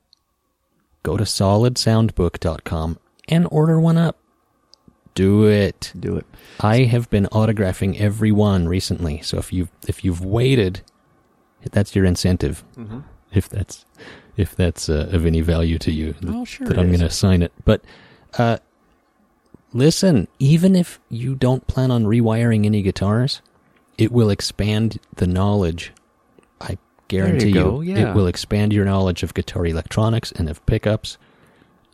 go 1.04 1.18
to 1.18 1.24
solidsoundbook.com 1.26 3.00
and 3.28 3.48
order 3.52 3.80
one 3.80 3.98
up. 3.98 4.18
Do 5.16 5.46
it. 5.46 5.94
Do 6.00 6.18
it. 6.18 6.26
I 6.60 6.84
have 6.86 7.10
been 7.10 7.26
autographing 7.28 8.00
every 8.00 8.32
one 8.32 8.68
recently. 8.68 9.22
So 9.22 9.38
if 9.38 9.54
you've 9.54 9.70
if 9.88 10.04
you've 10.04 10.26
waited, 10.26 10.82
that's 11.72 11.96
your 11.96 12.06
incentive. 12.06 12.64
Mm-hmm. 12.76 13.02
If 13.32 13.48
that's 13.48 13.86
if 14.38 14.56
that's 14.56 14.90
uh, 14.90 15.10
of 15.12 15.26
any 15.28 15.42
value 15.42 15.78
to 15.80 15.92
you, 15.92 16.16
Oh, 16.28 16.46
sure 16.46 16.68
that 16.68 16.80
I'm 16.80 16.88
going 16.88 17.00
to 17.02 17.12
sign 17.12 17.44
it. 17.44 17.52
But 17.64 17.84
uh, 18.40 18.58
listen, 19.74 20.28
even 20.40 20.76
if 20.76 21.00
you 21.10 21.36
don't 21.36 21.68
plan 21.68 21.92
on 21.92 22.06
rewiring 22.06 22.66
any 22.66 22.82
guitars, 22.82 23.42
it 23.98 24.12
will 24.12 24.30
expand 24.30 25.00
the 25.16 25.28
knowledge. 25.28 25.92
I 26.62 26.78
guarantee 27.08 27.50
you 27.50 27.54
go, 27.54 27.82
yeah. 27.82 28.12
it 28.12 28.16
will 28.16 28.28
expand 28.28 28.74
your 28.74 28.86
knowledge 28.86 29.24
of 29.24 29.34
guitar 29.34 29.66
electronics 29.66 30.32
and 30.32 30.50
of 30.50 30.66
pickups. 30.66 31.18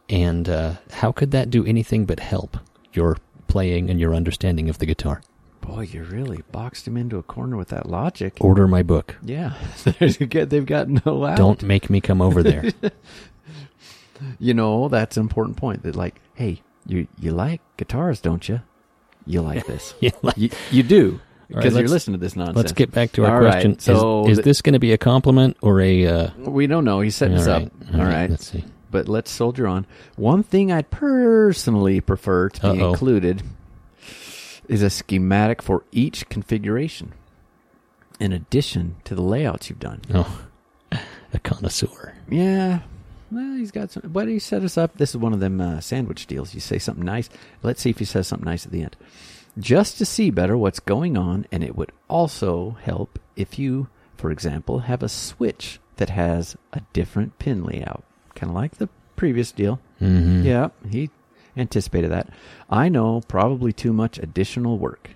And 0.09 0.49
uh, 0.49 0.75
how 0.91 1.11
could 1.11 1.31
that 1.31 1.49
do 1.49 1.65
anything 1.65 2.05
but 2.05 2.19
help 2.19 2.57
your 2.93 3.17
playing 3.47 3.89
and 3.89 3.99
your 3.99 4.15
understanding 4.15 4.69
of 4.69 4.79
the 4.79 4.85
guitar? 4.85 5.21
Boy, 5.61 5.81
you 5.81 6.03
really 6.03 6.43
boxed 6.51 6.87
him 6.87 6.97
into 6.97 7.17
a 7.17 7.23
corner 7.23 7.55
with 7.55 7.67
that 7.67 7.87
logic. 7.87 8.37
Order 8.39 8.67
my 8.67 8.81
book. 8.81 9.17
Yeah, 9.21 9.53
they've 9.99 10.65
got 10.65 10.87
no 11.05 11.25
out. 11.25 11.37
Don't 11.37 11.61
make 11.61 11.89
me 11.89 12.01
come 12.01 12.21
over 12.21 12.41
there. 12.41 12.71
You 14.39 14.53
know 14.53 14.89
that's 14.89 15.17
an 15.17 15.21
important 15.21 15.57
point. 15.57 15.83
That 15.83 15.95
like, 15.95 16.19
hey, 16.33 16.61
you 16.85 17.07
you 17.19 17.31
like 17.31 17.61
guitars, 17.77 18.21
don't 18.21 18.47
you? 18.49 18.61
You 19.25 19.41
like 19.41 19.65
this. 19.65 19.93
You 20.01 20.11
like- 20.21 20.37
you, 20.37 20.49
you 20.71 20.83
do 20.83 21.19
All 21.51 21.55
right, 21.57 21.63
because 21.63 21.77
you're 21.77 21.87
listening 21.87 22.19
to 22.19 22.25
this 22.25 22.35
nonsense. 22.35 22.57
Let's 22.57 22.71
get 22.71 22.91
back 22.91 23.11
to 23.13 23.25
our 23.25 23.35
All 23.37 23.41
right, 23.41 23.51
question. 23.53 23.73
Is- 23.73 23.83
so 23.83 24.27
is, 24.27 24.37
the- 24.37 24.43
this 24.43 24.61
going 24.61 24.73
to 24.73 24.79
be 24.79 24.91
a 24.93 24.97
compliment 24.97 25.57
or 25.61 25.81
a? 25.81 26.05
Uh, 26.07 26.29
We 26.37 26.67
don't 26.67 26.85
know. 26.85 26.99
He's 27.01 27.15
setting 27.15 27.37
us 27.37 27.47
all 27.47 27.55
up. 27.63 27.71
right, 27.91 27.99
All 27.99 28.05
right. 28.05 28.29
Let's 28.29 28.47
see. 28.49 28.63
But 28.91 29.07
let's 29.07 29.29
soldier 29.29 29.67
on. 29.67 29.85
One 30.15 30.41
thing 30.41 30.71
I'd 30.71 30.89
personally 30.89 32.01
prefer 32.01 32.49
to 32.49 32.61
be 32.73 32.81
Uh-oh. 32.81 32.89
included 32.91 33.43
is 34.67 34.81
a 34.81 34.89
schematic 34.89 35.61
for 35.61 35.83
each 35.91 36.27
configuration, 36.29 37.13
in 38.19 38.31
addition 38.33 38.95
to 39.03 39.13
the 39.15 39.21
layouts 39.21 39.69
you've 39.69 39.79
done. 39.79 40.01
Oh, 40.13 40.41
a 41.33 41.39
connoisseur. 41.39 42.15
Yeah. 42.29 42.79
Well, 43.31 43.55
he's 43.57 43.71
got 43.71 43.91
some. 43.91 44.03
But 44.07 44.27
he 44.27 44.39
set 44.39 44.63
us 44.63 44.77
up. 44.77 44.97
This 44.97 45.11
is 45.11 45.17
one 45.17 45.33
of 45.33 45.39
them 45.39 45.61
uh, 45.61 45.79
sandwich 45.81 46.25
deals. 46.27 46.53
You 46.53 46.59
say 46.59 46.79
something 46.79 47.05
nice. 47.05 47.29
Let's 47.61 47.81
see 47.81 47.89
if 47.91 47.99
he 47.99 48.05
says 48.05 48.27
something 48.27 48.45
nice 48.49 48.65
at 48.65 48.71
the 48.71 48.81
end. 48.81 48.95
just 49.57 49.97
to 49.97 50.05
see 50.05 50.29
better 50.29 50.57
what's 50.57 50.79
going 50.79 51.17
on, 51.17 51.45
and 51.51 51.63
it 51.63 51.75
would 51.75 51.91
also 52.07 52.77
help 52.81 53.19
if 53.35 53.59
you, 53.59 53.87
for 54.15 54.31
example, 54.31 54.79
have 54.79 55.03
a 55.03 55.09
switch 55.09 55.79
that 55.97 56.09
has 56.09 56.55
a 56.73 56.81
different 56.93 57.37
pin 57.39 57.63
layout, 57.63 58.03
kind 58.35 58.49
of 58.49 58.55
like 58.55 58.75
the 58.77 58.89
previous 59.15 59.51
deal. 59.51 59.79
Mm-hmm. 60.01 60.43
Yeah, 60.43 60.69
he 60.89 61.09
anticipated 61.57 62.11
that. 62.11 62.29
I 62.69 62.89
know, 62.89 63.21
probably 63.27 63.73
too 63.73 63.91
much 63.93 64.17
additional 64.17 64.77
work. 64.77 65.11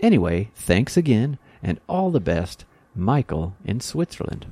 Anyway, 0.00 0.50
thanks 0.54 0.96
again, 0.96 1.38
and 1.62 1.78
all 1.88 2.10
the 2.10 2.20
best, 2.20 2.64
Michael 2.94 3.54
in 3.64 3.80
Switzerland. 3.80 4.46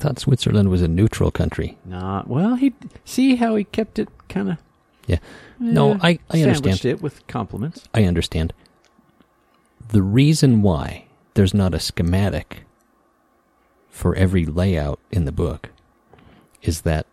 I 0.00 0.02
thought 0.02 0.18
Switzerland 0.18 0.70
was 0.70 0.80
a 0.80 0.88
neutral 0.88 1.30
country. 1.30 1.76
Not 1.84 2.26
well. 2.26 2.54
He 2.54 2.72
see 3.04 3.36
how 3.36 3.54
he 3.56 3.64
kept 3.64 3.98
it 3.98 4.08
kind 4.30 4.50
of. 4.52 4.56
Yeah. 5.06 5.18
No, 5.58 5.98
I, 6.00 6.18
I 6.30 6.40
understand. 6.42 6.86
it 6.86 7.02
with 7.02 7.26
compliments. 7.26 7.86
I 7.92 8.04
understand. 8.04 8.54
The 9.88 10.00
reason 10.00 10.62
why 10.62 11.04
there's 11.34 11.52
not 11.52 11.74
a 11.74 11.80
schematic 11.80 12.64
for 13.90 14.14
every 14.14 14.46
layout 14.46 15.00
in 15.10 15.26
the 15.26 15.32
book 15.32 15.68
is 16.62 16.80
that 16.82 17.06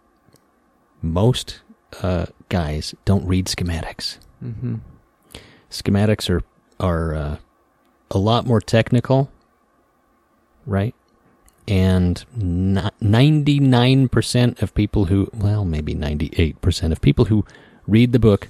most 1.01 1.59
uh, 2.01 2.27
guys 2.47 2.95
don't 3.03 3.27
read 3.27 3.47
schematics. 3.47 4.17
Mm-hmm. 4.41 4.75
Schematics 5.69 6.29
are 6.29 6.41
are 6.79 7.15
uh, 7.15 7.37
a 8.11 8.17
lot 8.17 8.45
more 8.45 8.61
technical, 8.61 9.29
right? 10.65 10.95
And 11.67 12.23
ninety 13.01 13.59
nine 13.59 14.07
percent 14.07 14.61
of 14.61 14.73
people 14.73 15.05
who, 15.05 15.29
well, 15.33 15.65
maybe 15.65 15.93
ninety 15.93 16.29
eight 16.37 16.61
percent 16.61 16.93
of 16.93 17.01
people 17.01 17.25
who 17.25 17.45
read 17.85 18.13
the 18.13 18.19
book, 18.19 18.47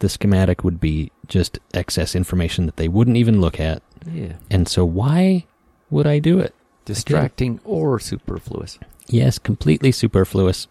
the 0.00 0.08
schematic 0.08 0.64
would 0.64 0.80
be 0.80 1.12
just 1.28 1.60
excess 1.72 2.16
information 2.16 2.66
that 2.66 2.76
they 2.76 2.88
wouldn't 2.88 3.16
even 3.16 3.40
look 3.40 3.60
at. 3.60 3.82
Yeah. 4.10 4.32
And 4.50 4.66
so, 4.66 4.84
why 4.84 5.46
would 5.90 6.06
I 6.06 6.18
do 6.18 6.40
it? 6.40 6.54
Distracting 6.84 7.60
or 7.64 8.00
superfluous. 8.00 8.80
Yes, 9.06 9.38
completely 9.38 9.92
superfluous. 9.92 10.66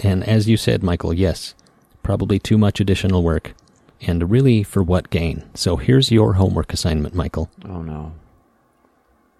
And 0.00 0.24
as 0.24 0.48
you 0.48 0.56
said, 0.56 0.82
Michael, 0.82 1.14
yes, 1.14 1.54
probably 2.02 2.40
too 2.40 2.58
much 2.58 2.80
additional 2.80 3.22
work. 3.22 3.54
And 4.00 4.30
really, 4.30 4.64
for 4.64 4.82
what 4.82 5.10
gain? 5.10 5.48
So 5.54 5.76
here's 5.76 6.10
your 6.10 6.34
homework 6.34 6.72
assignment, 6.72 7.14
Michael. 7.14 7.50
Oh, 7.64 7.82
no. 7.82 8.14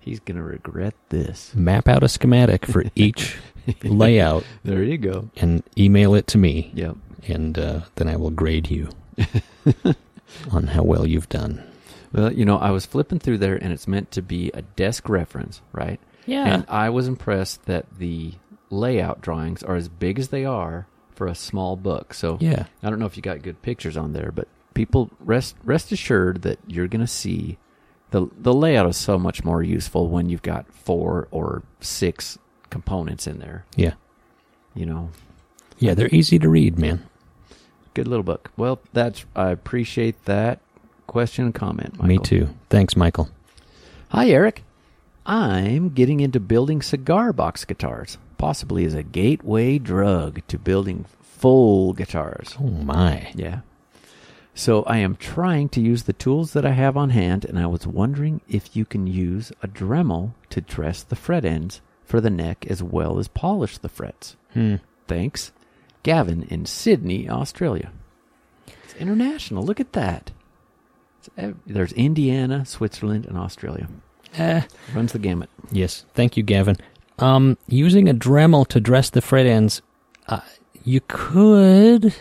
He's 0.09 0.21
going 0.21 0.37
to 0.39 0.43
regret 0.43 0.95
this. 1.11 1.53
Map 1.55 1.87
out 1.89 2.03
a 2.03 2.09
schematic 2.09 2.65
for 2.67 2.85
each 2.95 3.37
layout 3.83 4.45
There 4.65 4.83
you 4.83 4.99
go. 4.99 5.31
and 5.37 5.63
email 5.77 6.15
it 6.15 6.27
to 6.29 6.39
me. 6.39 6.71
Yep. 6.75 6.97
And 7.27 7.59
uh, 7.59 7.81
then 7.97 8.09
I 8.09 8.17
will 8.17 8.31
grade 8.31 8.71
you 8.71 8.89
on 10.53 10.69
how 10.69 10.83
well 10.83 11.07
you've 11.07 11.29
done. 11.29 11.63
Well, 12.13 12.33
you 12.33 12.45
know, 12.45 12.57
I 12.57 12.71
was 12.71 12.87
flipping 12.87 13.19
through 13.19 13.39
there 13.39 13.57
and 13.57 13.73
it's 13.73 13.87
meant 13.87 14.11
to 14.13 14.23
be 14.23 14.51
a 14.55 14.63
desk 14.63 15.09
reference, 15.09 15.61
right? 15.73 16.01
Yeah. 16.27 16.47
And 16.47 16.65
I 16.69 16.91
was 16.91 17.07
impressed 17.09 17.67
that 17.67 17.87
the 17.99 18.33
layout 18.71 19.21
drawings 19.21 19.63
are 19.63 19.77
as 19.77 19.89
big 19.89 20.19
as 20.19 20.29
they 20.29 20.45
are 20.45 20.87
for 21.15 21.27
a 21.27 21.35
small 21.35 21.77
book. 21.77 22.15
So 22.15 22.39
Yeah. 22.41 22.65
I 22.83 22.89
don't 22.91 22.99
know 22.99 23.07
if 23.07 23.17
you 23.17 23.23
got 23.23 23.43
good 23.43 23.61
pictures 23.63 23.97
on 23.97 24.13
there, 24.13 24.33
but 24.33 24.49
people 24.75 25.11
rest 25.21 25.57
rest 25.65 25.93
assured 25.93 26.43
that 26.43 26.59
you're 26.67 26.87
going 26.89 27.01
to 27.01 27.07
see 27.07 27.59
the 28.11 28.29
the 28.39 28.53
layout 28.55 28.89
is 28.89 28.97
so 28.97 29.19
much 29.19 29.45
more 29.45 29.63
useful 29.63 30.09
when 30.09 30.29
you've 30.29 30.43
got 30.43 30.73
four 30.73 31.29
or 31.31 31.63
six 31.81 32.39
components 32.71 33.27
in 33.27 33.39
there. 33.39 33.65
Yeah. 33.77 33.95
You 34.75 34.87
know, 34.87 35.11
Yeah, 35.79 35.95
they're 35.95 36.09
easy 36.15 36.39
to 36.39 36.49
read, 36.49 36.79
man. 36.79 37.05
good 37.95 38.07
little 38.09 38.23
book. 38.23 38.51
Well, 38.57 38.81
that's 38.93 39.25
I 39.35 39.51
appreciate 39.51 40.25
that 40.27 40.61
question 41.07 41.47
and 41.47 41.55
comment. 41.55 41.95
Michael. 41.95 42.07
Me 42.09 42.19
too. 42.19 42.49
Thanks, 42.71 42.97
Michael. 42.97 43.29
Hi, 44.11 44.29
Eric. 44.29 44.63
I'm 45.27 45.91
getting 45.91 46.21
into 46.21 46.41
building 46.41 46.81
cigar 46.81 47.33
box 47.33 47.65
guitars, 47.65 48.17
possibly 48.39 48.85
as 48.87 48.95
a 48.95 49.03
gateway 49.03 49.79
drug 49.79 50.41
to 50.49 50.59
building 50.59 51.05
full 51.21 51.93
guitars. 51.93 52.57
Oh, 52.61 52.65
my. 52.65 53.31
Yeah. 53.35 53.61
So 54.59 54.83
I 54.89 54.97
am 54.99 55.15
trying 55.15 55.69
to 55.69 55.81
use 55.81 56.03
the 56.03 56.13
tools 56.13 56.53
that 56.53 56.67
I 56.67 56.73
have 56.73 56.97
on 56.97 57.11
hand, 57.11 57.45
and 57.45 57.61
I 57.61 57.67
was 57.69 57.87
wondering 57.87 58.41
if 58.49 58.75
you 58.75 58.85
can 58.85 59.07
use 59.07 59.53
a 59.63 59.69
Dremel 59.69 60.33
to 60.51 60.61
dress 60.61 61.05
the 61.05 61.15
fret 61.15 61.45
ends 61.45 61.81
for 62.05 62.21
the 62.21 62.29
neck 62.29 62.67
as 62.69 62.83
well 62.83 63.21
as 63.21 63.29
polish 63.29 63.79
the 63.79 63.89
frets. 63.89 64.35
Hmm. 64.55 64.77
Thanks. 65.07 65.53
Gavin 66.03 66.43
in 66.43 66.67
Sydney, 66.67 67.29
Australia. 67.29 67.93
It's 68.83 68.95
international. 68.97 69.63
Look 69.63 69.79
at 69.79 69.93
that. 69.93 70.33
It's 71.21 71.31
ev- 71.39 71.57
There's 71.65 71.93
Indiana, 71.93 72.65
Switzerland, 72.67 73.27
and 73.27 73.39
Australia. 73.39 73.87
Eh. 74.35 74.63
Runs 74.93 75.13
the 75.13 75.21
gamut. 75.21 75.51
Yes. 75.71 76.05
Thank 76.15 76.37
you, 76.37 76.43
Gavin. 76.43 76.79
Um, 77.21 77.59
using 77.69 78.09
a 78.09 78.13
Dremel 78.13 78.67
to 78.69 78.81
dress 78.81 79.09
the 79.09 79.21
fret 79.21 79.47
ends, 79.47 79.83
uh, 80.27 80.41
you 80.83 81.01
could. 81.07 82.13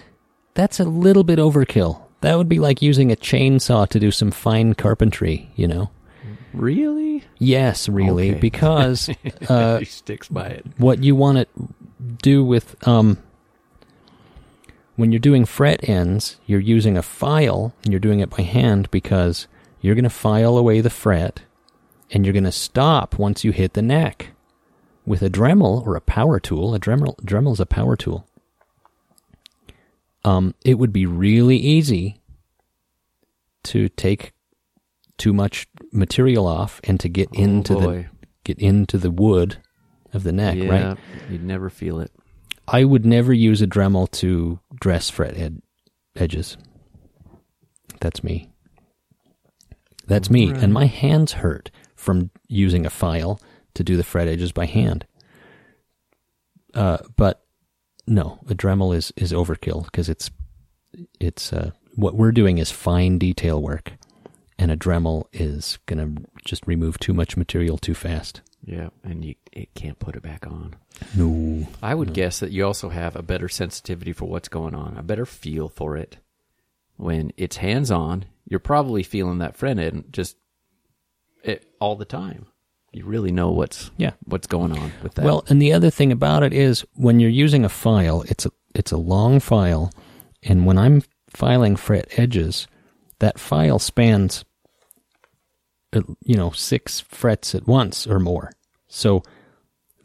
That's 0.54 0.80
a 0.80 0.86
little 0.86 1.24
bit 1.24 1.40
overkill. 1.40 2.04
That 2.22 2.38
would 2.38 2.50
be 2.50 2.60
like 2.60 2.82
using 2.82 3.12
a 3.12 3.16
chainsaw 3.16 3.88
to 3.90 4.00
do 4.00 4.12
some 4.12 4.32
fine 4.32 4.74
carpentry, 4.74 5.50
you 5.56 5.68
know? 5.68 5.90
Really? 6.54 7.24
Yes, 7.38 7.88
really, 7.88 8.32
Okay. 8.32 8.40
because 8.40 9.10
uh, 9.50 9.80
he 9.80 9.86
sticks 9.86 10.28
by 10.28 10.48
it. 10.48 10.66
what 10.78 11.04
you 11.04 11.16
want 11.16 11.38
to 11.38 11.48
do 12.22 12.44
with 12.44 12.76
um 12.88 13.18
when 14.96 15.12
you're 15.12 15.20
doing 15.20 15.46
fret 15.46 15.88
ends, 15.88 16.38
you're 16.48 16.60
using 16.60 16.98
a 16.98 17.04
file 17.04 17.74
and 17.84 17.94
you're 17.94 18.00
doing 18.00 18.20
it 18.20 18.32
by 18.32 18.42
hand 18.42 18.90
because 18.90 19.48
you're 19.80 19.94
going 19.94 20.04
to 20.04 20.10
file 20.10 20.58
away 20.58 20.82
the 20.82 20.90
fret 20.90 21.42
and 22.10 22.26
you're 22.26 22.34
going 22.34 22.44
to 22.44 22.52
stop 22.52 23.20
once 23.20 23.44
you 23.44 23.52
hit 23.52 23.74
the 23.74 23.82
neck. 23.84 24.30
With 25.06 25.22
a 25.22 25.30
Dremel 25.30 25.86
or 25.86 25.96
a 25.96 26.02
power 26.02 26.40
tool, 26.40 26.74
a 26.74 26.80
Dremel 26.80 27.16
Dremel 27.22 27.54
is 27.54 27.60
a 27.60 27.66
power 27.68 27.96
tool. 27.96 28.28
Um, 30.24 30.56
it 30.66 30.76
would 30.76 30.92
be 30.92 31.06
really 31.06 31.58
easy 31.58 32.22
to 33.66 33.90
take 33.90 34.34
too 35.18 35.34
much 35.34 35.68
material 35.92 36.48
off 36.48 36.80
and 36.84 37.00
to 37.00 37.10
get 37.10 37.30
into 37.34 37.76
the 37.76 37.90
Oh, 37.90 38.06
get 38.44 38.60
into 38.60 38.98
the 38.98 39.12
wood 39.12 39.58
of 40.14 40.24
the 40.24 40.32
neck, 40.32 40.58
yeah, 40.58 40.70
right? 40.70 40.98
You'd 41.30 41.44
never 41.44 41.70
feel 41.70 42.00
it. 42.00 42.12
I 42.68 42.84
would 42.84 43.06
never 43.06 43.34
use 43.34 43.62
a 43.62 43.68
Dremel 43.68 44.10
to 44.12 44.60
dress 44.80 45.10
fret 45.10 45.38
ed- 45.38 45.62
edges. 46.16 46.58
That's 48.00 48.24
me. 48.24 48.50
That's 50.06 50.30
me. 50.30 50.52
And 50.52 50.74
my 50.74 50.86
hands 50.86 51.34
hurt 51.34 51.72
from 51.96 52.30
using 52.48 52.86
a 52.86 52.90
file 52.90 53.40
to 53.74 53.84
do 53.84 53.98
the 53.98 54.04
fret 54.04 54.28
edges 54.28 54.52
by 54.52 54.66
hand. 54.66 55.06
Uh, 56.74 56.98
but 57.16 57.44
no, 58.08 58.40
a 58.50 58.56
Dremel 58.56 58.96
is, 58.96 59.14
is 59.16 59.32
overkill 59.34 59.86
because 59.86 60.10
it's, 60.10 60.32
it's, 61.20 61.54
uh, 61.54 61.72
what 61.96 62.16
we're 62.16 62.32
doing 62.32 62.58
is 62.58 62.72
fine 62.72 63.18
detail 63.18 63.62
work. 63.62 63.94
And 64.60 64.72
a 64.72 64.78
Dremel 64.78 65.26
is 65.34 65.78
going 65.86 66.16
to 66.16 66.24
just 66.44 66.66
remove 66.66 66.98
too 66.98 67.14
much 67.14 67.38
material 67.38 67.78
too 67.78 67.94
fast. 67.94 68.42
Yeah, 68.66 68.90
and 69.04 69.24
you 69.24 69.36
it 69.52 69.74
can't 69.76 70.00
put 70.00 70.16
it 70.16 70.24
back 70.24 70.48
on. 70.48 70.76
No. 71.16 71.68
I 71.82 71.94
would 71.94 72.14
guess 72.14 72.40
that 72.40 72.52
you 72.52 72.66
also 72.66 72.90
have 72.90 73.16
a 73.16 73.22
better 73.22 73.48
sensitivity 73.48 74.14
for 74.14 74.26
what's 74.26 74.50
going 74.50 74.74
on, 74.74 74.98
a 74.98 75.04
better 75.04 75.26
feel 75.26 75.70
for 75.70 75.96
it. 75.96 76.18
When 76.96 77.32
it's 77.38 77.58
hands 77.58 77.92
on, 77.92 78.26
you're 78.46 78.60
probably 78.60 79.04
feeling 79.04 79.38
that 79.38 79.56
fret 79.56 79.78
end 79.78 80.06
just 80.12 80.38
it, 81.44 81.72
all 81.80 81.96
the 81.96 82.06
time. 82.06 82.48
You 82.98 83.06
really 83.06 83.32
know 83.32 83.52
what's 83.52 83.92
Yeah. 83.98 84.12
what's 84.26 84.48
going 84.48 84.72
on 84.72 84.92
with 85.04 85.14
that. 85.16 85.26
Well, 85.26 85.44
and 85.48 85.62
the 85.62 85.72
other 85.72 85.90
thing 85.92 86.12
about 86.12 86.44
it 86.44 86.52
is 86.54 86.84
when 86.96 87.20
you're 87.20 87.30
using 87.30 87.64
a 87.64 87.70
file, 87.70 88.24
it's 88.28 88.46
a 88.46 88.52
it's 88.74 88.92
a 88.92 88.98
long 88.98 89.40
file, 89.40 89.92
and 90.44 90.66
when 90.66 90.78
I'm 90.78 91.04
filing 91.30 91.76
fret 91.76 92.08
edges, 92.18 92.68
that 93.20 93.40
file 93.40 93.80
spans 93.80 94.46
uh, 95.94 96.02
you 96.24 96.36
know, 96.36 96.52
6 96.52 97.00
frets 97.02 97.56
at 97.56 97.66
once 97.68 98.06
or 98.06 98.20
more. 98.20 98.52
So 98.88 99.24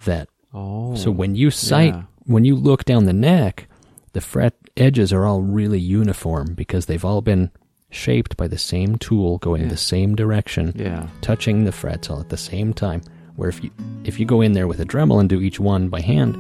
that 0.05 0.29
oh, 0.55 0.95
so 0.95 1.11
when 1.11 1.35
you 1.35 1.51
sight 1.51 1.95
yeah. 1.95 2.03
when 2.25 2.45
you 2.45 2.57
look 2.57 2.85
down 2.85 3.05
the 3.05 3.13
neck, 3.13 3.69
the 4.13 4.21
fret 4.21 4.55
edges 4.77 5.13
are 5.13 5.25
all 5.25 5.43
really 5.43 5.81
uniform 5.81 6.55
because 6.55 6.87
they've 6.87 7.05
all 7.05 7.21
been 7.23 7.51
shaped 7.93 8.37
by 8.37 8.49
the 8.49 8.59
same 8.59 8.97
tool 8.97 9.39
going 9.39 9.63
Yeah. 9.63 9.69
the 9.69 9.77
same 9.77 10.17
direction 10.17 10.73
yeah, 10.75 11.07
touching 11.21 11.65
the 11.65 11.73
frets 11.73 12.11
all 12.11 12.19
at 12.21 12.29
the 12.31 12.37
same 12.37 12.73
time. 12.75 13.03
Where 13.37 13.49
if 13.49 13.63
you 13.63 13.71
if 14.05 14.19
you 14.19 14.27
go 14.27 14.41
in 14.41 14.53
there 14.53 14.67
with 14.67 14.81
a 14.81 14.85
Dremel 14.85 15.21
and 15.21 15.29
do 15.29 15.41
each 15.41 15.61
one 15.61 15.89
by 15.89 16.01
hand, 16.01 16.35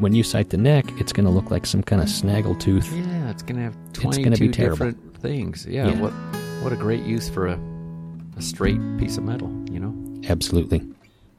when 0.00 0.14
you 0.14 0.22
sight 0.22 0.50
the 0.50 0.56
neck, 0.56 0.84
it's 0.98 1.12
going 1.12 1.26
to 1.26 1.32
look 1.32 1.50
like 1.50 1.66
some 1.66 1.82
kind 1.82 2.00
of 2.00 2.08
snaggle 2.08 2.54
tooth. 2.54 2.88
yeah, 2.94 3.30
it's 3.30 3.42
gonna 3.42 3.62
have 3.62 3.76
It's 3.90 3.98
twenty 3.98 4.22
gonna 4.22 4.36
be 4.36 4.48
different 4.48 4.96
things. 5.18 5.66
Yeah, 5.68 5.88
Yeah. 5.88 6.00
what 6.00 6.12
what 6.62 6.72
a 6.72 6.76
great 6.76 7.04
use 7.04 7.28
for 7.28 7.46
a 7.48 7.58
a 8.36 8.42
straight 8.42 8.80
piece 8.98 9.18
of 9.18 9.24
metal. 9.24 9.50
You 9.72 9.80
know. 9.80 9.94
Absolutely, 10.28 10.80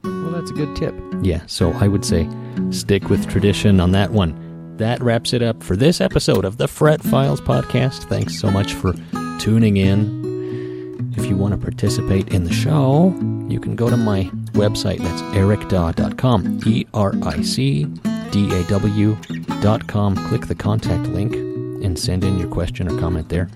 Well, 0.04 0.30
that's 0.32 0.50
a 0.50 0.54
good 0.54 0.74
tip. 0.76 0.94
yeah. 1.22 1.40
So 1.46 1.72
I 1.72 1.88
would 1.88 2.04
say 2.04 2.28
stick 2.70 3.08
with 3.08 3.26
tradition 3.28 3.80
on 3.80 3.92
that 3.92 4.10
one. 4.12 4.34
That 4.80 5.02
wraps 5.02 5.34
it 5.34 5.42
up 5.42 5.62
for 5.62 5.76
this 5.76 6.00
episode 6.00 6.46
of 6.46 6.56
the 6.56 6.66
Fret 6.66 7.02
Files 7.02 7.42
podcast. 7.42 8.08
Thanks 8.08 8.40
so 8.40 8.50
much 8.50 8.72
for 8.72 8.94
tuning 9.38 9.76
in. 9.76 11.12
If 11.18 11.26
you 11.26 11.36
want 11.36 11.52
to 11.52 11.58
participate 11.58 12.32
in 12.32 12.44
the 12.44 12.52
show, 12.52 13.14
you 13.46 13.60
can 13.60 13.76
go 13.76 13.90
to 13.90 13.98
my 13.98 14.24
website. 14.52 15.00
That's 15.00 15.20
ericdaw.com. 15.36 16.60
E 16.64 16.86
R 16.94 17.12
I 17.22 17.42
C 17.42 17.84
D 18.30 18.50
A 18.54 18.64
W.com. 18.68 20.28
Click 20.28 20.46
the 20.46 20.54
contact 20.54 21.08
link 21.08 21.34
and 21.34 21.98
send 21.98 22.24
in 22.24 22.38
your 22.38 22.48
question 22.48 22.90
or 22.90 22.98
comment 22.98 23.28
there. 23.28 23.50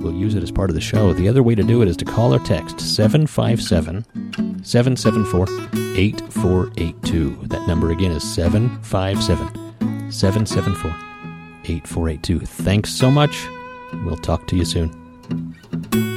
We'll 0.00 0.14
use 0.14 0.34
it 0.34 0.42
as 0.42 0.50
part 0.50 0.70
of 0.70 0.74
the 0.74 0.80
show. 0.80 1.12
The 1.12 1.28
other 1.28 1.42
way 1.42 1.54
to 1.56 1.62
do 1.62 1.82
it 1.82 1.88
is 1.88 1.96
to 1.98 2.06
call 2.06 2.32
or 2.32 2.38
text 2.38 2.80
757 2.80 4.64
774 4.64 5.46
8482. 5.94 7.48
That 7.48 7.68
number 7.68 7.90
again 7.90 8.12
is 8.12 8.22
757 8.34 9.69
774 10.10 10.90
8482. 11.64 12.40
Thanks 12.40 12.92
so 12.92 13.10
much. 13.10 13.46
We'll 14.04 14.16
talk 14.16 14.46
to 14.48 14.56
you 14.56 14.64
soon. 14.64 16.09